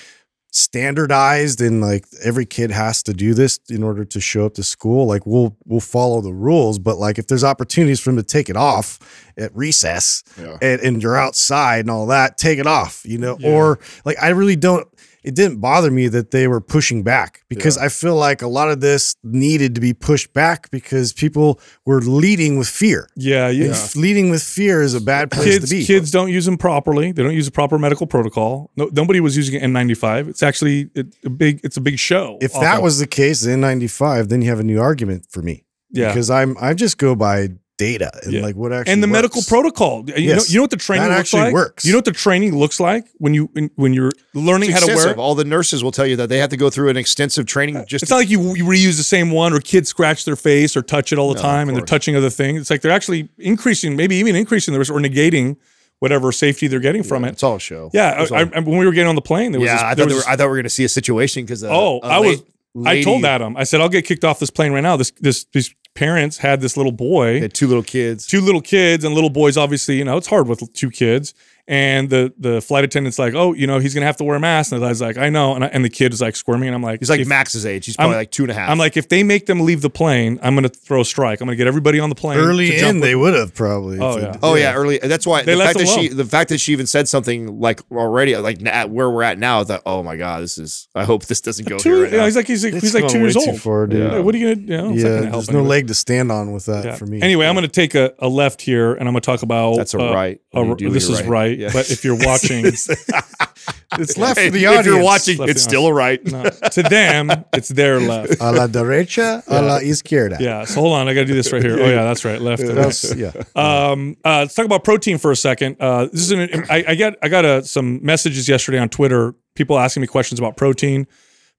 [0.61, 4.62] standardized and like every kid has to do this in order to show up to
[4.62, 8.22] school like we'll we'll follow the rules but like if there's opportunities for him to
[8.22, 8.99] take it off
[9.37, 10.57] at recess Yeah.
[10.62, 14.31] and, and you're outside and all that take it off you know or like i
[14.31, 14.89] really don't
[15.27, 18.70] it didn't bother me that they were pushing back because i feel like a lot
[18.70, 23.66] of this needed to be pushed back because people were leading with fear yeah, yeah.
[23.66, 26.57] and leading with fear is a bad place Kids, to be kids don't use them
[26.57, 27.12] properly.
[27.12, 28.70] They don't use a proper medical protocol.
[28.77, 30.29] No, nobody was using N95.
[30.29, 31.61] It's actually it, a big.
[31.64, 32.39] It's a big show.
[32.41, 35.64] if that of- was the case N95 then you have a new argument for me
[35.91, 37.49] yeah, because i'm i just go by
[37.79, 38.41] data and Yeah.
[38.43, 39.12] like what actually and the works.
[39.12, 40.05] medical protocol.
[40.07, 40.51] You know, Yes.
[40.51, 41.53] you know what the training That looks actually like.
[41.55, 41.85] works.
[41.85, 45.09] You know what the training looks like when you when you're learning how to wear
[45.11, 45.18] it.
[45.18, 47.85] All the nurses will tell you that they have to go through an extensive training
[47.87, 50.77] just It's not like you, you reuse the same one or kids scratch their face
[50.77, 52.61] or touch it all the No, time and they're touching other things.
[52.62, 55.57] It's like they're actually increasing, maybe even increasing the risk or negating
[55.99, 57.31] whatever safety they're getting from it.
[57.33, 57.91] It's all a show.
[57.93, 59.74] Yeah, I, all- I, when we were getting on the plane, there was yeah.
[59.74, 61.62] this, I thought, was were, I thought we were going to see a situation because
[61.64, 62.43] Oh, a I was-
[62.74, 64.99] lady- I told Adam, I said, I'll get kicked off this plane right now.
[64.99, 68.26] This, this, these parents had this little boy, had two little kids.
[68.26, 69.57] two little kids, and little boys.
[69.57, 71.34] Obviously, you know, it's hard with two kids.
[71.69, 74.41] And the the flight attendant's like, oh, you know, he's gonna have to wear a
[74.41, 74.71] mask.
[74.71, 75.55] And I was like, I know.
[75.57, 77.67] And, I, and the kid is like squirming, and I'm like, He's like if- Max's
[77.67, 77.87] age.
[77.87, 78.71] He's probably I'm- like two and a half.
[78.71, 81.41] I'm like, if they make them leave the plane, I'm gonna throw a strike.
[81.41, 83.53] I'm gonna get everybody on the plane Early to jump in, with- they would have
[83.53, 83.99] probably.
[83.99, 84.31] Oh, if yeah.
[84.31, 84.99] it- Oh yeah, early.
[84.99, 86.17] That's why They the left fact that she, alone.
[86.19, 89.39] the fact that she even said something like already, like na- at where we're at
[89.39, 90.87] now, I thought, oh my god, this is.
[90.95, 91.89] I hope this doesn't go two.
[91.95, 92.25] here right yeah, now.
[92.27, 93.61] he's like he's like, It's he's like two way years too old.
[93.61, 93.99] far, dude.
[94.12, 94.67] Yeah, what are you gonna?
[94.67, 95.69] You know, it's not Yeah, gonna help there's no anybody.
[95.71, 96.95] leg to stand on with that Yeah.
[96.95, 97.21] for me.
[97.23, 99.77] Anyway, I'm going to take a, a left here, and I'm going to talk about.
[99.79, 100.41] That's a uh, right.
[100.55, 101.71] a- when you do this your is right, Yeah.
[101.73, 102.89] but if you're watching, it's
[104.19, 104.87] left for the if audience.
[104.87, 106.23] you're watching, Left it's still a right.
[106.25, 108.37] no, to them, it's their left.
[108.41, 110.39] a la derecha, a la izquierda.
[110.41, 110.65] Yeah.
[110.65, 111.79] So hold on, I got to do this right here.
[111.81, 112.63] Oh yeah, that's right, left.
[112.63, 113.17] and right.
[113.17, 113.33] Yeah.
[113.55, 115.77] Um, uh, let's talk about protein for a second.
[115.81, 119.35] Uh, this is an, I, I get I got uh some messages yesterday on Twitter.
[119.55, 121.07] People asking me questions about protein,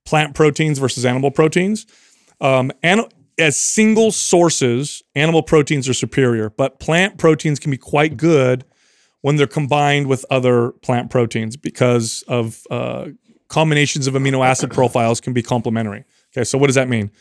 [0.05, 1.87] plant proteins versus animal proteins.
[2.39, 3.01] Um, and
[3.39, 8.63] as single sources, animal proteins are superior, but plant proteins can be quite good
[9.21, 13.07] when they're combined with other plant proteins because of uh,
[13.47, 16.05] combinations of amino acid profiles can be complementary.
[16.35, 17.11] Okay, so what does that mean?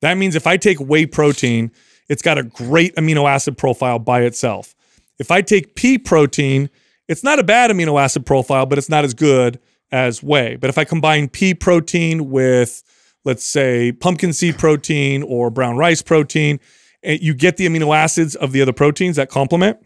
[0.00, 1.70] That means if I take whey protein,
[2.08, 4.74] it's got a great amino acid profile by itself.
[5.18, 6.70] If I take pea protein,
[7.08, 9.60] it's not a bad amino acid profile, but it's not as good
[9.92, 10.56] as whey.
[10.56, 12.82] But if I combine pea protein with,
[13.24, 16.58] let's say, pumpkin seed protein or brown rice protein,
[17.02, 19.78] you get the amino acids of the other proteins that complement,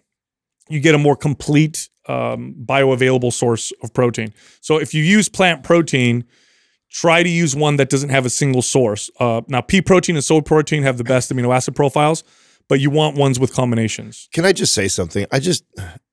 [0.70, 4.32] you get a more complete um, bioavailable source of protein.
[4.60, 6.24] So if you use plant protein,
[6.90, 9.10] try to use one that doesn't have a single source.
[9.20, 12.24] Uh, now, pea protein and soy protein have the best amino acid profiles,
[12.68, 14.28] but you want ones with combinations.
[14.32, 15.26] Can I just say something?
[15.30, 15.64] I just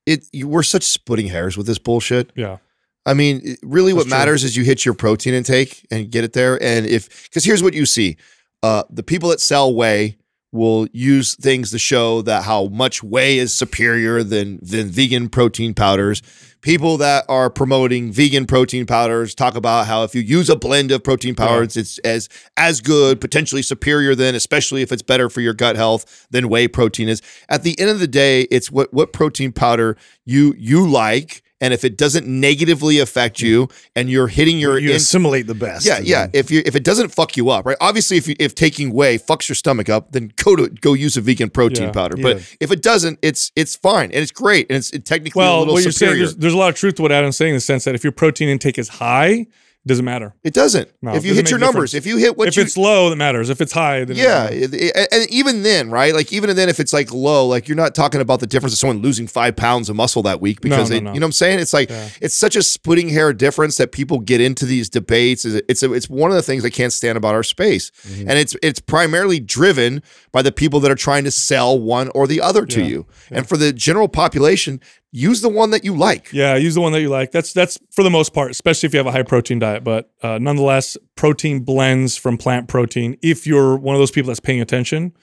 [0.06, 0.26] it.
[0.34, 2.32] You, we're such splitting hairs with this bullshit.
[2.36, 2.58] Yeah.
[3.06, 4.18] I mean, it- really, what That's true.
[4.18, 6.62] matters is you hit your protein intake and get it there.
[6.62, 8.18] And if, because here's what you see
[8.64, 10.18] uh, the people that sell whey
[10.56, 15.74] will use things to show that how much whey is superior than, than vegan protein
[15.74, 16.22] powders.
[16.62, 20.90] People that are promoting vegan protein powders talk about how if you use a blend
[20.92, 22.28] of protein powders, it's as
[22.58, 26.68] as good, potentially superior than, especially if it's better for your gut health than whey
[26.68, 27.22] protein is.
[27.50, 29.96] At the end of the day, it's what what protein powder
[30.26, 34.90] you you like, and if it doesn't negatively affect you, and you're hitting your You
[34.90, 35.86] in- assimilate the best.
[35.86, 36.28] yeah, yeah.
[36.34, 37.78] If you if it doesn't fuck you up, right?
[37.80, 41.16] Obviously, if you, if taking whey fucks your stomach up, then go to go use
[41.18, 41.92] a vegan protein Yeah.
[41.92, 42.16] powder.
[42.18, 42.24] Yeah.
[42.24, 45.60] But if it doesn't, it's it's fine and it's great and it's technically a Well,
[45.60, 46.26] little what you're saying, superior.
[46.26, 48.04] there's, there's a lot of truth to what Adam's saying in the sense that if
[48.04, 49.48] your protein intake is high, it
[49.88, 50.34] doesn't matter.
[50.44, 50.90] it doesn't.
[51.02, 51.94] No, if you doesn't hit your numbers, difference.
[51.94, 53.50] if you hit what if you it's low, that matters.
[53.50, 56.14] If it's high, then yeah, it- it- and even then, right?
[56.14, 58.80] Like even then, if it's like low, like you're not talking about the difference of
[58.80, 61.14] someone losing five pounds of muscle that week because no, they, no.
[61.14, 61.60] you know what I'm saying?
[61.60, 62.10] It's like Yeah.
[62.22, 65.46] it's such a splitting hair difference that people get into these debates.
[65.46, 68.30] It's it's, it's one of the things I can't stand about our space, Mm-hmm.
[68.30, 72.26] and it's it's primarily driven by the people that are trying to sell one or
[72.28, 73.06] the other to Yeah, you.
[73.32, 74.80] And for the general population,
[75.16, 76.32] use the one that you like.
[76.34, 77.32] Yeah, use the one that you like.
[77.32, 79.84] That's that's for the most part, especially if you have a high protein diet.
[79.84, 83.18] But uh, nonetheless, protein blends from plant protein.
[83.22, 85.14] If you're one of those people that's paying attention,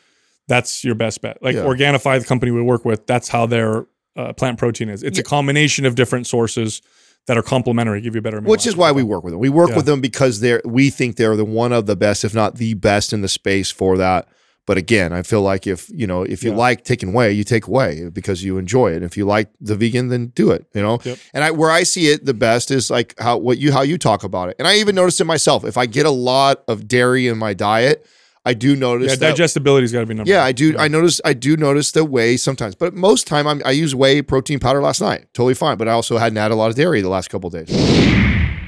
[0.49, 1.43] that's your best bet.
[1.43, 1.65] Like Yeah.
[1.65, 3.87] Organifi, the company we work with, that's how their
[4.17, 5.03] uh, plant protein is.
[5.03, 6.83] It's a combination of different sources
[7.27, 8.41] that are complementary, give you a better.
[8.41, 9.41] Which is why we work with them.
[9.41, 9.77] We work Yeah.
[9.77, 12.75] with them because they're we think they're the one of the best, if not the
[12.75, 14.27] best in the space for that.
[14.65, 16.57] But again, I feel like if you know if you Yeah.
[16.57, 19.03] like taking whey, you take whey because you enjoy it.
[19.03, 20.67] If you like the vegan, then do it.
[20.73, 20.99] You know.
[21.05, 21.19] Yep.
[21.35, 23.99] And I where I see it the best is like how what you how you
[23.99, 24.57] talk about it.
[24.61, 25.65] And I even noticed it myself.
[25.65, 28.07] If I get a lot of dairy in my diet,
[28.45, 30.31] I do notice Yeah, that digestibility's got to be number.
[30.31, 30.47] yeah, one.
[30.47, 30.77] I do.
[30.79, 31.21] I notice.
[31.25, 34.81] I do notice the whey sometimes, but most time I'm, I use whey protein powder
[34.81, 35.27] last night.
[35.35, 35.77] Totally fine.
[35.77, 37.69] But I also hadn't had a lot of dairy the last couple of days.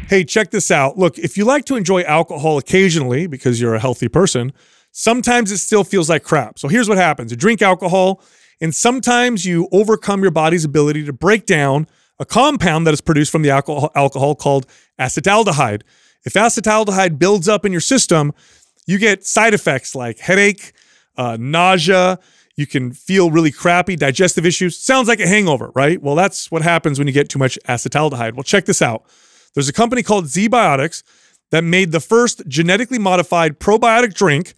[0.09, 0.99] Hey, check this out.
[0.99, 4.53] Look, if you like to enjoy alcohol occasionally because you're a healthy person,
[4.95, 6.59] sometimes it still feels like crap.
[6.59, 8.23] So here's what happens you drink alcohol,
[8.61, 11.87] and sometimes you overcome your body's ability to break down
[12.19, 14.67] a compound that is produced from the alcohol, alcohol called
[14.99, 15.83] acetaldehyde.
[16.25, 18.33] If acetaldehyde builds up in your system,
[18.87, 20.73] you get side effects like headache,
[21.17, 22.21] uh, nausea.
[22.57, 24.79] You can feel really crappy, digestive issues.
[24.79, 26.01] Sounds like a hangover, right?
[26.01, 28.35] Well, that's what happens when you get too much acetaldehyde.
[28.35, 29.05] Well, check this out.
[29.55, 31.03] There's a company called ZBiotics
[31.51, 34.55] that made the first genetically modified probiotic drink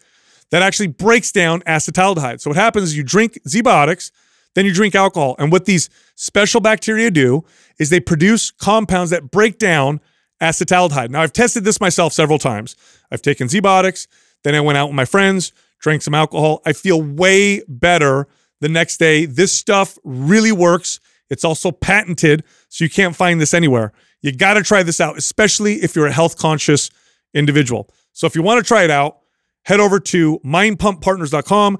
[0.50, 2.40] that actually breaks down acetaldehyde.
[2.40, 4.10] So what happens is you drink ZBiotics,
[4.54, 5.36] then you drink alcohol.
[5.38, 7.44] And what these special bacteria do
[7.78, 10.00] is they produce compounds that break down
[10.40, 11.10] acetaldehyde.
[11.10, 12.76] Now, I've tested this myself several times.
[13.10, 14.06] I've taken ZBiotics,
[14.44, 16.62] then I went out with my friends, drank some alcohol.
[16.64, 18.28] I feel way better
[18.60, 19.26] the next day.
[19.26, 21.00] This stuff really works.
[21.28, 23.92] It's also patented, so you can't find this anywhere.
[24.22, 26.90] You got to try this out, especially if you're a health conscious
[27.34, 27.88] individual.
[28.12, 29.18] So if you want to try it out,
[29.66, 31.78] head over to mindpumppartners.com,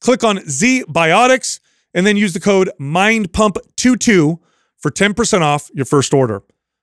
[0.00, 1.60] click on ZBiotics,
[1.92, 4.38] and then use the code MindPump22
[4.78, 6.36] for 10% off your first order.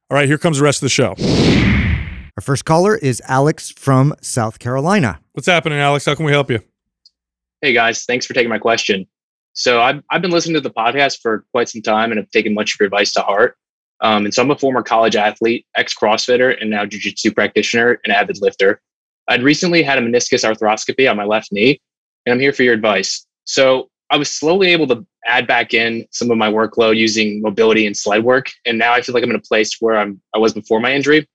[0.10, 1.16] All right, here comes the rest of the show.
[2.38, 5.20] Our first caller is Alex from South Carolina.
[5.34, 6.06] What's happening, Alex?
[6.06, 6.60] How can we help you?
[7.62, 9.06] Hey guys, thanks for taking my question.
[9.54, 12.54] So I've I've been listening to the podcast for quite some time and have taken
[12.54, 13.56] much of your advice to heart.
[14.00, 18.14] Um, and so I'm a former college athlete, ex CrossFitter, and now jiu-jitsu practitioner and
[18.14, 18.82] avid lifter.
[19.32, 21.80] I'd recently had a meniscus arthroscopy on my left knee,
[22.26, 23.26] and I'm here for your advice.
[23.46, 27.86] So I was slowly able to add back in some of my workload using mobility
[27.88, 30.38] and sled work, and now I feel like I'm in a place where I'm I
[30.38, 31.28] was before my injury.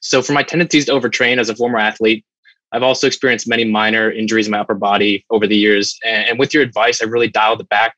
[0.00, 2.24] So for my tendencies to overtrain as a former athlete,
[2.70, 5.98] I've also experienced many minor injuries in my upper body over the years.
[6.04, 7.96] And, and with your advice, I really dialed it back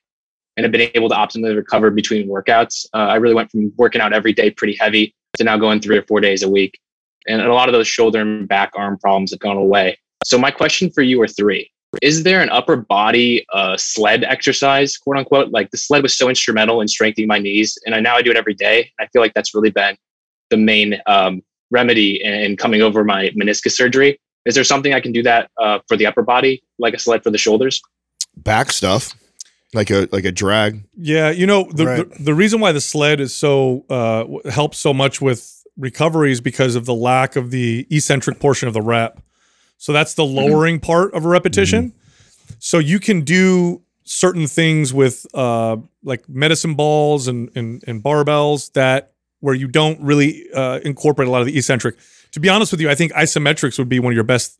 [0.56, 2.86] and have been able to optimally recover between workouts.
[2.94, 5.98] Uh, I really went from working out every day pretty heavy to now going three
[5.98, 6.78] or four days a week.
[7.26, 9.98] And a lot of those shoulder and back arm problems have gone away.
[10.24, 11.70] So my question for you are three.
[12.02, 15.52] Is there an upper body uh, sled exercise, quote unquote?
[15.52, 18.30] Like the sled was so instrumental in strengthening my knees, and I now I do
[18.30, 18.90] it every day.
[18.98, 19.96] I feel like that's really been
[20.50, 24.18] the main um, remedy in coming over my meniscus surgery.
[24.44, 27.22] Is there something I can do that uh, for the upper body, like a sled
[27.22, 27.80] for the shoulders?
[28.36, 29.14] Back stuff,
[29.72, 30.82] like a like a drag.
[30.96, 32.10] Yeah, you know the Right.
[32.10, 36.40] the, the reason why the sled is so uh, helps so much with recovery is
[36.40, 39.20] because of the lack of the eccentric portion of the rep.
[39.78, 41.92] So that's the lowering part of a repetition.
[42.58, 48.72] So you can do certain things with uh, like medicine balls and, and and barbells
[48.72, 51.96] that where you don't really uh, incorporate a lot of the eccentric.
[52.32, 54.58] To be honest with you, I think isometrics would be one of your best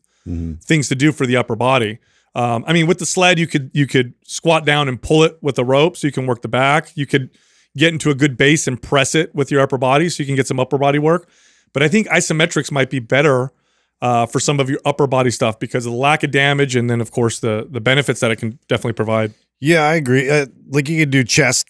[0.63, 1.99] things to do for the upper body.
[2.35, 5.39] Um, I mean, with the sled, you could you could squat down and pull it
[5.41, 6.93] with the rope, so you can work the back.
[6.97, 7.31] You could
[7.77, 10.37] get into a good base and press it with your upper body, so you can
[10.37, 11.29] get some upper body work.
[11.73, 13.53] But I think isometrics might be better
[14.01, 16.89] uh, for some of your upper body stuff because of the lack of damage, and
[16.89, 19.35] then of course the the benefits that it can definitely provide.
[19.61, 20.29] Yeah, I agree.
[20.29, 21.69] Uh, like you could do chest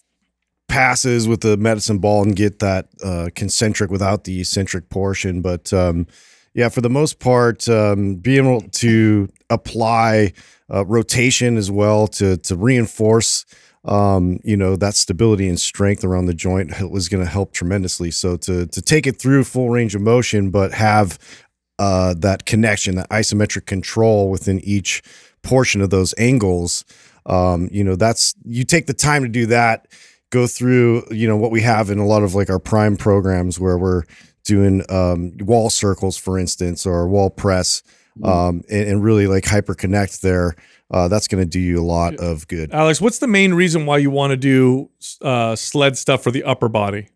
[0.67, 5.41] passes with the medicine ball and get that uh, concentric without the eccentric portion.
[5.41, 6.07] But um,
[6.53, 10.33] yeah, for the most part, um, being able to apply
[10.73, 13.45] uh, rotation as well to to reinforce.
[13.85, 18.11] Um, you know that stability and strength around the joint was going to help tremendously.
[18.11, 21.19] So to to take it through full range of motion, but have
[21.77, 25.03] uh, that connection, that isometric control within each
[25.43, 26.85] portion of those angles.
[27.25, 29.87] Um, you know, that's you take the time to do that,
[30.29, 33.59] go through, you know, what we have in a lot of like our prime programs
[33.59, 34.03] where we're
[34.43, 37.81] doing um, wall circles, for instance, or wall press,
[38.23, 40.55] um, and, and really like hyper connect there.
[40.91, 42.71] Uh, that's going to do you a lot of good.
[42.71, 44.89] Alex, what's the main reason why you want to do
[45.21, 47.07] uh, sled stuff for the upper body?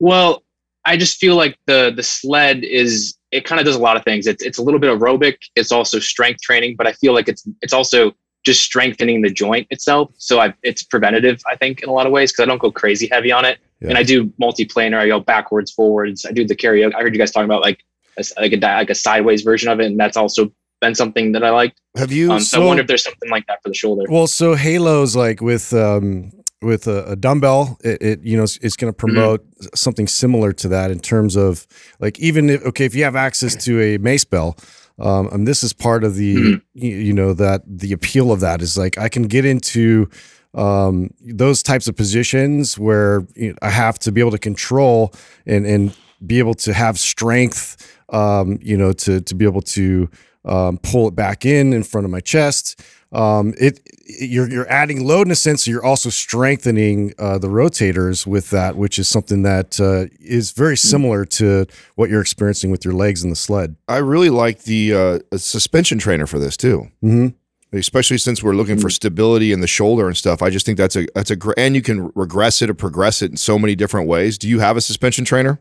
[0.00, 0.42] Well,
[0.84, 4.04] I just feel like the the sled is it kind of does a lot of
[4.04, 4.26] things.
[4.26, 5.36] It's it's a little bit aerobic.
[5.54, 9.66] It's also strength training, but I feel like it's it's also just strengthening the joint
[9.70, 10.10] itself.
[10.16, 12.72] So I it's preventative, I think, in a lot of ways because I don't go
[12.72, 13.58] crazy heavy on it.
[13.80, 13.90] Yeah.
[13.90, 14.98] And I do multiplanar.
[14.98, 16.26] I go backwards, forwards.
[16.26, 16.94] I do the karaoke.
[16.94, 17.84] I heard you guys talking about like
[18.18, 20.50] a, like a like a sideways version of it, and that's also
[20.80, 21.80] been something that I liked.
[21.96, 22.32] Have you?
[22.32, 24.04] Um, so, I wonder if there's something like that for the shoulder.
[24.08, 28.56] Well, so Halo's like with um, with a, a dumbbell, it, it you know it's,
[28.58, 29.14] it's going to Mm-hmm.
[29.14, 31.66] promote something similar to that in terms of
[32.00, 34.56] like even if okay if you have access to a mace bell.
[34.98, 36.58] Um, and this is part of the Mm-hmm.
[36.74, 40.08] you, you know that the appeal of that is like I can get into
[40.54, 45.12] um, those types of positions where you know, I have to be able to control
[45.46, 50.10] and and be able to have strength, um, you know, to to be able to
[50.44, 52.80] um, pull it back in in front of my chest.
[53.12, 53.96] Um, it, it-
[54.28, 55.64] you're you're adding load in a sense.
[55.64, 60.50] So you're also strengthening uh, the rotators with that, which is something that uh, is
[60.50, 63.76] very similar to what you're experiencing with your legs in the sled.
[63.86, 66.88] I really like the uh, suspension trainer for this too.
[67.04, 67.78] Mm-hmm.
[67.78, 70.42] especially since we're looking for stability in the shoulder and stuff.
[70.42, 73.22] I just think that's a that's a great, and you can regress it or progress
[73.22, 74.38] it in so many different ways.
[74.38, 75.60] Do you have a suspension trainer?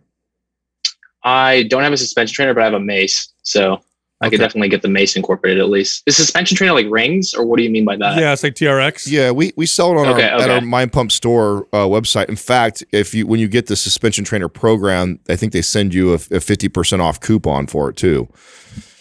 [1.23, 3.81] I don't have a suspension trainer, but I have a mace, so
[4.21, 6.03] I could definitely get the mace incorporated at least.
[6.05, 8.17] Is suspension trainer like rings, or what do you mean by that?
[8.17, 9.09] yeah, it's like TRX.
[9.09, 10.61] Yeah, we we sell it on Okay, our at our.
[10.61, 12.27] Mind Pump store uh, website.
[12.27, 15.93] In fact, if you when you get the suspension trainer program, I think they send
[15.93, 18.27] you a fifty percent off coupon for it too.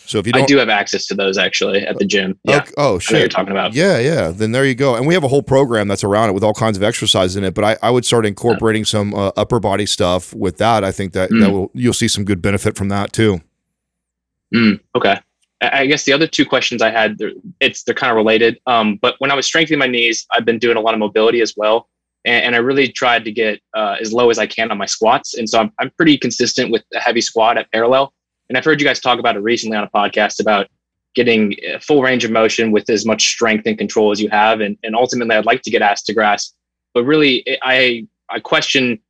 [0.07, 2.39] So if you don't, I do have access to those actually at the gym.
[2.45, 3.75] Yeah, Okay- oh I know what you're talking about.
[3.75, 4.29] Yeah, yeah.
[4.31, 4.95] Then there you go.
[4.95, 7.45] And we have a whole program that's around it with all kinds of exercises in
[7.45, 7.53] it.
[7.53, 10.83] But I, I would start incorporating some uh, upper body stuff with that.
[10.83, 11.53] I think that, that Mm.
[11.53, 13.43] will you'll see some good benefit from that too.
[14.55, 15.18] Mm, okay.
[15.61, 18.61] I guess the other two questions I had, they're, it's they're kind of related.
[18.66, 21.40] Um, but when I was strengthening my knees, I've been doing a lot of mobility
[21.40, 21.88] as well,
[22.24, 24.86] and, and I really tried to get uh, as low as I can on my
[24.86, 25.34] squats.
[25.34, 28.14] And so I'm I'm pretty consistent with a heavy squat at parallel.
[28.49, 30.68] And I've heard you guys talk about it recently on a podcast about
[31.14, 34.61] getting full range of motion with as much strength and control as you have.
[34.61, 36.55] And, and ultimately, I'd like to get ass to grass.
[36.94, 39.01] But really, I, I question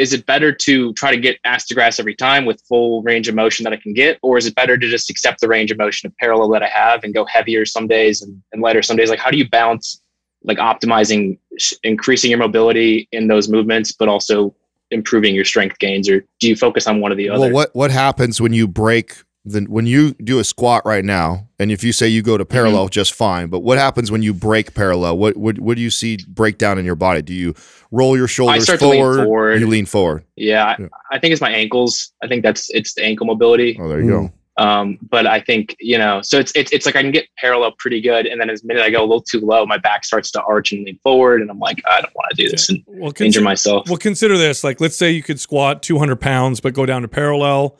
[0.00, 3.28] is it better to try to get ass to grass every time with full range
[3.28, 4.18] of motion that I can get?
[4.22, 6.68] Or is it better to just accept the range of motion of parallel that I
[6.68, 9.10] have and go heavier some days and, and lighter some days?
[9.10, 10.00] Like, how do you balance
[10.42, 11.38] like optimizing,
[11.82, 14.54] increasing your mobility in those movements, but also
[14.90, 16.08] improving your strength gains?
[16.08, 17.40] Or do you focus on one or the other?
[17.40, 21.48] Well, what what happens when you break the when you do a squat right now,
[21.58, 22.92] and if you say you go to parallel, Mm-hmm.
[22.92, 23.48] just fine.
[23.48, 25.18] But what happens when you break parallel?
[25.18, 27.22] What what what do you see break down in your body?
[27.22, 27.54] Do you
[27.90, 29.24] roll your shoulders I start to lean forward?
[29.24, 29.60] forward.
[29.60, 30.24] You lean forward.
[30.36, 30.86] Yeah, Yeah.
[31.10, 32.12] I, I think it's my ankles.
[32.22, 33.78] I think that's it's the ankle mobility.
[33.80, 34.32] Oh, there you go.
[34.56, 37.72] Um, but I think you know, so it's it's it's like I can get parallel
[37.78, 40.30] pretty good, and then as minute I go a little too low, my back starts
[40.32, 42.82] to arch and lean forward, and I'm like, I don't want to do this and
[42.86, 43.88] Well, injure myself.
[43.88, 44.62] well, consider this.
[44.62, 47.78] Like, let's say you could squat 200 pounds, but go down to parallel,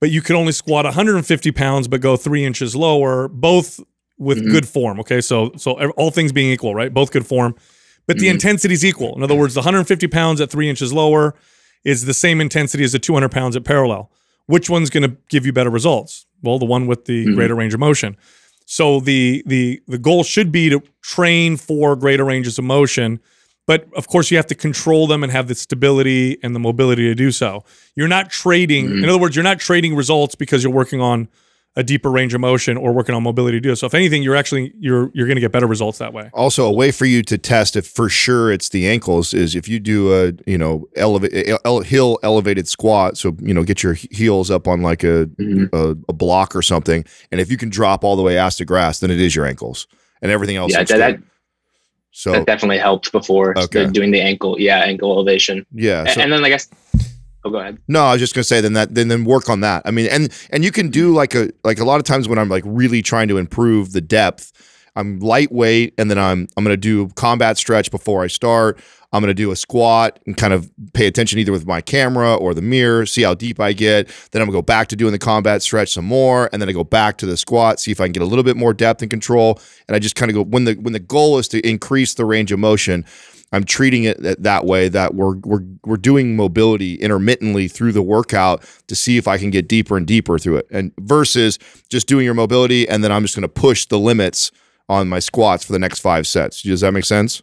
[0.00, 3.80] but you could only squat 150 pounds, but go three inches lower, both
[4.16, 4.50] with Mhm.
[4.50, 5.00] good form.
[5.00, 5.20] Okay.
[5.20, 6.94] So, so all things being equal, right?
[6.94, 7.54] Both good form,
[8.06, 8.32] but the Mhm.
[8.34, 9.14] intensity is equal.
[9.16, 11.34] In other words, the 150 pounds at three inches lower
[11.84, 14.10] is the same intensity as the 200 pounds at parallel.
[14.46, 16.26] Which one's going to give you better results?
[16.42, 17.34] Well, the one with the Mhm.
[17.34, 18.16] greater range of motion.
[18.66, 23.20] So the the the goal should be to train for greater ranges of motion,
[23.66, 27.02] but of course you have to control them and have the stability and the mobility
[27.04, 27.62] to do so.
[27.94, 28.88] You're not trading.
[28.88, 29.02] Mhm.
[29.02, 31.28] In other words, you're not trading results because you're working on
[31.76, 33.86] a deeper range of motion or working on mobility to do so.
[33.86, 36.30] If anything, you're actually you're you're going to get better results that way.
[36.32, 39.68] Also, a way for you to test if for sure it's the ankles is if
[39.68, 41.32] you do a you know elevate
[41.64, 43.18] ele- hill elevated squat.
[43.18, 45.68] So you know get your heels up on like a, Mhm.
[45.72, 48.64] a a block or something, and if you can drop all the way ass to
[48.64, 49.88] grass, then it is your ankles,
[50.22, 50.70] and everything else.
[50.72, 51.18] Yeah, that, that
[52.12, 53.86] so that definitely helped before Okay.
[53.86, 56.68] the- doing the ankle, yeah, ankle elevation, yeah, A- so- and then I guess.
[57.44, 57.78] Oh, go ahead.
[57.88, 59.82] No, I was just gonna say then that then then work on that.
[59.84, 62.38] I mean, and and you can do like a like a lot of times when
[62.38, 64.52] I'm like really trying to improve the depth,
[64.96, 68.80] I'm lightweight and then I'm I'm gonna do combat stretch before I start.
[69.12, 72.54] I'm gonna do a squat and kind of pay attention either with my camera or
[72.54, 74.08] the mirror, see how deep I get.
[74.32, 76.72] Then I'm gonna go back to doing the combat stretch some more, and then I
[76.72, 79.02] go back to the squat, see if I can get a little bit more depth
[79.02, 79.60] and control.
[79.86, 82.24] And I just kind of go when the when the goal is to increase the
[82.24, 83.04] range of motion.
[83.54, 88.02] I'm treating it that, that way that we're we're we're doing mobility intermittently through the
[88.02, 90.66] workout to see if I can get deeper and deeper through it.
[90.70, 94.50] And versus just doing your mobility and then I'm just going to push the limits
[94.88, 96.62] on my squats for the next 5 sets.
[96.62, 97.42] Does that make sense?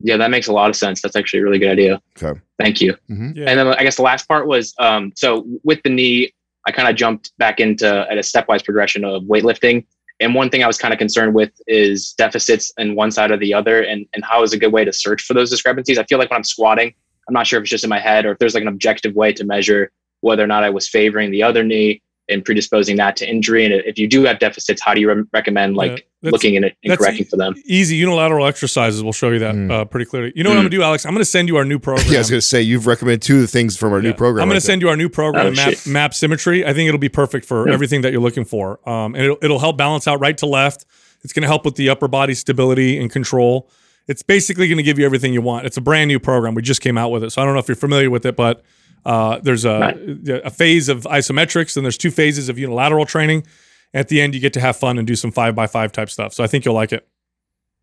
[0.00, 1.00] Yeah, that makes a lot of sense.
[1.00, 2.02] That's actually a really good idea.
[2.22, 2.38] Okay.
[2.58, 2.94] Thank you.
[3.08, 3.48] Yeah.
[3.48, 6.32] And then I guess the last part was um, so with the knee,
[6.66, 9.86] I kind of jumped back into at a stepwise progression of weightlifting.
[10.20, 13.36] And one thing I was kind of concerned with is deficits in one side or
[13.36, 15.98] the other, and and how is a good way to search for those discrepancies.
[15.98, 16.94] I feel like when I'm squatting,
[17.28, 19.14] I'm not sure if it's just in my head or if there's like an objective
[19.14, 19.90] way to measure
[20.20, 23.64] whether or not I was favoring the other knee and predisposing that to injury.
[23.64, 26.64] And if you do have deficits, how do you re- recommend like Yeah, looking in
[26.64, 27.54] it and correcting e- for them?
[27.66, 29.70] Easy unilateral exercises will show you that Mm.
[29.70, 30.32] uh, pretty clearly.
[30.34, 30.70] You know what I'm Mm.
[30.70, 31.06] gonna do, Alex?
[31.06, 32.06] I'm gonna send you our new program.
[32.10, 34.12] Yeah, I was going to say you've recommended two of the things from our new
[34.12, 34.42] program.
[34.42, 36.64] I'm going right to send you our new program, Oh, map, MAPS Symmetry.
[36.66, 37.74] I think it'll be perfect for Yeah.
[37.74, 38.80] everything that you're looking for.
[38.88, 40.84] Um, and it'll, it'll help balance out right to left.
[41.22, 43.68] It's going to help with the upper body stability and control.
[44.08, 45.66] It's basically going to give you everything you want.
[45.66, 46.54] It's a brand new program.
[46.54, 47.30] We just came out with it.
[47.30, 48.62] So I don't know if you're familiar with it, but
[49.06, 49.96] uh, there's a, Right.
[50.44, 53.46] a phase of isometrics and there's two phases of unilateral training.
[53.94, 56.10] At the end, you get to have fun and do some five by five type
[56.10, 56.34] stuff.
[56.34, 57.06] So I think you'll like it.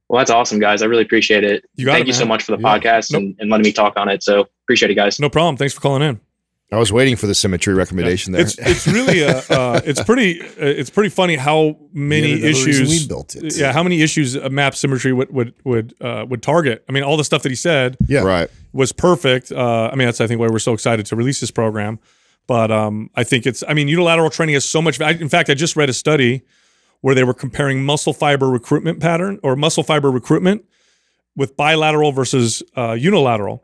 [0.09, 0.81] Well, that's awesome, guys.
[0.83, 1.63] I really appreciate it.
[1.75, 2.77] You Thank it, you so much for the Yeah.
[2.77, 3.21] podcast Nope.
[3.21, 4.21] and, and letting me talk on it.
[4.21, 5.19] So appreciate it, guys.
[5.19, 5.57] No problem.
[5.57, 6.19] Thanks for calling in.
[6.73, 8.41] I was waiting for the symmetry recommendation there.
[8.41, 12.89] It's it's really a, uh, it's pretty uh, it's pretty funny how many Yet issues
[12.89, 13.55] we built it.
[13.55, 16.83] yeah how many issues a MAPS symmetry would would would uh, would target.
[16.89, 18.21] I mean, all the stuff that he said Yeah.
[18.21, 18.49] Right.
[18.71, 19.51] was perfect.
[19.51, 21.99] Uh, I mean, that's I think why we're so excited to release this program.
[22.47, 24.99] But um, I think it's I mean, unilateral training has so much.
[24.99, 26.41] I, in fact, I just read a study
[27.01, 30.65] where they were comparing muscle fiber recruitment pattern or muscle fiber recruitment
[31.35, 33.63] with bilateral versus uh, unilateral.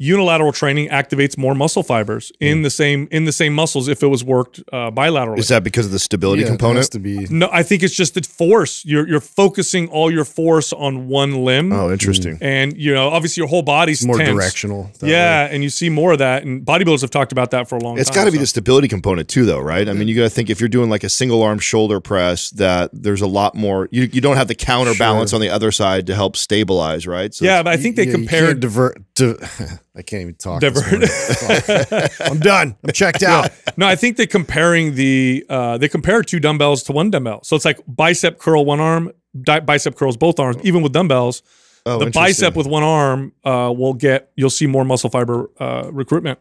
[0.00, 4.06] Unilateral training activates more muscle fibers in the same in the same muscles if it
[4.06, 5.38] was worked uh, bilaterally.
[5.38, 6.92] Is that because of the stability Yeah, it has component?
[6.92, 7.26] to be.
[7.30, 8.84] No, I think it's just the force.
[8.84, 12.38] You're you're focusing all your force on one limb, Oh, interesting.
[12.40, 14.30] and you know obviously your whole body's more tense.
[14.30, 14.88] directional.
[15.00, 17.76] that Yeah, and you see more of that, and bodybuilders have talked about that for
[17.76, 18.12] a long It's time.
[18.12, 18.42] It's got to be so.
[18.42, 19.88] the stability component too, though, right?
[19.88, 22.50] I mean, you got to think if you're doing like a single arm shoulder press,
[22.50, 23.88] that there's a lot more.
[23.90, 25.38] You, you don't have the counterbalance Sure.
[25.38, 27.34] on the other side to help stabilize, right?
[27.34, 28.46] So Yeah, but I think they Yeah, you compared.
[28.48, 29.14] can't divert.
[29.16, 29.34] Di-
[29.98, 30.60] I can't even talk.
[30.60, 32.10] this Divert.
[32.20, 32.76] I'm done.
[32.84, 33.50] I'm checked out.
[33.76, 35.44] no, I think they're comparing the.
[35.48, 39.12] Uh, they compare two dumbbells to one dumbbell, so it's like bicep curl one arm,
[39.42, 41.42] di- bicep curls both arms, even with dumbbells.
[41.84, 44.30] oh, the bicep with one arm uh, will get.
[44.36, 46.38] You'll see more muscle fiber uh, recruitment.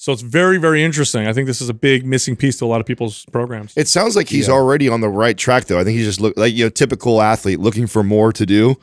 [0.00, 1.26] So it's very, very interesting.
[1.26, 3.72] I think this is a big missing piece to a lot of people's programs.
[3.76, 4.54] It sounds like he's Yeah.
[4.54, 5.80] already on the right track, though.
[5.80, 8.76] I think he's just look like you know typical athlete looking for more to do.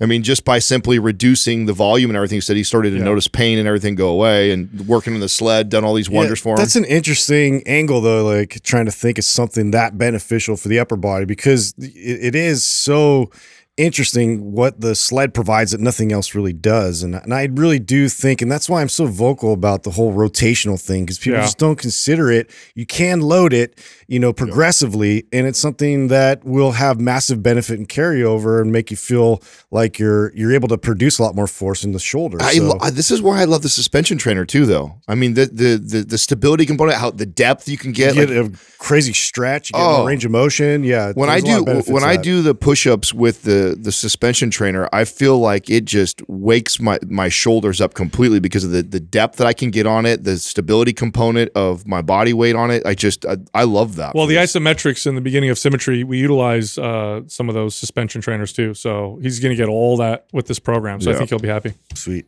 [0.00, 2.96] I mean, just by simply reducing the volume and everything, he said he started to
[2.98, 3.04] Yeah.
[3.04, 6.40] notice pain and everything go away, and working on the sled, done all these wonders
[6.40, 6.56] Yeah, for him.
[6.56, 8.24] That's an interesting angle, though.
[8.24, 12.34] Like trying to think of something that beneficial for the upper body because it, it
[12.34, 13.30] is so
[13.76, 17.02] interesting what the sled provides that nothing else really does.
[17.02, 20.12] And, and I really do think, and that's why I'm so vocal about the whole
[20.14, 21.44] rotational thing because people Yeah.
[21.44, 22.50] just don't consider it.
[22.76, 27.78] You can load it, you know, progressively, and it's something that will have massive benefit
[27.78, 31.46] and carryover and make you feel like you're you're able to produce a lot more
[31.48, 32.42] force in the shoulders.
[32.42, 34.94] I, So- I- this is why I love the suspension trainer too, though.
[35.08, 38.14] I mean, the the the, the stability component, how the depth you can get.
[38.14, 39.98] you like, get a crazy stretch, you get Oh.
[39.98, 40.84] more range of motion.
[40.84, 41.12] Yeah.
[41.14, 42.22] when I there's a lot do when I that.
[42.22, 46.98] do the push-ups with the the suspension trainer, I feel like it just wakes my
[47.06, 50.24] my shoulders up completely because of the the depth that I can get on it,
[50.24, 52.84] the stability component of my body weight on it.
[52.84, 54.14] I just I, I love that.
[54.14, 54.54] Well, the this.
[54.54, 58.74] isometrics in the beginning of symmetry, we utilize uh, some of those suspension trainers too.
[58.74, 61.00] So he's going to get all that with this program.
[61.00, 61.74] So I think he'll be happy.
[61.94, 62.26] Sweet.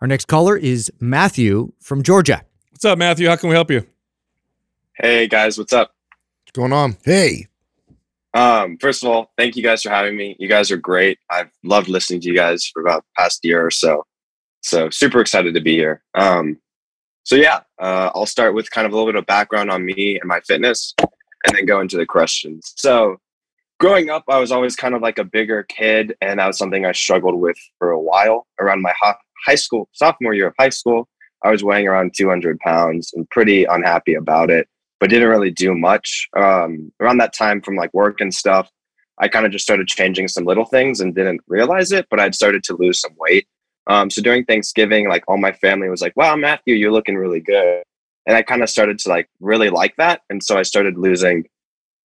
[0.00, 2.42] Our next caller is Matthew from Georgia.
[2.70, 3.28] What's up, Matthew?
[3.28, 3.86] How can we help you?
[4.94, 5.92] Hey guys, what's up?
[6.42, 6.96] What's going on?
[7.04, 7.46] Hey,
[8.38, 10.36] Um, first of all, thank you guys for having me.
[10.38, 11.18] You guys are great.
[11.28, 14.04] I've loved listening to you guys for about the past year or so.
[14.60, 16.04] So super excited to be here.
[16.14, 16.56] Um,
[17.24, 20.20] so yeah, uh, I'll start with kind of a little bit of background on me
[20.20, 22.74] and my fitness, and then go into the questions.
[22.76, 23.16] So,
[23.80, 26.86] growing up, I was always kind of like a bigger kid, and that was something
[26.86, 28.46] I struggled with for a while.
[28.60, 28.94] Around my
[29.46, 31.08] high school sophomore year of high school,
[31.42, 34.68] I was weighing around 200 pounds and pretty unhappy about it
[35.00, 36.28] but didn't really do much.
[36.36, 38.70] Um, around that time from like work and stuff,
[39.18, 42.34] I kind of just started changing some little things and didn't realize it, but I'd
[42.34, 43.46] started to lose some weight.
[43.88, 47.40] Um, so during Thanksgiving, like all my family was like, wow, Matthew, you're looking really
[47.40, 47.82] good.
[48.26, 50.20] And I kind of started to like really like that.
[50.28, 51.48] And so I started losing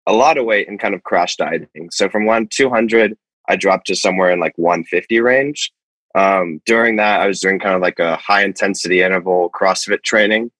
[0.06, 1.90] a lot of weight and kind of crash dieting.
[1.90, 3.16] So from one 200,
[3.48, 5.72] I dropped to somewhere in like 150 range.
[6.14, 10.50] Um, during that, I was doing kind of like a high intensity interval CrossFit training,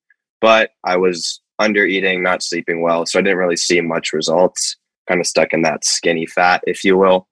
[0.41, 3.07] but I was under eating, not sleeping well.
[3.07, 4.77] So I didn't really see much results,
[5.09, 7.29] kind of stuck in that skinny fat, if you will.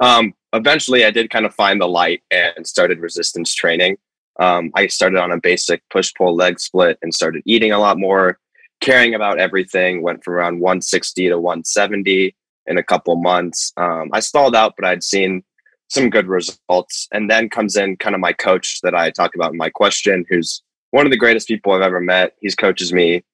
[0.00, 3.98] Um, eventually, I did kind of find the light and started resistance training.
[4.38, 7.98] Um, I started on a basic push pull leg split and started eating a lot
[7.98, 8.38] more,
[8.80, 10.02] caring about everything.
[10.02, 12.34] Went from around 160 to 170
[12.66, 13.72] in a couple months.
[13.76, 15.44] Um, I stalled out, but I'd seen
[15.88, 17.08] some good results.
[17.12, 20.24] And then comes in kind of my coach that I talk about in my question,
[20.28, 22.34] who's one of the greatest people I've ever met.
[22.40, 23.24] He's coaches me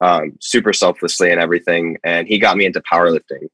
[0.00, 3.48] um, super selflessly and everything, and he got me into powerlifting,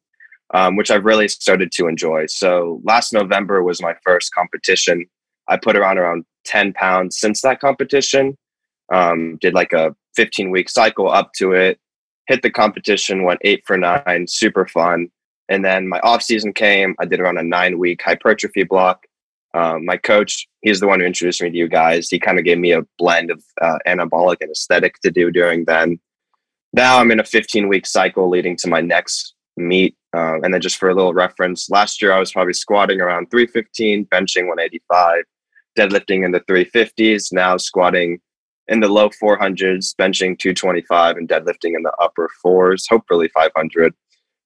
[0.54, 2.26] um, which I've really started to enjoy.
[2.26, 5.06] So last November was my first competition.
[5.48, 8.36] I put around around ten pounds since that competition.
[8.90, 11.78] Um, did like a 15 week cycle up to it.
[12.26, 15.08] Hit the competition, went eight for nine, super fun.
[15.48, 16.94] And then my off season came.
[16.98, 19.06] I did around a nine week hypertrophy block.
[19.58, 22.08] Um, my coach, he's the one who introduced me to you guys.
[22.08, 25.64] He kind of gave me a blend of uh, anabolic and aesthetic to do during
[25.64, 25.98] then.
[26.72, 29.96] Now I'm in a 15 week cycle leading to my next meet.
[30.16, 33.32] Um, and then just for a little reference, last year I was probably squatting around
[33.32, 35.24] 315, benching 185,
[35.76, 38.20] deadlifting in the 350s, now squatting
[38.68, 43.92] in the low 400s, benching 225, and deadlifting in the upper fours, hopefully 500.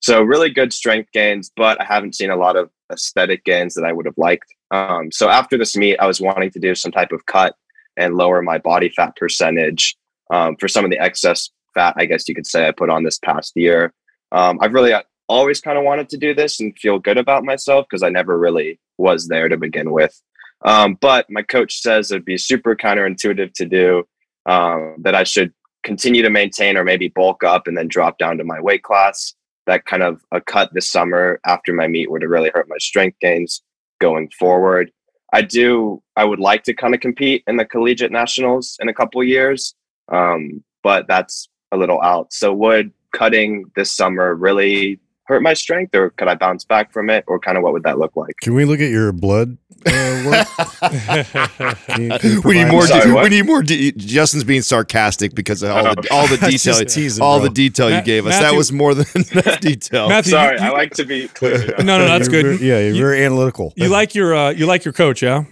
[0.01, 3.85] So really good strength gains, but I haven't seen a lot of aesthetic gains that
[3.85, 4.53] I would have liked.
[4.73, 7.55] Um, so after this meet, I was wanting to do some type of cut
[7.97, 9.97] and lower my body fat percentage
[10.33, 13.05] um, for some of the excess fat, I guess you could say, I put on
[13.05, 13.93] this past year.
[14.33, 14.95] Um, I've really
[15.29, 18.39] always kind of wanted to do this and feel good about myself because I never
[18.39, 20.21] really was there to begin with.
[20.65, 24.05] Um, but my coach says it'd be super counterintuitive to do
[24.47, 25.53] um, that I should
[25.83, 29.35] continue to maintain or maybe bulk up and then drop down to my weight class.
[29.67, 32.79] That kind of a cut this summer after my meet would have really hurt my
[32.79, 33.63] strength gains
[34.03, 34.91] going forward.
[35.33, 36.03] I do.
[36.17, 39.75] I would like to kind of compete in the collegiate nationals in a couple years,
[40.13, 42.33] um, but that's a little out.
[42.33, 45.01] So would cutting this summer really
[45.33, 47.83] hurt my strength, or could I bounce back from it, or kind of what would
[47.85, 48.35] that look like?
[48.41, 50.45] Can we look at your blood uh.
[51.87, 52.87] Can you- can you we need more.
[52.87, 53.63] Sorry, de- we need more.
[53.63, 57.49] De- Justin's being sarcastic because of all the all the detail, teasing, all bro.
[57.49, 58.39] the detail you Ma- gave us.
[58.39, 60.09] That was more than enough detail.
[60.09, 61.67] Matthew, Sorry, you, I like to be clear.
[61.79, 62.59] no, no, that's You're good.
[62.59, 63.73] very- yeah, you're You- very analytical.
[63.77, 65.45] You like your uh, you like your coach, yeah?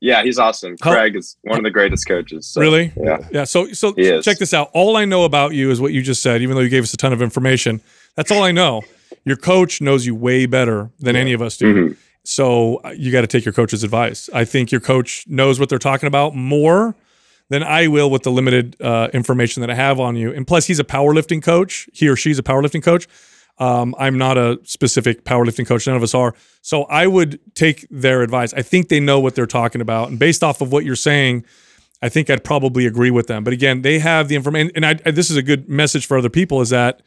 [0.00, 0.76] Yeah, he's awesome.
[0.80, 2.46] How- Craig is one of the greatest coaches.
[2.46, 2.92] so, Really?
[2.96, 3.18] Yeah.
[3.30, 3.44] Yeah.
[3.44, 3.92] So so
[4.22, 4.70] check this out.
[4.72, 6.92] All I know about you is what you just said, even though you gave us
[6.94, 7.80] a ton of information.
[8.16, 8.82] That's all I know.
[9.24, 11.74] Your coach knows you way better than any of us do.
[11.74, 11.96] Mhm.
[12.24, 14.28] So uh, you got to take your coach's advice.
[14.32, 16.94] I think your coach knows what they're talking about more
[17.48, 20.32] than I will with the limited uh, information that I have on you.
[20.32, 21.88] And plus, he's a powerlifting coach.
[21.92, 23.06] He or she's a powerlifting coach.
[23.58, 25.86] Um, I'm not a specific powerlifting coach.
[25.86, 26.34] None of us are.
[26.62, 28.54] So I would take their advice.
[28.54, 30.08] I think they know what they're talking about.
[30.08, 31.44] And based off of what you're saying,
[32.00, 33.44] I think I'd probably agree with them.
[33.44, 34.72] But again, they have the information.
[34.74, 37.02] And I, this is a good message for other people is that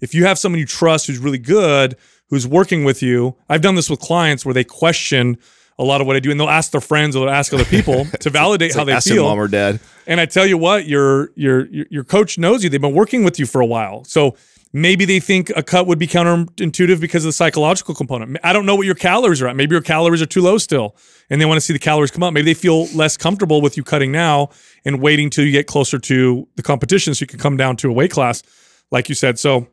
[0.00, 1.96] if you have someone you trust who's really good,
[2.28, 5.38] who's working with you, I've done this with clients where they question
[5.78, 7.64] a lot of what I do, and they'll ask their friends or they'll ask other
[7.64, 9.24] people to validate how they feel.
[9.24, 9.78] mom or dad.
[10.06, 12.70] And I tell you what, your your your your coach knows you.
[12.70, 14.36] They've been working with you for a while, so
[14.72, 18.36] maybe they think a cut would be counterintuitive because of the psychological component.
[18.42, 19.56] I don't know what your calories are at.
[19.56, 20.96] Maybe your calories are too low still,
[21.30, 22.32] and they want to see the calories come up.
[22.32, 24.50] Maybe they feel less comfortable with you cutting now
[24.84, 27.88] and waiting till you get closer to the competition, so you can come down to
[27.88, 28.42] a weight class,
[28.90, 29.38] like you said.
[29.38, 29.68] So.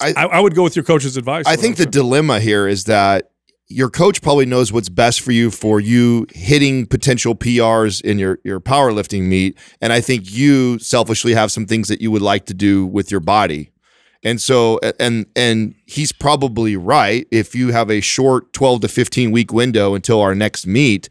[0.00, 1.44] I- I, I would go with your coach's advice.
[1.46, 2.00] I think the would say.
[2.00, 3.30] dilemma here is that
[3.70, 8.38] your coach probably knows what's best for you for you hitting potential PRs in your
[8.44, 12.46] your powerlifting meet, and I think you selfishly have some things that you would like
[12.46, 13.70] to do with your body.
[14.24, 19.30] And so and and he's probably right if you have a short 12 to 15
[19.32, 21.08] week window until our next meet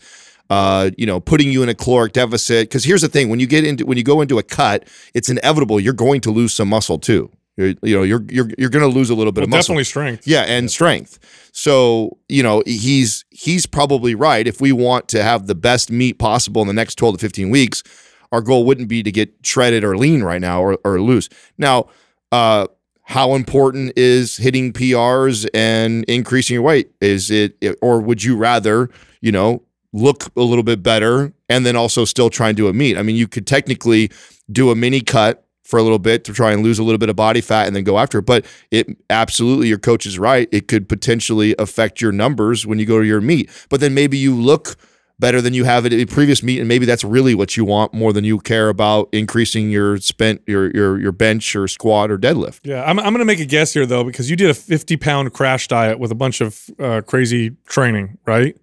[0.49, 2.69] uh, you know, putting you in a caloric deficit.
[2.69, 5.30] Because here's the thing: when you get into when you go into a cut, it's
[5.30, 7.30] inevitable you're going to lose some muscle too.
[7.57, 9.73] You're, you know, you're you're you're going to lose a little bit Well, of muscle.
[9.73, 10.27] definitely strength.
[10.27, 11.19] Yeah, and strength.
[11.51, 14.47] So, you know, he's he's probably right.
[14.47, 17.49] If we want to have the best meat possible in the next 12 to 15
[17.49, 17.84] weeks,
[18.31, 21.29] our goal wouldn't be to get shredded or lean right now or, or loose.
[21.57, 21.88] Now,
[22.31, 22.67] uh,
[23.03, 26.91] how important is hitting PRs and increasing your weight?
[27.01, 28.89] Is it or would you rather,
[29.21, 29.63] you know,
[29.93, 32.97] look a little bit better and then also still try and do a meet?
[32.97, 34.11] I mean, you could technically
[34.51, 37.10] do a mini cut for a little bit to try and lose a little bit
[37.10, 38.26] of body fat and then go after it.
[38.26, 40.48] But it absolutely, your coach is right.
[40.49, 43.49] It could potentially affect your numbers when you go to your meet.
[43.68, 44.77] But then maybe you look
[45.19, 47.94] better than you have at a previous meet, and maybe that's really what you want
[47.94, 52.18] more than you care about increasing your spent your your your bench or squat or
[52.18, 52.61] deadlift.
[52.64, 55.34] Yeah, I'm, I'm to make a guess here though because you did a 50 pound
[55.34, 58.56] crash diet with a bunch of uh, crazy training, right?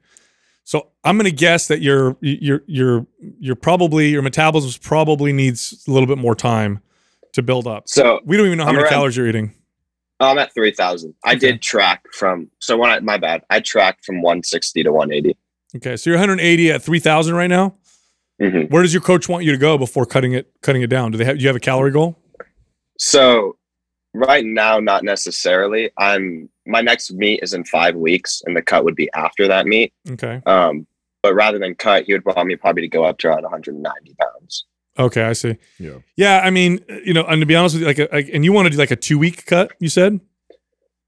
[0.67, 5.85] So I'm going to guess that your your your your probably your metabolism probably needs
[5.87, 6.81] a little bit more time
[7.35, 7.89] to build up.
[7.89, 9.55] So We don't even know how I'm many around- calories you're eating.
[10.21, 11.15] I'm at three thousand.
[11.25, 13.43] I did track from so when I my bad.
[13.51, 15.37] I tracked from one sixty to one eighty.
[15.77, 17.75] Okay, so you're 180 at 3,000 right now.
[18.41, 18.71] Mhm.
[18.71, 21.11] Where does your coach want you to go before cutting it cutting it down?
[21.11, 22.17] Do they have do you have a calorie goal?
[22.99, 23.57] So
[24.15, 25.91] right now, not necessarily.
[25.99, 29.67] I'm my next meet is in five weeks, and the cut would be after that
[29.67, 29.93] meet.
[30.13, 30.87] Okay, Um,
[31.23, 34.15] but rather than cut, he would want me probably to go up to around 190
[34.21, 34.65] pounds.
[34.99, 35.57] Okay, I see.
[35.79, 35.99] Yeah.
[36.17, 36.41] yeah.
[36.45, 38.53] I mean, you know, and to be honest with you, like, a, like and you
[38.53, 39.73] want to do like a two week cut?
[39.81, 40.21] You said.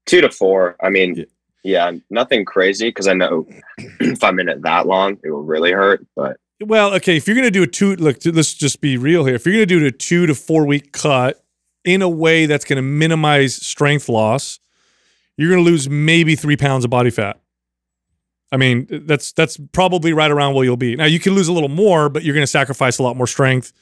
[0.05, 0.75] Two to four.
[0.81, 1.25] I mean, Yeah.
[1.63, 3.45] yeah, nothing crazy because I know
[3.99, 6.05] if I'm in it that long, it will really hurt.
[6.15, 9.35] But Well, okay, if you're gonna do a two, look, let's just be real here.
[9.35, 11.43] If you're gonna do a two to four week cut
[11.83, 14.59] in a way that's gonna minimize strength loss,
[15.37, 17.39] you're gonna lose maybe three pounds of body fat.
[18.51, 20.95] I mean, that's that's probably right around where you'll be.
[20.95, 23.73] Now you can lose a little more, but you're gonna sacrifice a lot more strength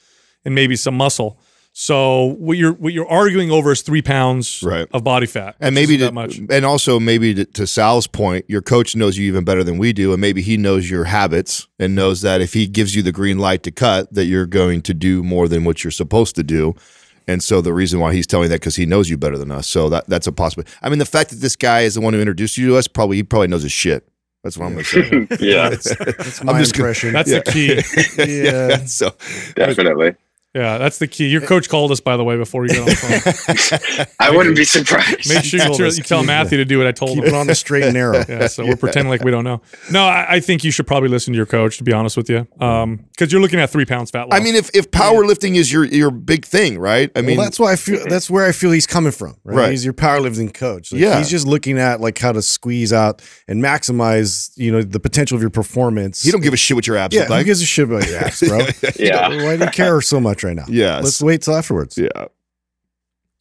[0.44, 1.40] and maybe some muscle.
[1.78, 4.88] So what you're what you're arguing over is three pounds Right.
[4.94, 6.38] of body fat, And maybe to, that much.
[6.50, 9.92] and also maybe to, to Sal's point, your coach knows you even better than we
[9.92, 13.12] do, and maybe he knows your habits and knows that if he gives you the
[13.12, 16.44] green light to cut, that you're going to do more than what you're supposed to
[16.44, 16.74] do.
[17.28, 19.68] And so the reason why he's telling that because he knows you better than us.
[19.68, 20.72] So that that's a possibility.
[20.82, 22.88] I mean, the fact that this guy is the one who introduced you to us,
[22.88, 24.08] probably he probably knows his shit.
[24.46, 25.28] That's what I'm going to say.
[25.40, 25.70] yeah,
[26.06, 27.14] That's I'm my just gonna- impression.
[27.14, 27.40] That's Yeah.
[27.44, 28.44] the key.
[28.44, 28.86] yeah.
[28.86, 29.10] So
[29.56, 30.14] definitely.
[30.56, 31.28] Yeah, that's the key.
[31.28, 34.06] Your coach called us, by the way, before you got on the phone.
[34.20, 35.28] I wouldn't be surprised.
[35.28, 37.34] Make sure you, tell- you tell Matthew to do what I told Keep him.
[37.34, 38.24] it on the straight and narrow.
[38.30, 39.62] Yeah, so we're pretending like we don't know.
[39.92, 41.78] No, I, I think you should probably listen to your coach.
[41.78, 44.40] To be honest with you, um, because you're looking at three pounds fat loss.
[44.40, 47.12] I mean, if if powerlifting is your your big thing, right?
[47.16, 49.36] I mean, well, that's why I feel that's where I feel he's coming from.
[49.44, 49.72] Right, Right.
[49.72, 50.92] he's your powerlifting coach.
[50.94, 51.18] Like, Yeah.
[51.18, 55.36] he's just looking at like how to squeeze out and maximize, you know, the potential
[55.36, 56.24] of your performance.
[56.24, 57.40] he don't give a shit what your abs yeah, look like.
[57.40, 58.60] who gives a shit about your abs, bro?
[59.00, 59.28] yeah.
[59.44, 60.66] Why do you care so much right now?
[60.68, 61.04] Yes.
[61.04, 61.98] let's wait till afterwards.
[61.98, 62.28] yeah.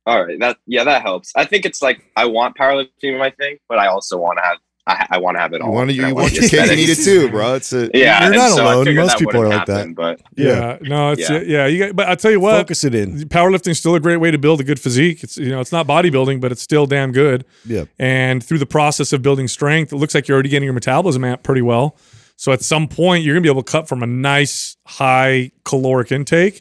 [0.07, 0.39] All right.
[0.39, 1.33] That yeah, that helps.
[1.35, 4.59] I think it's like I want powerlifting my thing, but I also want to have
[4.87, 5.73] I, I want to have it You all.
[5.73, 7.55] want to and I you want want the your cake and eat it too, bro.
[7.55, 8.95] It's a Yeah, You're not so alone.
[8.97, 9.95] Most people are like that.
[9.95, 11.41] But yeah, no, it's yeah.
[11.41, 11.67] Yeah.
[11.67, 13.21] you got, but I'll tell you what, Focus it in.
[13.31, 15.25] powerlifting's still a great way to build a good physique.
[15.25, 17.47] It's you know, it's not bodybuilding, but it's still damn good.
[17.65, 17.85] Yeah.
[17.99, 21.25] And through the process of building strength, it looks like you're already getting your metabolism
[21.25, 21.97] at pretty well.
[22.37, 26.13] So at some point, you're gonna be able to cut from a nice high caloric
[26.13, 26.61] intake,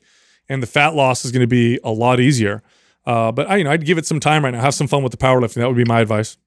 [0.50, 2.62] and the fat loss is gonna be a lot easier.
[3.06, 4.62] Uh, but I, you know, I'd give it some time right now.
[4.62, 5.56] Have some fun with the powerlifting.
[5.56, 6.38] That would be my advice.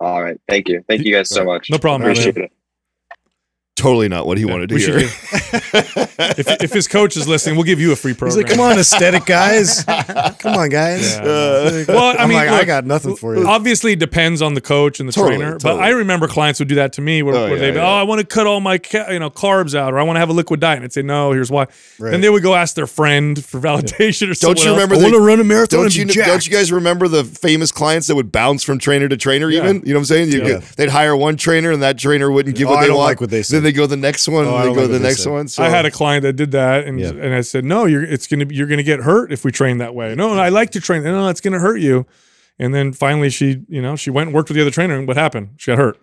[0.00, 0.38] all right.
[0.48, 0.84] Thank you.
[0.86, 1.70] Thank you guys so much.
[1.70, 2.10] No problem, man.
[2.10, 2.52] Appreciate it.
[3.76, 4.96] Totally not what he wanted to we hear.
[4.98, 8.42] if, if his coach is listening, we'll give you a free He's program.
[8.42, 9.84] like, come on, aesthetic guys.
[9.84, 11.14] come on, guys.
[11.16, 11.20] Yeah.
[11.22, 13.46] Uh, well, I I'm mean, like, I got nothing for you.
[13.46, 15.58] Obviously, it depends on the coach and the Totally, trainer.
[15.58, 15.78] But.
[15.78, 17.86] I remember clients would do that to me, where, Oh, where yeah, they'd be, yeah.
[17.86, 20.16] "Oh, I want to cut all my ca- you know carbs out, or I want
[20.16, 21.66] to have a liquid diet." And I'd say, "No, here's why."
[21.98, 22.10] Right.
[22.10, 24.76] Then they would go ask their friend for validation or Don't someone you else.
[24.76, 27.08] remember I want to run a marathon Don't and you be don't you guys remember
[27.08, 29.50] the famous clients that would bounce from trainer to trainer?
[29.50, 29.62] Yeah.
[29.64, 30.32] Even you know what I'm saying?
[30.32, 30.44] You Yeah.
[30.60, 32.96] could- they'd hire one trainer and that trainer wouldn't give Oh, what I they don't
[32.96, 33.08] want.
[33.08, 33.65] like what they said.
[33.66, 34.44] Then they go to the next one.
[34.46, 35.48] Oh, I and they go the next one.
[35.48, 37.08] So I had a client that did that, and Yeah.
[37.08, 39.94] and I said, "No, you're it's gonna you're gonna get hurt if we train that
[39.94, 41.02] way." No, I like to train.
[41.04, 42.06] No, it's gonna hurt you.
[42.58, 45.06] And then finally, she you know she went and worked with the other trainer, and
[45.08, 45.50] what happened?
[45.58, 45.98] She got hurt.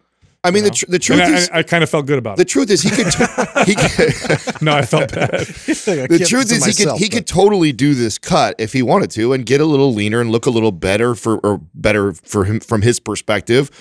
[0.46, 0.74] I mean, the, know?
[0.76, 2.50] tr- the truth And I, is, I, I kind of felt good about the it.
[2.50, 3.10] truth is, he could.
[3.10, 5.30] T- he could No, I felt bad.
[5.40, 9.32] the truth is, he could he could totally do this cut if he wanted to,
[9.32, 12.60] and get a little leaner and look a little better for or better for him
[12.60, 13.72] from his perspective.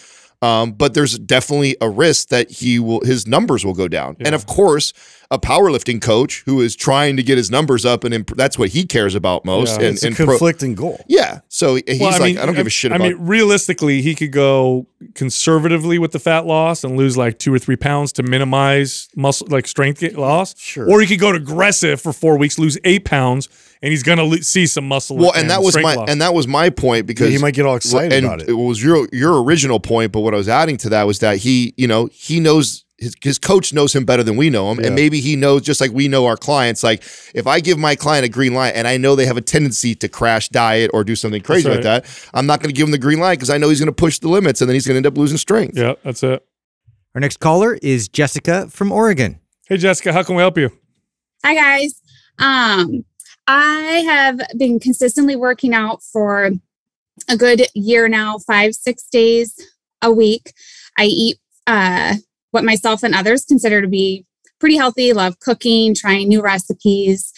[0.42, 4.34] Um, but there's definitely a risk that he will his numbers will go down, and
[4.34, 4.92] of course,
[5.30, 8.70] a powerlifting coach who is trying to get his numbers up, and imp- that's what
[8.70, 9.80] he cares about most.
[9.80, 9.86] Yeah.
[9.86, 11.02] and, it's a and pro- conflicting goal.
[11.06, 14.32] yeah, so he's Well, like, I don't give a shit I mean, realistically, he could
[14.32, 19.08] go conservatively with the fat loss and lose like two or three pounds to minimize
[19.14, 20.58] muscle, like strength loss.
[20.58, 20.90] Sure.
[20.90, 23.48] Or he could go to aggressive for four weeks, lose eight pounds,
[23.82, 25.16] and he's gonna lo- see some muscle.
[25.16, 26.08] well, and that was my loss.
[26.10, 28.48] and that was my point because he might get all excited and about it.
[28.48, 31.38] It was your your original point, but what I was adding to that was that
[31.38, 34.78] he, you know, he knows his, his coach knows him better than we know him,
[34.78, 34.86] Yeah.
[34.86, 36.84] and maybe he knows just like we know our clients.
[36.84, 37.02] Like
[37.34, 39.96] if I give my client a green light and I know they have a tendency
[39.96, 42.92] to crash diet or do something crazy like that, I'm not going to give him
[42.92, 44.86] the green light because I know he's going to push the limits and then he's
[44.86, 45.76] going to end up losing strength.
[45.76, 46.46] yeah, that's it.
[47.16, 49.40] Our next caller is Jessica from Oregon.
[49.66, 50.70] Hey, Jessica, how can we help you?
[51.44, 52.00] Hi guys.
[52.38, 53.04] Um,
[53.46, 56.50] I have been consistently working out for
[57.28, 59.58] a good year now, five, six days
[60.00, 60.52] a week.
[60.98, 62.16] I eat uh,
[62.50, 64.26] what myself and others consider to be
[64.60, 67.32] pretty healthy, love cooking, trying new recipes.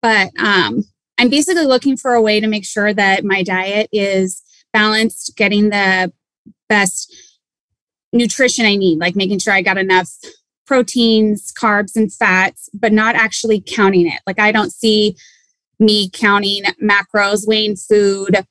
[0.00, 0.84] But um,
[1.18, 4.42] I'm basically looking for a way to make sure that my diet is
[4.72, 6.12] balanced, getting the
[6.68, 7.14] best
[8.12, 10.10] nutrition I need, like making sure I got enough
[10.66, 14.20] proteins, carbs, and fats, but not actually counting it.
[14.26, 15.16] Like I don't see
[15.82, 18.46] me counting macros, weighing food,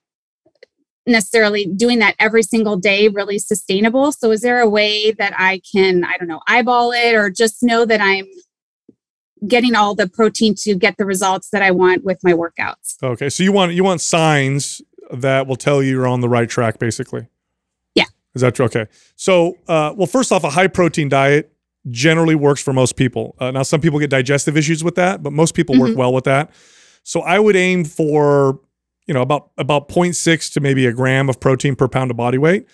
[1.07, 4.11] necessarily doing that every single day really sustainable.
[4.11, 7.63] So is there a way that I can, I don't know, eyeball it or just
[7.63, 8.25] know that I'm
[9.47, 13.01] getting all the protein to get the results that I want with my workouts?
[13.01, 14.81] Okay, so you want you want signs
[15.11, 17.27] that will tell you you're on the right track, basically.
[17.95, 18.05] Yeah.
[18.35, 18.65] Is that true?
[18.65, 18.85] Okay.
[19.15, 21.51] So, uh, well, first off, a high protein diet
[21.89, 23.35] generally works for most people.
[23.39, 25.95] Uh, now, some people get digestive issues with that, but most people work Mhm.
[25.95, 26.51] well with that.
[27.03, 28.59] So, I would aim for
[29.07, 32.37] you know about about 0.6 to maybe a gram of protein per pound of body
[32.37, 32.67] weight.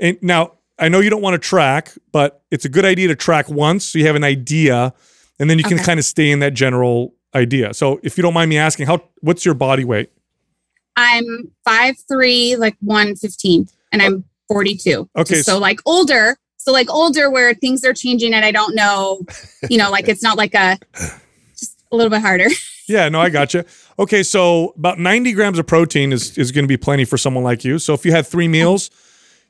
[0.00, 3.16] And now, I know you don't want to track, but it's a good idea to
[3.16, 4.92] track once so you have an idea,
[5.40, 5.84] and then you can Okay.
[5.84, 7.74] kind of stay in that general idea.
[7.74, 10.10] So, if you don't mind me asking, how what's your body weight?
[10.96, 15.08] I'm five three, like 115, and I'm 42.
[15.16, 16.36] Okay, so- So like older.
[16.60, 19.22] So like older where things are changing and I don't know,
[19.70, 20.76] you know, like it's not like a
[21.58, 22.48] just a little bit harder.
[22.94, 23.64] Yeah, no, I got you.
[23.98, 27.44] Okay, so about 90 grams of protein is, is going to be plenty for someone
[27.44, 27.78] like you.
[27.78, 28.90] So if you had three meals,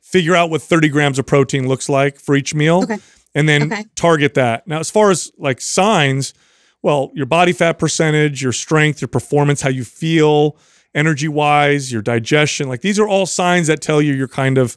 [0.00, 2.98] figure out what 30 grams of protein looks like for each meal Okay.
[3.34, 3.84] and then Okay.
[3.94, 4.66] target that.
[4.66, 6.34] Now, as far as like signs,
[6.82, 10.56] well, your body fat percentage, your strength, your performance, how you feel,
[10.94, 14.76] energy wise, your digestion, like these are all signs that tell you you're kind of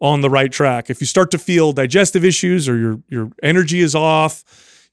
[0.00, 0.90] on the right track.
[0.90, 4.42] If you start to feel digestive issues or your your energy is off,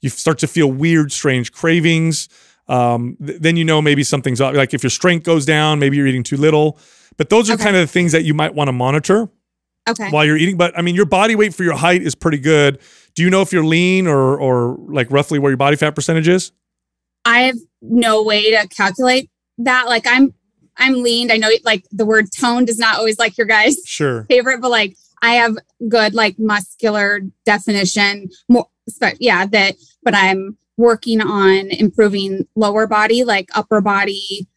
[0.01, 2.29] you start to feel weird, strange cravings,
[2.69, 4.53] um, th- then you know maybe something's up.
[4.53, 6.79] Like if your strength goes down, maybe you're eating too little.
[7.17, 7.63] But those are Okay.
[7.63, 9.27] kind of the things that you might want to monitor
[9.89, 10.09] Okay.
[10.09, 10.55] while you're eating.
[10.55, 12.79] But I mean, your body weight for your height is pretty good.
[13.15, 16.27] Do you know if you're lean or or like roughly where your body fat percentage
[16.27, 16.51] is?
[17.25, 19.87] I have no way to calculate that.
[19.87, 20.33] Like I'm
[20.77, 21.31] I'm leaned.
[21.31, 24.23] I know like the word tone does not always like your guys' Sure.
[24.29, 25.57] favorite, but like I have
[25.89, 28.29] good like muscular definition.
[28.47, 29.75] More, spe- yeah, that.
[30.03, 34.47] But I'm working on improving lower body, like upper body,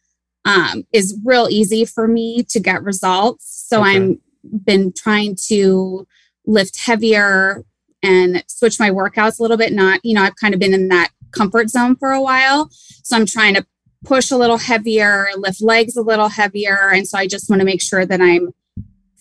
[0.45, 3.65] um, is real easy for me to get results.
[3.67, 3.89] So Okay.
[3.97, 4.19] I'm
[4.65, 6.07] been trying to
[6.45, 7.63] lift heavier
[8.01, 9.73] and switch my workouts a little bit.
[9.73, 12.69] Not, you know, I've kind of been in that comfort zone for a while.
[13.03, 13.65] So I'm trying to
[14.05, 16.89] push a little heavier, lift legs a little heavier.
[16.91, 18.53] And so I just want to make sure that I'm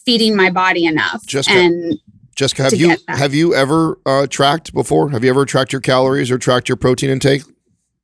[0.05, 1.24] feeding my body enough.
[1.27, 1.99] Jessica, and
[2.43, 5.10] Jessica, have you have you ever uh, tracked before?
[5.10, 7.43] Have you ever tracked your calories or tracked your protein intake?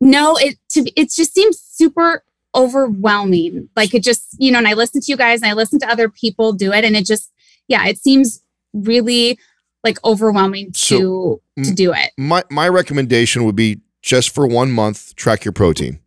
[0.00, 2.22] no, it to it just seems super
[2.54, 3.68] overwhelming.
[3.74, 5.88] Like it just, you know, and I listen to you guys and I listen to
[5.88, 7.32] other people do it and it just,
[7.66, 8.40] yeah, it seems
[8.72, 9.38] really
[9.82, 12.12] like overwhelming So, to to do it.
[12.16, 15.98] my my recommendation would be just for one month track your protein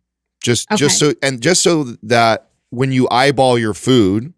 [0.42, 4.32] just just so and just so that when you eyeball your food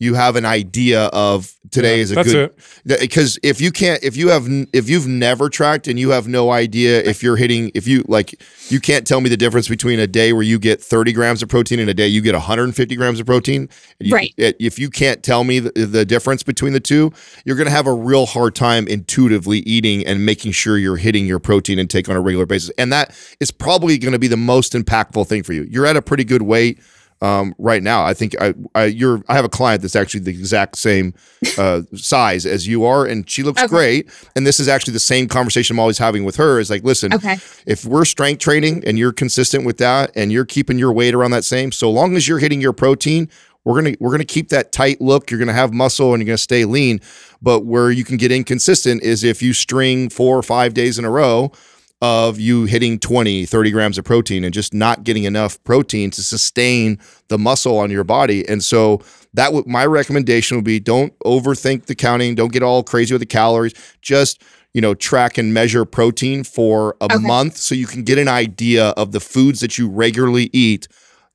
[0.00, 2.54] you have an idea of today Yeah, is a that's good
[3.00, 6.50] because if you can't if you have if you've never tracked and you have no
[6.50, 10.06] idea if you're hitting if you like you can't tell me the difference between a
[10.06, 13.20] day where you get 30 grams of protein and a day you get 150 grams
[13.20, 13.68] of protein
[13.98, 14.32] You- Right.
[14.38, 17.12] if you can't tell me the, the difference between the two
[17.44, 21.26] you're going to have a real hard time intuitively eating and making sure you're hitting
[21.26, 24.36] your protein intake on a regular basis and that is probably going to be the
[24.36, 26.78] most impactful thing for you you're at a pretty good weight
[27.20, 28.04] um, right now.
[28.04, 31.14] I think I, I you're I have a client that's actually the exact same
[31.58, 33.68] uh, size as you are, and she looks Okay.
[33.68, 34.10] great.
[34.36, 36.60] And this is actually the same conversation I'm always having with her.
[36.60, 37.38] Is like, listen, Okay.
[37.66, 41.32] if we're strength training and you're consistent with that, and you're keeping your weight around
[41.32, 43.28] that same, so long as you're hitting your protein.
[43.64, 45.30] We're gonna we're gonna keep that tight look.
[45.30, 47.00] You're gonna have muscle and you're gonna stay lean.
[47.42, 51.04] But where you can get inconsistent is if you string four or five days in
[51.04, 51.52] a row
[52.00, 56.22] of you hitting 20, 30 grams of protein and just not getting enough protein to
[56.22, 56.98] sustain
[57.28, 58.48] the muscle on your body.
[58.48, 59.00] And so
[59.34, 63.20] that would my recommendation would be don't overthink the counting, don't get all crazy with
[63.20, 63.74] the calories.
[64.00, 64.42] Just
[64.74, 67.16] you know, track and measure protein for a Okay.
[67.18, 70.86] month so you can get an idea of the foods that you regularly eat.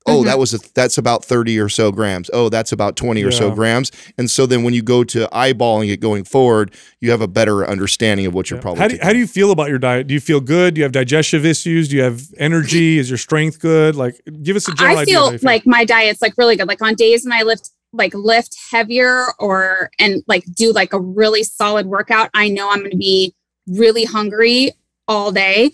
[0.06, 0.24] Oh, Mhm.
[0.26, 2.28] that was a, that's about 30 or so grams.
[2.34, 3.90] Oh, that's about 20 or so grams.
[4.18, 7.66] And so then when you go to eyeballing it going forward, you have a better
[7.66, 8.62] understanding of what you're Yeah.
[8.62, 10.06] probably How do, you, how do you feel about your diet?
[10.06, 10.74] Do you feel good?
[10.74, 11.88] Do you have digestive issues?
[11.88, 12.98] Do you have energy?
[12.98, 13.96] Is your strength good?
[13.96, 15.20] Like, give us a general I idea.
[15.22, 16.68] of feel like my diet's like really good.
[16.68, 21.00] Like on days when I lift like lift heavier or and like do like a
[21.00, 23.34] really solid workout, I know I'm going to be
[23.68, 24.72] really hungry
[25.08, 25.70] all day,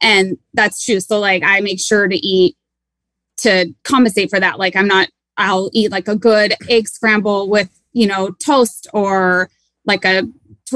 [0.00, 0.98] and that's true.
[1.00, 2.56] So like I make sure to eat
[3.42, 4.58] to compensate for that.
[4.58, 5.08] Like I'm not.
[5.36, 9.50] I'll eat like a good egg scramble with you know toast or
[9.86, 10.24] like a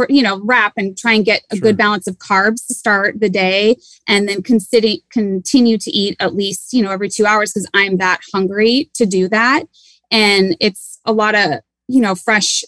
[0.08, 1.62] you know wrap and try and get a Sure.
[1.62, 3.76] good balance of carbs to start the day
[4.08, 7.98] and then consider continue to eat at least you know every two hours because i'm
[7.98, 9.62] that hungry to do that
[10.10, 12.64] and it's a lot of you know fresh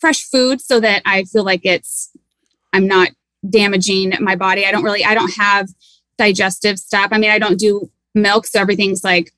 [0.00, 2.10] fresh food so that i feel like it's
[2.72, 3.10] i'm not
[3.50, 5.68] damaging my body i don't really i don't have
[6.16, 9.32] digestive stuff i mean i don't do milk so everything's like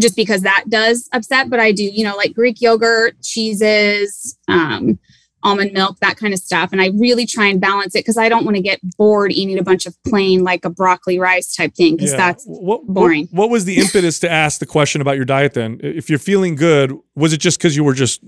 [0.00, 4.98] just because that does upset but i do you know like greek yogurt cheeses um
[5.44, 6.72] almond milk, that kind of stuff.
[6.72, 9.56] And I really try and balance it because I don't want to get bored eating
[9.56, 12.16] a bunch of plain, like a broccoli rice type thing, because Yeah.
[12.16, 13.28] that's what, what- boring.
[13.30, 15.78] What, was the impetus to ask the question about your diet then?
[15.80, 18.20] If you're feeling good, was it just because you were just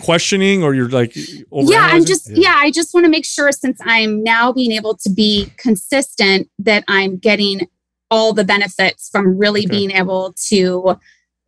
[0.00, 2.54] questioning or you're like, yeah, I'm just yeah.
[2.56, 6.84] I just want to make sure since I'm now being able to be consistent that
[6.86, 7.66] I'm getting
[8.12, 9.70] all the benefits from really Okay.
[9.70, 10.98] being able to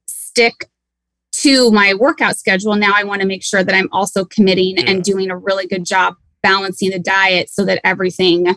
[0.09, 0.71] stick
[1.33, 2.75] to my workout schedule.
[2.75, 4.85] Now I want to make sure that I'm also committing Yeah.
[4.89, 8.57] and doing a really good job balancing the diet so that everything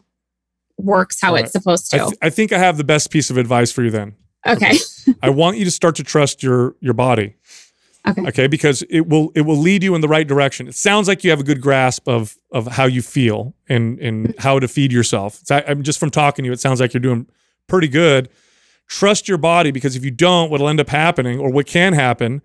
[0.78, 1.52] works how All it's right.
[1.52, 2.04] supposed I, to.
[2.06, 4.16] th- I think I have the best piece of advice for you then.
[4.48, 4.78] okay.
[5.22, 7.36] I want you to start to trust your your body.
[8.08, 8.26] Okay.
[8.28, 10.68] Okay, because it will it will lead you in the right direction.
[10.70, 14.28] It sounds like you have a good grasp of of how you feel and and
[14.28, 14.42] mm-hmm.
[14.42, 15.40] how to feed yourself.
[15.42, 17.28] It's, I, I'm just from talking to you, it sounds like you're doing
[17.68, 18.30] pretty good.
[18.88, 22.42] Trust your body because if you don't, what'll end up happening, or what can happen,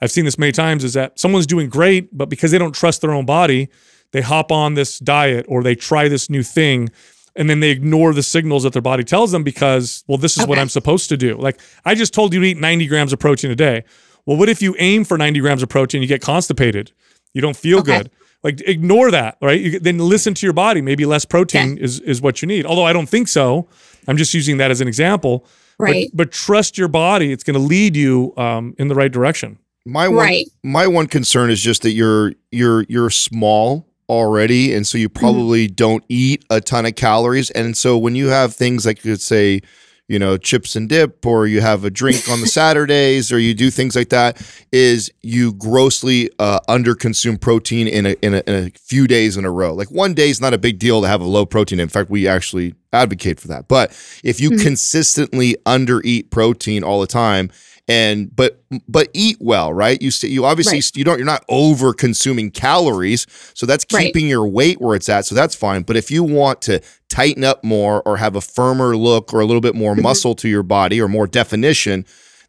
[0.00, 3.00] I've seen this many times, is that someone's doing great, but because they don't trust
[3.00, 3.68] their own body,
[4.12, 6.88] they hop on this diet or they try this new thing
[7.36, 10.46] and then they ignore the signals that their body tells them because, well, this is
[10.48, 11.36] what I'm supposed to do.
[11.36, 13.84] Like I just told you to eat 90 grams of protein a day.
[14.26, 16.90] Well, what if you aim for 90 grams of protein, you get constipated,
[17.32, 17.98] you don't feel Okay.
[17.98, 18.10] good.
[18.42, 19.60] Like ignore that, right?
[19.60, 20.80] You, then listen to your body.
[20.80, 22.64] Maybe less protein is is what you need.
[22.66, 23.68] Although I don't think so.
[24.10, 25.40] I'm just using that as an example.
[25.78, 26.10] But- Right.
[26.12, 27.32] But, trust your body.
[27.32, 29.58] It's going to lead you um, in the right direction.
[29.86, 30.46] My one, Right.
[30.62, 35.68] my one concern is just that you're you're you're small already, and so you probably
[35.68, 37.50] don't eat a ton of calories.
[37.52, 39.62] And so when you have things like let's say,
[40.10, 43.54] you know, chips and dip, or you have a drink on the Saturdays, or you
[43.54, 44.42] do things like that,
[44.72, 49.44] is you grossly uh, underconsume protein in a, in a in a few days in
[49.44, 49.72] a row.
[49.72, 51.78] Like one day is not a big deal to have a low protein.
[51.78, 53.68] In fact, we actually advocate for that.
[53.68, 53.90] But
[54.24, 54.62] if you Mhm.
[54.62, 57.50] consistently undereat protein all the time
[57.88, 60.96] and but but eat well right you you obviously Right.
[60.96, 64.06] you don't you're not over consuming calories so that's Right.
[64.06, 67.42] keeping your weight where it's at so that's fine but if you want to tighten
[67.44, 70.02] up more or have a firmer look or a little bit more Mhm.
[70.02, 72.04] muscle to your body or more definition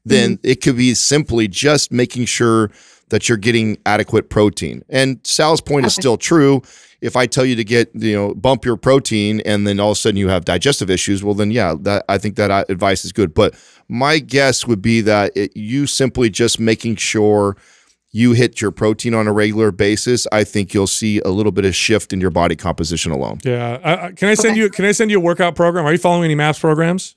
[0.05, 0.47] then Mm-hmm.
[0.49, 2.71] it could be simply just making sure
[3.11, 6.61] that you're getting adequate protein and sal's point is still true
[7.01, 9.97] if I tell you to get, you know, bump your protein and then all of
[9.97, 13.03] a sudden you have digestive issues, well, then yeah, that I think that uh, advice
[13.03, 13.33] is good.
[13.33, 13.55] But
[13.89, 17.57] my guess would be that it, you simply just making sure
[18.11, 21.65] you hit your protein on a regular basis, I think you'll see a little bit
[21.65, 23.39] of shift in your body composition alone.
[23.43, 23.79] Yeah.
[23.83, 24.59] I, I, can I send Okay.
[24.59, 24.69] you?
[24.69, 25.85] Can I send you a workout program?
[25.85, 27.15] Are you following any MAPS programs?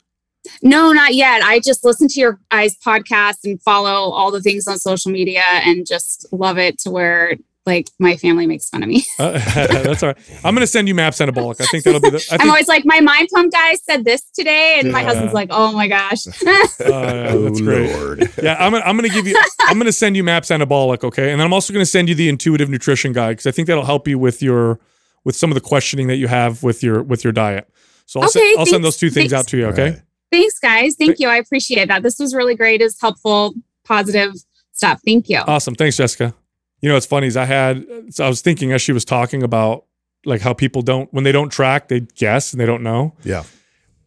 [0.62, 1.42] No, not yet.
[1.42, 5.42] I just listen to your guys' podcast and follow all the things on social media
[5.46, 9.04] and just love it to where like my family makes fun of me.
[9.18, 10.18] Uh, that's all right.
[10.44, 11.60] I'm going to send you MAPS anabolic.
[11.60, 12.26] I think that'll be the.
[12.30, 15.48] I I'm always like, my mind pump guy said this today, and my husband's like,
[15.50, 16.26] oh my gosh.
[16.46, 16.50] uh,
[16.80, 17.90] yeah, that's great.
[17.96, 18.30] Lord.
[18.42, 21.30] Yeah, I'm gonna, I'm gonna give you I'm gonna send you Maps Anabolic, okay?
[21.30, 23.84] And then I'm also gonna send you the intuitive nutrition guide because I think that'll
[23.84, 24.78] help you with your
[25.24, 27.68] with some of the questioning that you have with your with your diet.
[28.06, 30.02] So I'll, Okay, send, I'll send those two things out to you, okay?
[30.32, 30.38] Right.
[30.40, 30.96] Thanks, guys.
[30.96, 31.28] Thank you.
[31.28, 32.02] I appreciate that.
[32.02, 32.80] This was really great.
[32.80, 34.32] It's helpful, positive
[34.72, 35.00] stuff.
[35.04, 35.38] Thank you.
[35.38, 35.74] Awesome.
[35.74, 36.34] Thanks, Jessica.
[36.80, 39.42] You know, what's funny is I had so I was thinking as she was talking
[39.42, 39.84] about
[40.26, 43.14] like how people don't when they don't track, they guess and they don't know.
[43.24, 43.44] Yeah.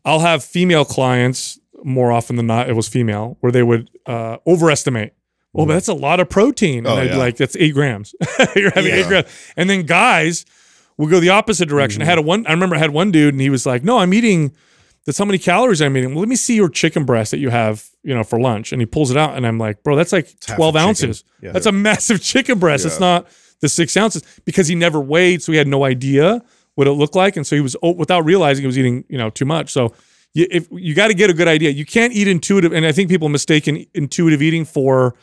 [0.05, 4.37] I'll have female clients more often than not, it was female, where they would uh,
[4.47, 5.13] overestimate.
[5.55, 6.79] Oh, but that's a lot of protein.
[6.79, 8.13] And Oh, I'd be like, that's eight grams.
[8.55, 9.27] You're having eight grams.
[9.55, 10.45] And then guys
[10.97, 12.01] will go the opposite direction.
[12.01, 13.97] I had a one, I remember I had one dude and he was like, no,
[13.99, 14.53] I'm eating,
[15.07, 16.09] that's how many calories I'm eating.
[16.09, 18.73] Well, let me see your chicken breast that you have, you know, for lunch.
[18.73, 21.23] And he pulls it out and I'm like, bro, that's like a 12 ounces.
[21.41, 21.53] Yeah.
[21.53, 22.85] That's a massive chicken breast.
[22.85, 23.25] It's not
[23.61, 25.41] the six ounces because he never weighed.
[25.41, 26.43] So he had no idea
[26.75, 27.37] what it looked like.
[27.37, 29.71] And so he was, oh, without realizing he was eating, you know, too much.
[29.71, 29.93] So
[30.33, 32.73] you, if you got to get a good idea, you can't eat intuitive.
[32.73, 35.15] And I think people mistaken intuitive eating for,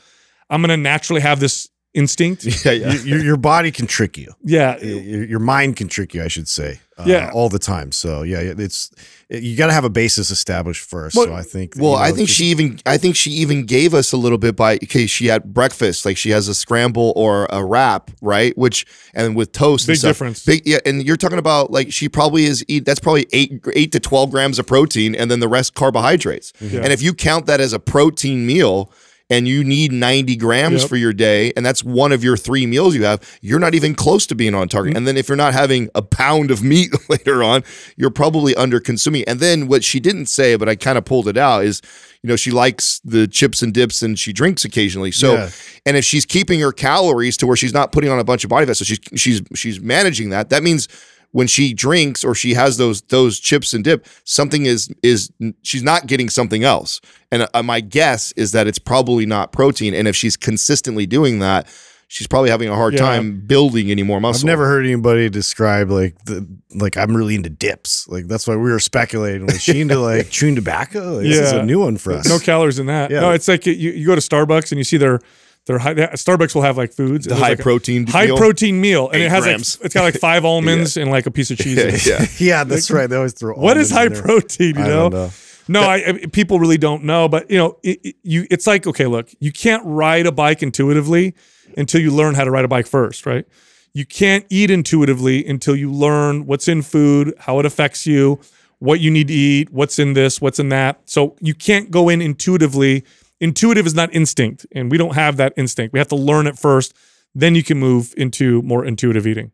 [0.49, 2.45] I'm going to naturally have this instinct.
[2.65, 2.93] Yeah, yeah.
[3.03, 4.33] Your, your body can trick you.
[4.43, 4.79] Yeah.
[4.79, 6.81] Your, your mind can trick you, I should say.
[6.97, 7.31] Uh, Yeah.
[7.35, 7.91] all the time.
[7.93, 8.91] So yeah, it's
[9.29, 11.17] you got to have a basis established first.
[11.17, 11.75] Well- so I think.
[11.77, 14.17] Well, you know, I think just- she even I think she even gave us a
[14.17, 18.11] little bit by okay, she had breakfast, like she has a scramble or a wrap,
[18.23, 18.57] right?
[18.57, 20.09] Which and with toast, Big and stuff.
[20.11, 20.45] difference.
[20.45, 22.85] Big, yeah, and you're talking about like she probably is eat.
[22.85, 26.53] That's probably eight eight to twelve grams of protein, and then the rest carbohydrates.
[26.61, 26.81] Yeah.
[26.83, 28.91] And if you count that as a protein meal.
[29.35, 30.89] And you need 90 grams Yep.
[30.89, 33.21] for your day, and that's one of your three meals you have.
[33.43, 34.91] You're not even close to being on target.
[34.93, 34.97] Mm-hmm.
[34.99, 37.63] And then if you're not having a pound of meat later on,
[37.97, 39.25] you're probably under consuming.
[39.27, 41.81] And then what she didn't say, but I kind of pulled it out, is
[42.23, 45.51] you know she likes the chips and dips and she drinks occasionally so Yeah.
[45.85, 48.49] and if she's keeping her calories to where she's not putting on a bunch of
[48.49, 50.89] body fat so she's she's she's managing that that means
[51.35, 55.31] when she drinks or she has those those chips and dip something is is
[55.63, 57.01] she's not getting something else
[57.33, 61.41] and uh, my guess is that it's probably not protein and if she's consistently doing
[61.41, 61.67] that
[62.07, 63.01] she's probably having a hard Yeah.
[63.01, 66.47] time building any more muscle I've never heard anybody describe like the
[66.77, 68.07] like I'm really into dips.
[68.09, 69.47] Like that's why we were speculating.
[69.47, 71.15] Was she into like chewing tobacco?
[71.15, 71.61] Like, This is Yeah.
[71.61, 72.29] a new one for us.
[72.29, 73.11] No calories in that.
[73.11, 73.21] Yeah.
[73.21, 75.19] No, it's like you, you go to Starbucks and you see their
[75.67, 77.27] their high, Starbucks will have like foods.
[77.27, 78.37] the high like a protein high meal.
[78.37, 79.79] protein meal, and Eight it has grams.
[79.79, 81.79] like it's got like five almonds and like a piece of cheese.
[81.79, 83.09] in yeah yeah, that's right.
[83.09, 83.55] They always throw.
[83.55, 84.23] What is high in there.
[84.23, 84.77] protein?
[84.77, 85.11] You I know?
[85.11, 85.31] don't know.
[85.67, 88.87] No, I, I- people really don't know, but you know, it, it- you it's like
[88.87, 91.35] okay, look, you can't ride a bike intuitively
[91.79, 93.47] until you learn how to ride a bike first, right?
[93.95, 98.41] You can't eat intuitively until you learn what's in food, how it affects you,
[98.81, 101.01] what you need to eat, what's in this, what's in that.
[101.07, 103.05] So you can't go in intuitively.
[103.45, 105.93] Intuitive is not instinct, and we don't have that instinct.
[105.93, 106.95] We have to learn it first,
[107.35, 109.53] then you can move into more intuitive eating.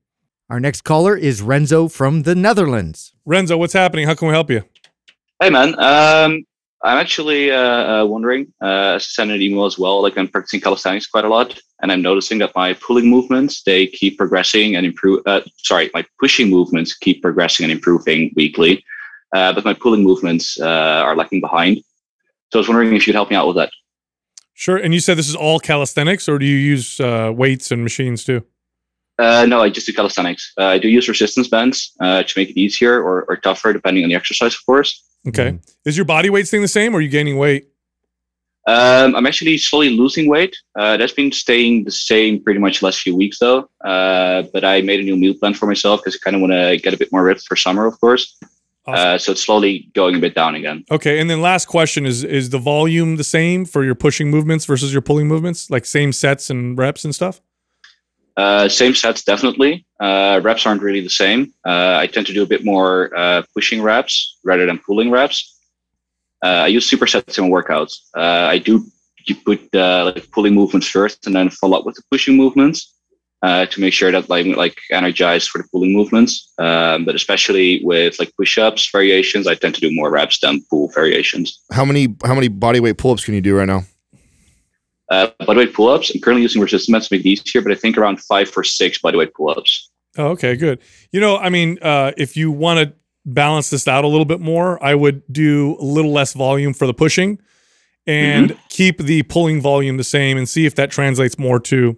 [0.49, 3.13] Our next caller is Renzo from the Netherlands.
[3.25, 4.07] Renzo, what's happening?
[4.07, 4.63] How can we help you?
[5.43, 6.45] Hey man, um,
[6.85, 7.57] I'm actually uh,
[8.03, 8.53] uh, wondering.
[8.63, 10.01] Uh, I sent an email as well.
[10.01, 13.89] Like I'm practicing calisthenics quite a lot, and I'm noticing that my pulling movements they
[13.89, 15.21] keep progressing and improve.
[15.27, 18.85] Uh, sorry, my pushing movements keep progressing and improving weekly,
[19.35, 21.83] uh, but my pulling movements uh, are lacking behind.
[22.53, 23.73] So I was wondering if you'd help me out with that.
[24.61, 24.77] Sure.
[24.77, 28.25] And you said this is all calisthenics, or do you use uh, weights and machines
[28.25, 28.45] too?
[29.19, 30.53] Uh, no, I just do calisthenics.
[30.59, 34.05] Uh, I do use resistance bands uh, to make it easier or, or tougher, depending
[34.05, 35.03] on the exercise, of course.
[35.27, 35.53] Okay.
[35.53, 35.75] Mhm.
[35.87, 37.69] Is your body weight staying the same, or are you gaining weight?
[38.67, 40.55] Um, I'm actually slowly losing weight.
[40.79, 43.71] Uh, that's been staying the same pretty much the last few weeks though.
[43.83, 46.53] Uh, but I made a new meal plan for myself because I kind of want
[46.53, 48.37] to get a bit more ripped for summer, of course.
[48.87, 49.09] Awesome.
[49.15, 50.85] Uh, so it's slowly going a bit down again.
[50.91, 51.21] Okay.
[51.21, 54.93] And then last question is: Is the volume the same for your pushing movements versus
[54.93, 55.71] your pulling movements?
[55.71, 57.41] Like same sets and reps and stuff?
[58.37, 59.85] Uh, same sets, definitely.
[60.01, 61.53] Uh, reps aren't really the same.
[61.67, 65.59] Uh, I tend to do a bit more uh, pushing reps rather than pulling reps.
[66.43, 67.99] Uh, I use supersets in workouts.
[68.17, 68.87] Uh, I do
[69.27, 73.00] you put uh, like pulling movements first and then follow up with the pushing movements
[73.43, 76.53] uh, to make sure that I'm like energized for the pulling movements.
[76.59, 80.91] Um, but especially with like push-ups variations, I tend to do more reps than pull
[80.95, 81.61] variations.
[81.73, 83.85] how many how many body weight pull-ups can you do right now
[85.11, 86.15] Uh, bodyweight pull-ups.
[86.15, 88.63] I'm currently using resistance bands to make these here, but I think around five or
[88.63, 89.91] six bodyweight pull-ups.
[90.19, 90.79] Oh, okay, good.
[91.13, 92.95] You know, I mean, uh, if you want to
[93.25, 96.87] balance this out a little bit more, I would do a little less volume for
[96.87, 97.41] the pushing
[98.07, 101.97] and keep the pulling volume the same and see if that translates more to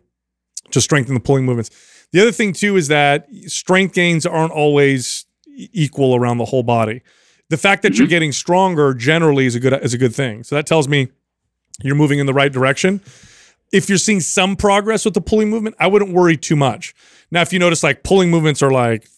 [0.72, 1.70] to strengthen the pulling movements.
[2.12, 5.26] The other thing too is that strength gains aren't always
[5.56, 7.02] equal around the whole body.
[7.48, 8.10] The fact that you're mm-hmm.
[8.10, 10.42] getting stronger generally is a good is a good thing.
[10.44, 11.08] So that tells me
[11.82, 13.00] you're moving in the right direction.
[13.72, 16.94] If you're seeing some progress with the pulling movement, I wouldn't worry too much.
[17.30, 19.08] Now, if you notice like pulling movements are like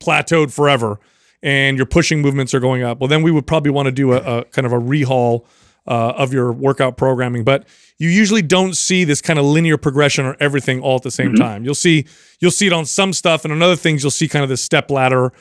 [0.00, 1.00] plateaued forever
[1.42, 4.12] and your pushing movements are going up, well, then we would probably want to do
[4.12, 5.46] a, a kind of a rehaul
[5.86, 7.44] uh, of your workout programming.
[7.44, 7.66] But
[7.98, 11.34] you usually don't see this kind of linear progression or everything all at the same
[11.34, 11.64] time.
[11.64, 12.06] You'll see
[12.40, 14.60] you'll see it on some stuff, and on other things you'll see kind of this
[14.62, 15.32] step ladder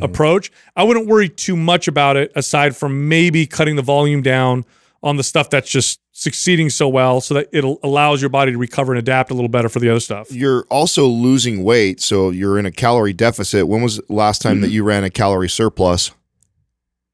[0.00, 0.50] approach.
[0.76, 4.64] I wouldn't worry too much about it, aside from maybe cutting the volume down
[5.02, 8.56] on the stuff that's just succeeding so well, so that it allows your body to
[8.56, 10.30] recover and adapt a little better for the other stuff.
[10.30, 13.68] You're also losing weight, so you're in a calorie deficit.
[13.68, 16.12] When was the last time that you ran a calorie surplus?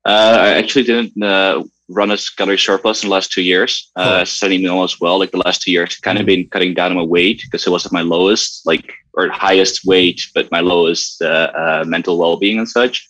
[0.05, 3.91] Uh, I actually didn't uh, run a calorie surplus in the last two years.
[3.97, 6.93] Uh, Studying meal as well, like the last two years, kind of been cutting down
[6.93, 10.61] on my weight because it was at my lowest, like or highest weight, but my
[10.61, 13.09] lowest uh, uh, mental well-being and such.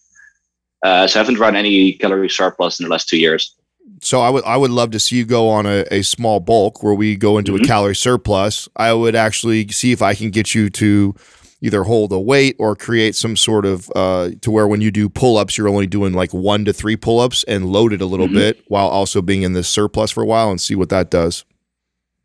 [0.82, 3.54] Uh, so I haven't run any calorie surplus in the last two years.
[4.02, 6.82] So I would I would love to see you go on a, a small bulk
[6.82, 8.66] where we go into a calorie surplus.
[8.76, 11.14] I would actually see if I can get you to
[11.62, 15.08] either hold a weight or create some sort of uh, to where when you do
[15.08, 18.06] pull ups, you're only doing like one to three pull ups and load it a
[18.06, 21.10] little bit while also being in this surplus for a while and see what that
[21.10, 21.44] does.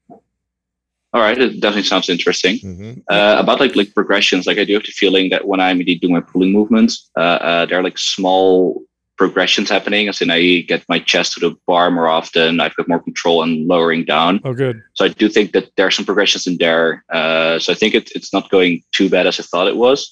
[0.10, 2.58] All right, it definitely sounds interesting.
[2.58, 3.04] Mhm.
[3.10, 6.02] Uh, about like like progressions, like I do have the feeling that when I'm indeed
[6.02, 8.84] doing my pulling movements, uh, uh, there are like small
[9.18, 10.08] progressions happening.
[10.08, 12.60] As in, I get my chest to the bar more often.
[12.60, 14.40] I've got more control on lowering down.
[14.44, 14.82] Oh, good.
[14.94, 17.04] So I do think that there are some progressions in there.
[17.12, 20.12] Uh, so I think it, it's not going too bad as I thought it was.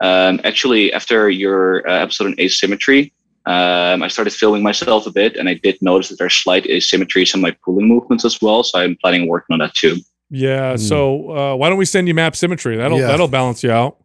[0.00, 3.12] Um, actually, after your uh, episode on asymmetry,
[3.46, 7.34] um, I started filming myself a bit, and I did notice that there's slight asymmetries
[7.34, 8.62] in my pulling movements as well.
[8.62, 9.96] So I'm planning on working on that too.
[10.30, 10.76] Yeah.
[10.76, 12.76] So uh, why don't we send you MAPS symmetry?
[12.76, 13.08] That'll Yeah.
[13.08, 13.96] that'll balance you out.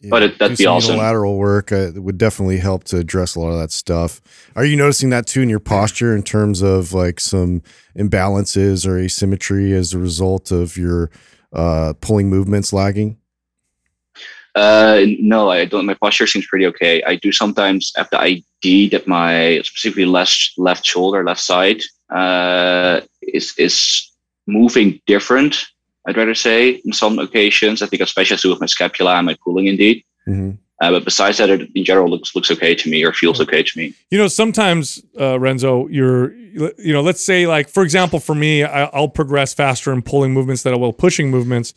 [0.00, 0.96] Yeah, But it- that'd be awesome.
[0.96, 4.20] Lateral work uh, would definitely help to address a lot of that stuff.
[4.54, 7.62] Are you noticing that too in your posture in terms of like some
[7.96, 11.10] imbalances or asymmetry as a result of your
[11.52, 13.16] uh, pulling movements lagging?
[14.54, 15.86] Uh, no, I don't.
[15.86, 17.02] My posture seems pretty okay.
[17.04, 21.80] I do sometimes have the ID that my specifically left left shoulder, left side,
[22.10, 24.10] uh, is is
[24.46, 25.64] moving different.
[26.08, 27.82] I'd rather say in some occasions.
[27.82, 30.04] I think especially has to do with my scapula and my pulling indeed.
[30.24, 33.40] hmm Uh, but besides that, it in general looks looks okay to me or feels
[33.40, 33.94] okay to me.
[34.10, 36.32] You know, sometimes uh, Renzo, you're,
[36.88, 40.32] you know, let's say like for example, for me, I, I'll progress faster in pulling
[40.32, 41.74] movements than I will pushing movements,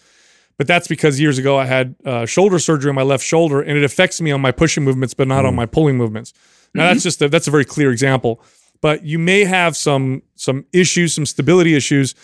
[0.57, 3.77] but that's because years ago I had uh, shoulder surgery on my left shoulder, and
[3.77, 6.33] it affects me on my pushing movements, but not on my pulling movements.
[6.73, 8.33] Now that's just a, that's a very clear example,
[8.79, 12.15] but you may have some some issues, some stability issues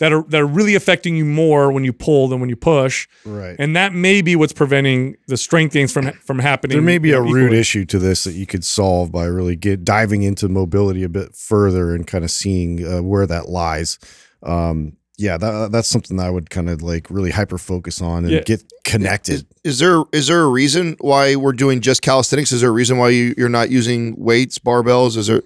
[0.00, 3.06] that are that are really affecting you more when you pull than when you push,
[3.24, 3.56] Right.
[3.58, 6.74] and that may be what's preventing the strength gains from from happening.
[6.76, 9.56] there may be a know, root issue to this that you could solve by really
[9.56, 13.98] get diving into mobility a bit further and kind of seeing uh, where that lies.
[14.42, 18.24] Um, yeah, that, that's something that I would kind of like really hyper focus on
[18.24, 18.40] and Yeah.
[18.40, 19.46] get connected.
[19.62, 22.50] Is there is there a reason why we're doing just calisthenics?
[22.50, 25.16] Is there a reason why you, you're not using weights, barbells?
[25.16, 25.42] Is there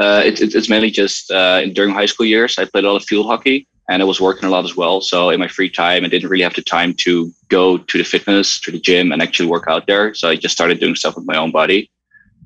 [0.00, 2.58] Uh, it, it, it's mainly just uh, during high school years.
[2.58, 5.00] I played a lot of field hockey, and I was working a lot as well.
[5.02, 8.04] So in my free time, I didn't really have the time to go to the
[8.04, 10.14] fitness, to the gym, and actually work out there.
[10.14, 11.90] So I just started doing stuff with my own body.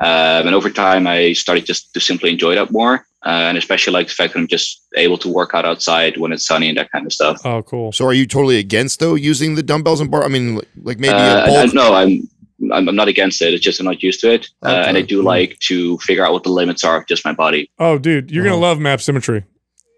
[0.00, 3.92] Um, and over time, I started just to simply enjoy that more, uh, and especially
[3.92, 6.76] like the fact that I'm just able to work out outside when it's sunny and
[6.78, 7.40] that kind of stuff.
[7.44, 7.92] Oh, cool.
[7.92, 8.04] so?
[8.04, 10.24] Are you totally against though using the dumbbells and bar?
[10.24, 11.70] I mean, like maybe Uh, a bulk.
[11.70, 12.28] I- no, I'm,
[12.72, 13.52] I'm I'm not against it.
[13.54, 15.06] It's just I'm not used to it, uh, and I Okay.
[15.06, 17.70] do like to figure out what the limits are of just my body.
[17.78, 19.44] Oh, dude, you're gonna love MAPS symmetry.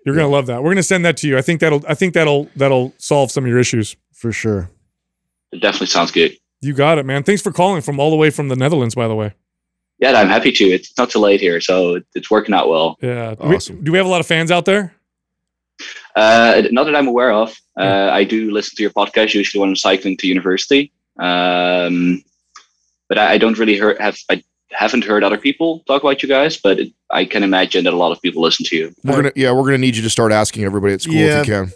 [0.04, 0.62] You're gonna love that.
[0.62, 1.36] We're gonna send that to you.
[1.36, 3.96] I think that'll I think that'll that'll solve some of your issues.
[4.14, 4.70] For sure.
[5.52, 6.36] It definitely sounds good.
[6.62, 7.22] You got it, man.
[7.22, 9.34] Thanks for calling from all the way from the Netherlands, by the way.
[9.98, 10.64] Yeah, I'm happy to.
[10.64, 12.96] It's not too late here, so it's working out well.
[13.02, 13.34] Yeah.
[13.34, 13.84] Do we- Awesome.
[13.84, 14.94] do we have a lot of fans out there?
[16.14, 17.54] Uh, not that I'm aware of.
[17.78, 22.22] Uh, I do listen to your podcast usually when I'm cycling to university, um,
[23.08, 24.42] but I, I don't really hear, have I
[24.72, 26.56] haven't heard other people talk about you guys.
[26.56, 28.94] But it, I can imagine that a lot of people listen to you.
[29.04, 31.40] We're gonna yeah, we're gonna need you to start asking everybody at school Yeah.
[31.40, 31.72] if you can.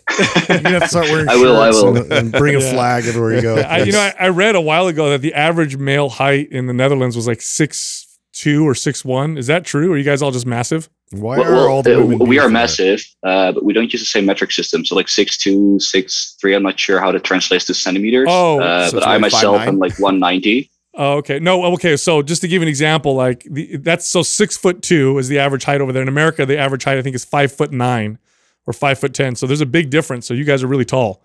[0.62, 1.96] You're have to start wearing I will, I will.
[1.96, 2.72] And, and bring a Yeah.
[2.72, 3.56] flag everywhere you go.
[3.56, 6.66] I, you know, I, I read a while ago that the average male height in
[6.66, 9.36] the Netherlands was like six two or six one.
[9.38, 9.92] Is that true?
[9.92, 10.88] Are you guys all just massive?
[11.12, 13.92] Why Well, are well, all the uh, women we are massive, uh, but we don't
[13.92, 14.84] use the same metric system.
[14.84, 16.54] So like six two, six three.
[16.54, 18.28] I'm not sure how that translates to centimeters.
[18.30, 19.66] Oh, uh, so but it's I myself 5'9"?
[19.68, 20.70] am like 190.
[21.02, 21.38] Oh, okay.
[21.38, 21.96] No, okay.
[21.96, 25.38] So just to give an example, like the, that's so six foot two is the
[25.38, 26.02] average height over there.
[26.02, 28.18] In America, the average height I think is five foot nine
[28.66, 29.34] or five foot ten.
[29.34, 30.26] So there's a big difference.
[30.26, 31.22] So you guys are really tall.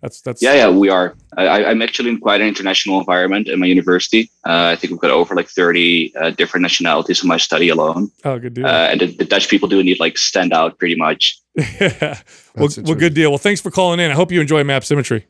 [0.00, 1.14] That's that's Yeah, yeah, we are.
[1.36, 4.30] I, I- I'm actually in quite an international environment in my university.
[4.46, 8.10] Uh, I think we've got over like 30 uh, different nationalities in my study alone.
[8.24, 8.64] Oh, good deal.
[8.64, 11.38] Uh, and the, the Dutch people do need like stand out pretty much.
[11.54, 12.20] yeah.
[12.56, 13.30] Well, well, good deal.
[13.30, 14.10] Well, thanks for calling in.
[14.10, 15.26] I hope you enjoy MAPS Symmetry.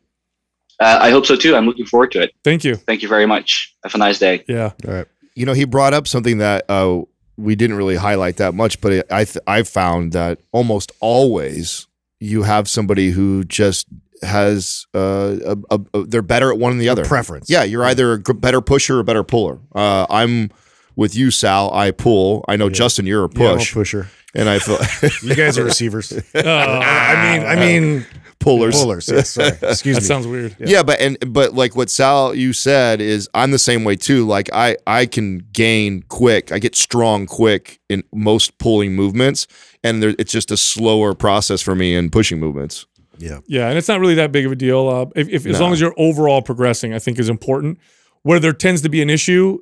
[0.81, 1.57] Uh, I hope so too.
[1.57, 2.33] I'm looking forward to it.
[2.45, 2.77] Thank you.
[2.77, 3.75] Thank you very much.
[3.85, 4.45] Have a nice day.
[4.49, 4.73] Yeah.
[4.87, 5.07] All right.
[5.35, 7.03] You know, he brought up something that uh,
[7.37, 11.87] we didn't really highlight that much, but I th- I found that almost always
[12.21, 13.87] you have somebody who just
[14.23, 17.05] has uh, a, a, a- they're better at one than the other.
[17.05, 17.49] preference.
[17.49, 19.59] Yeah, you're either a better pusher or a better puller.
[19.75, 20.51] Uh, I'm
[20.97, 21.73] with you, Sal.
[21.73, 22.45] I pull.
[22.49, 24.09] I know Justin, you're a Yeah, I'm a pusher.
[24.39, 24.78] And I feel
[25.23, 26.12] You guys are receivers.
[26.12, 28.06] Oh, I mean, I mean,
[28.39, 28.74] pullers.
[28.81, 29.09] pullers.
[29.09, 29.48] Yeah, sorry.
[29.62, 30.06] Excuse that me.
[30.06, 30.56] sounds weird.
[30.60, 30.82] Yeah.
[30.82, 34.27] but and but like what Sal you said is I'm the same way too.
[34.27, 36.52] Like I I can gain quick.
[36.52, 39.47] I get strong quick in most pulling movements,
[39.85, 42.86] and there, it's just a slower process for me in pushing movements.
[43.19, 43.40] yeah.
[43.48, 44.89] Yeah, and it's not really that big of a deal.
[44.89, 45.65] Uh, if, if as No.
[45.65, 47.78] long as you're overall progressing, I think is important.
[48.23, 49.59] Where there tends to be an issue,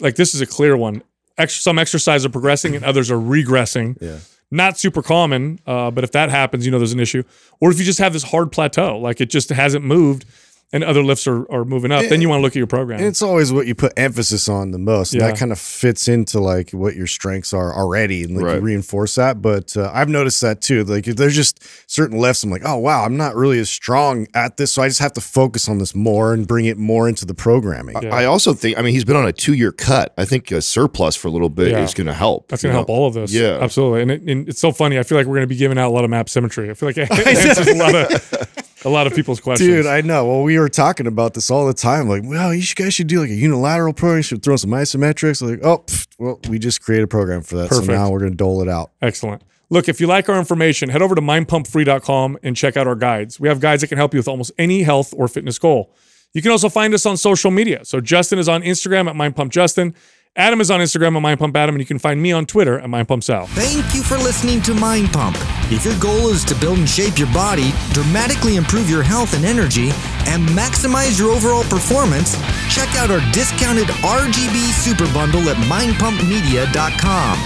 [0.00, 1.02] like this is a clear one.
[1.40, 4.00] Ex- some exercises are progressing and others are regressing.
[4.00, 4.18] Yeah.
[4.50, 7.22] Not super common, uh, but if that happens, you know there's an issue.
[7.60, 10.24] Or if you just have this hard plateau, like it just hasn't moved,
[10.72, 12.98] and other lifts are, are moving up, then you want to look at your program.
[13.00, 15.12] And it's always what you put emphasis on the most.
[15.12, 15.26] Yeah.
[15.26, 18.54] that kind of fits into like what your strengths are already and like Right.
[18.56, 19.42] you reinforce that.
[19.42, 20.84] But uh, I've noticed that too.
[20.84, 24.26] Like if there's just certain lifts, I'm like, oh, wow, I'm not really as strong
[24.34, 24.72] at this.
[24.72, 27.34] So I just have to focus on this more and bring it more into the
[27.34, 27.96] programming.
[28.02, 28.14] Yeah.
[28.14, 28.78] I also think.
[28.78, 30.14] I mean, he's been on a two year cut.
[30.16, 31.82] I think a surplus for a little bit Yeah.
[31.82, 32.46] is going to help.
[32.48, 33.32] That's going to help all of this.
[33.32, 33.58] Yeah.
[33.60, 34.02] absolutely.
[34.02, 34.98] And, it, and it's so funny.
[34.98, 36.70] I feel like we're going to be giving out a lot of MAPS symmetry.
[36.70, 39.68] I feel like it answers a lot of a lot of people's questions.
[39.68, 40.26] Dude, I know.
[40.26, 42.08] Well, we were talking about this all the time.
[42.08, 44.18] Like, well, you guys should do like a unilateral program.
[44.18, 45.42] You should throw some isometrics.
[45.42, 47.68] Like, oh, pfft, well, we just created a program for that.
[47.68, 47.86] Perfect.
[47.86, 48.92] So now we're going to dole it out.
[49.02, 49.42] Excellent.
[49.68, 53.38] Look, if you like our information, head over to mindpumpfree.com and check out our guides.
[53.38, 55.94] We have guides that can help you with almost any health or fitness goal.
[56.32, 57.84] You can also find us on social media.
[57.84, 59.94] So Justin is on Instagram at mindpumpjustin.
[60.36, 62.78] Adam is on Instagram at Mind Pump Adam, and you can find me on Twitter
[62.78, 63.48] at mindpumpsal.
[63.48, 65.36] Thank you for listening to Mind Pump.
[65.72, 69.44] If your goal is to build and shape your body, dramatically improve your health and
[69.44, 69.90] energy,
[70.30, 72.36] and maximize your overall performance,
[72.72, 77.38] check out our discounted RGB Super Bundle at mindpumpmedia.com.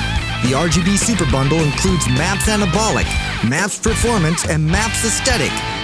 [0.44, 3.08] The RGB Super Bundle includes MAPS Anabolic,
[3.48, 5.83] MAPS Performance, and MAPS Aesthetic.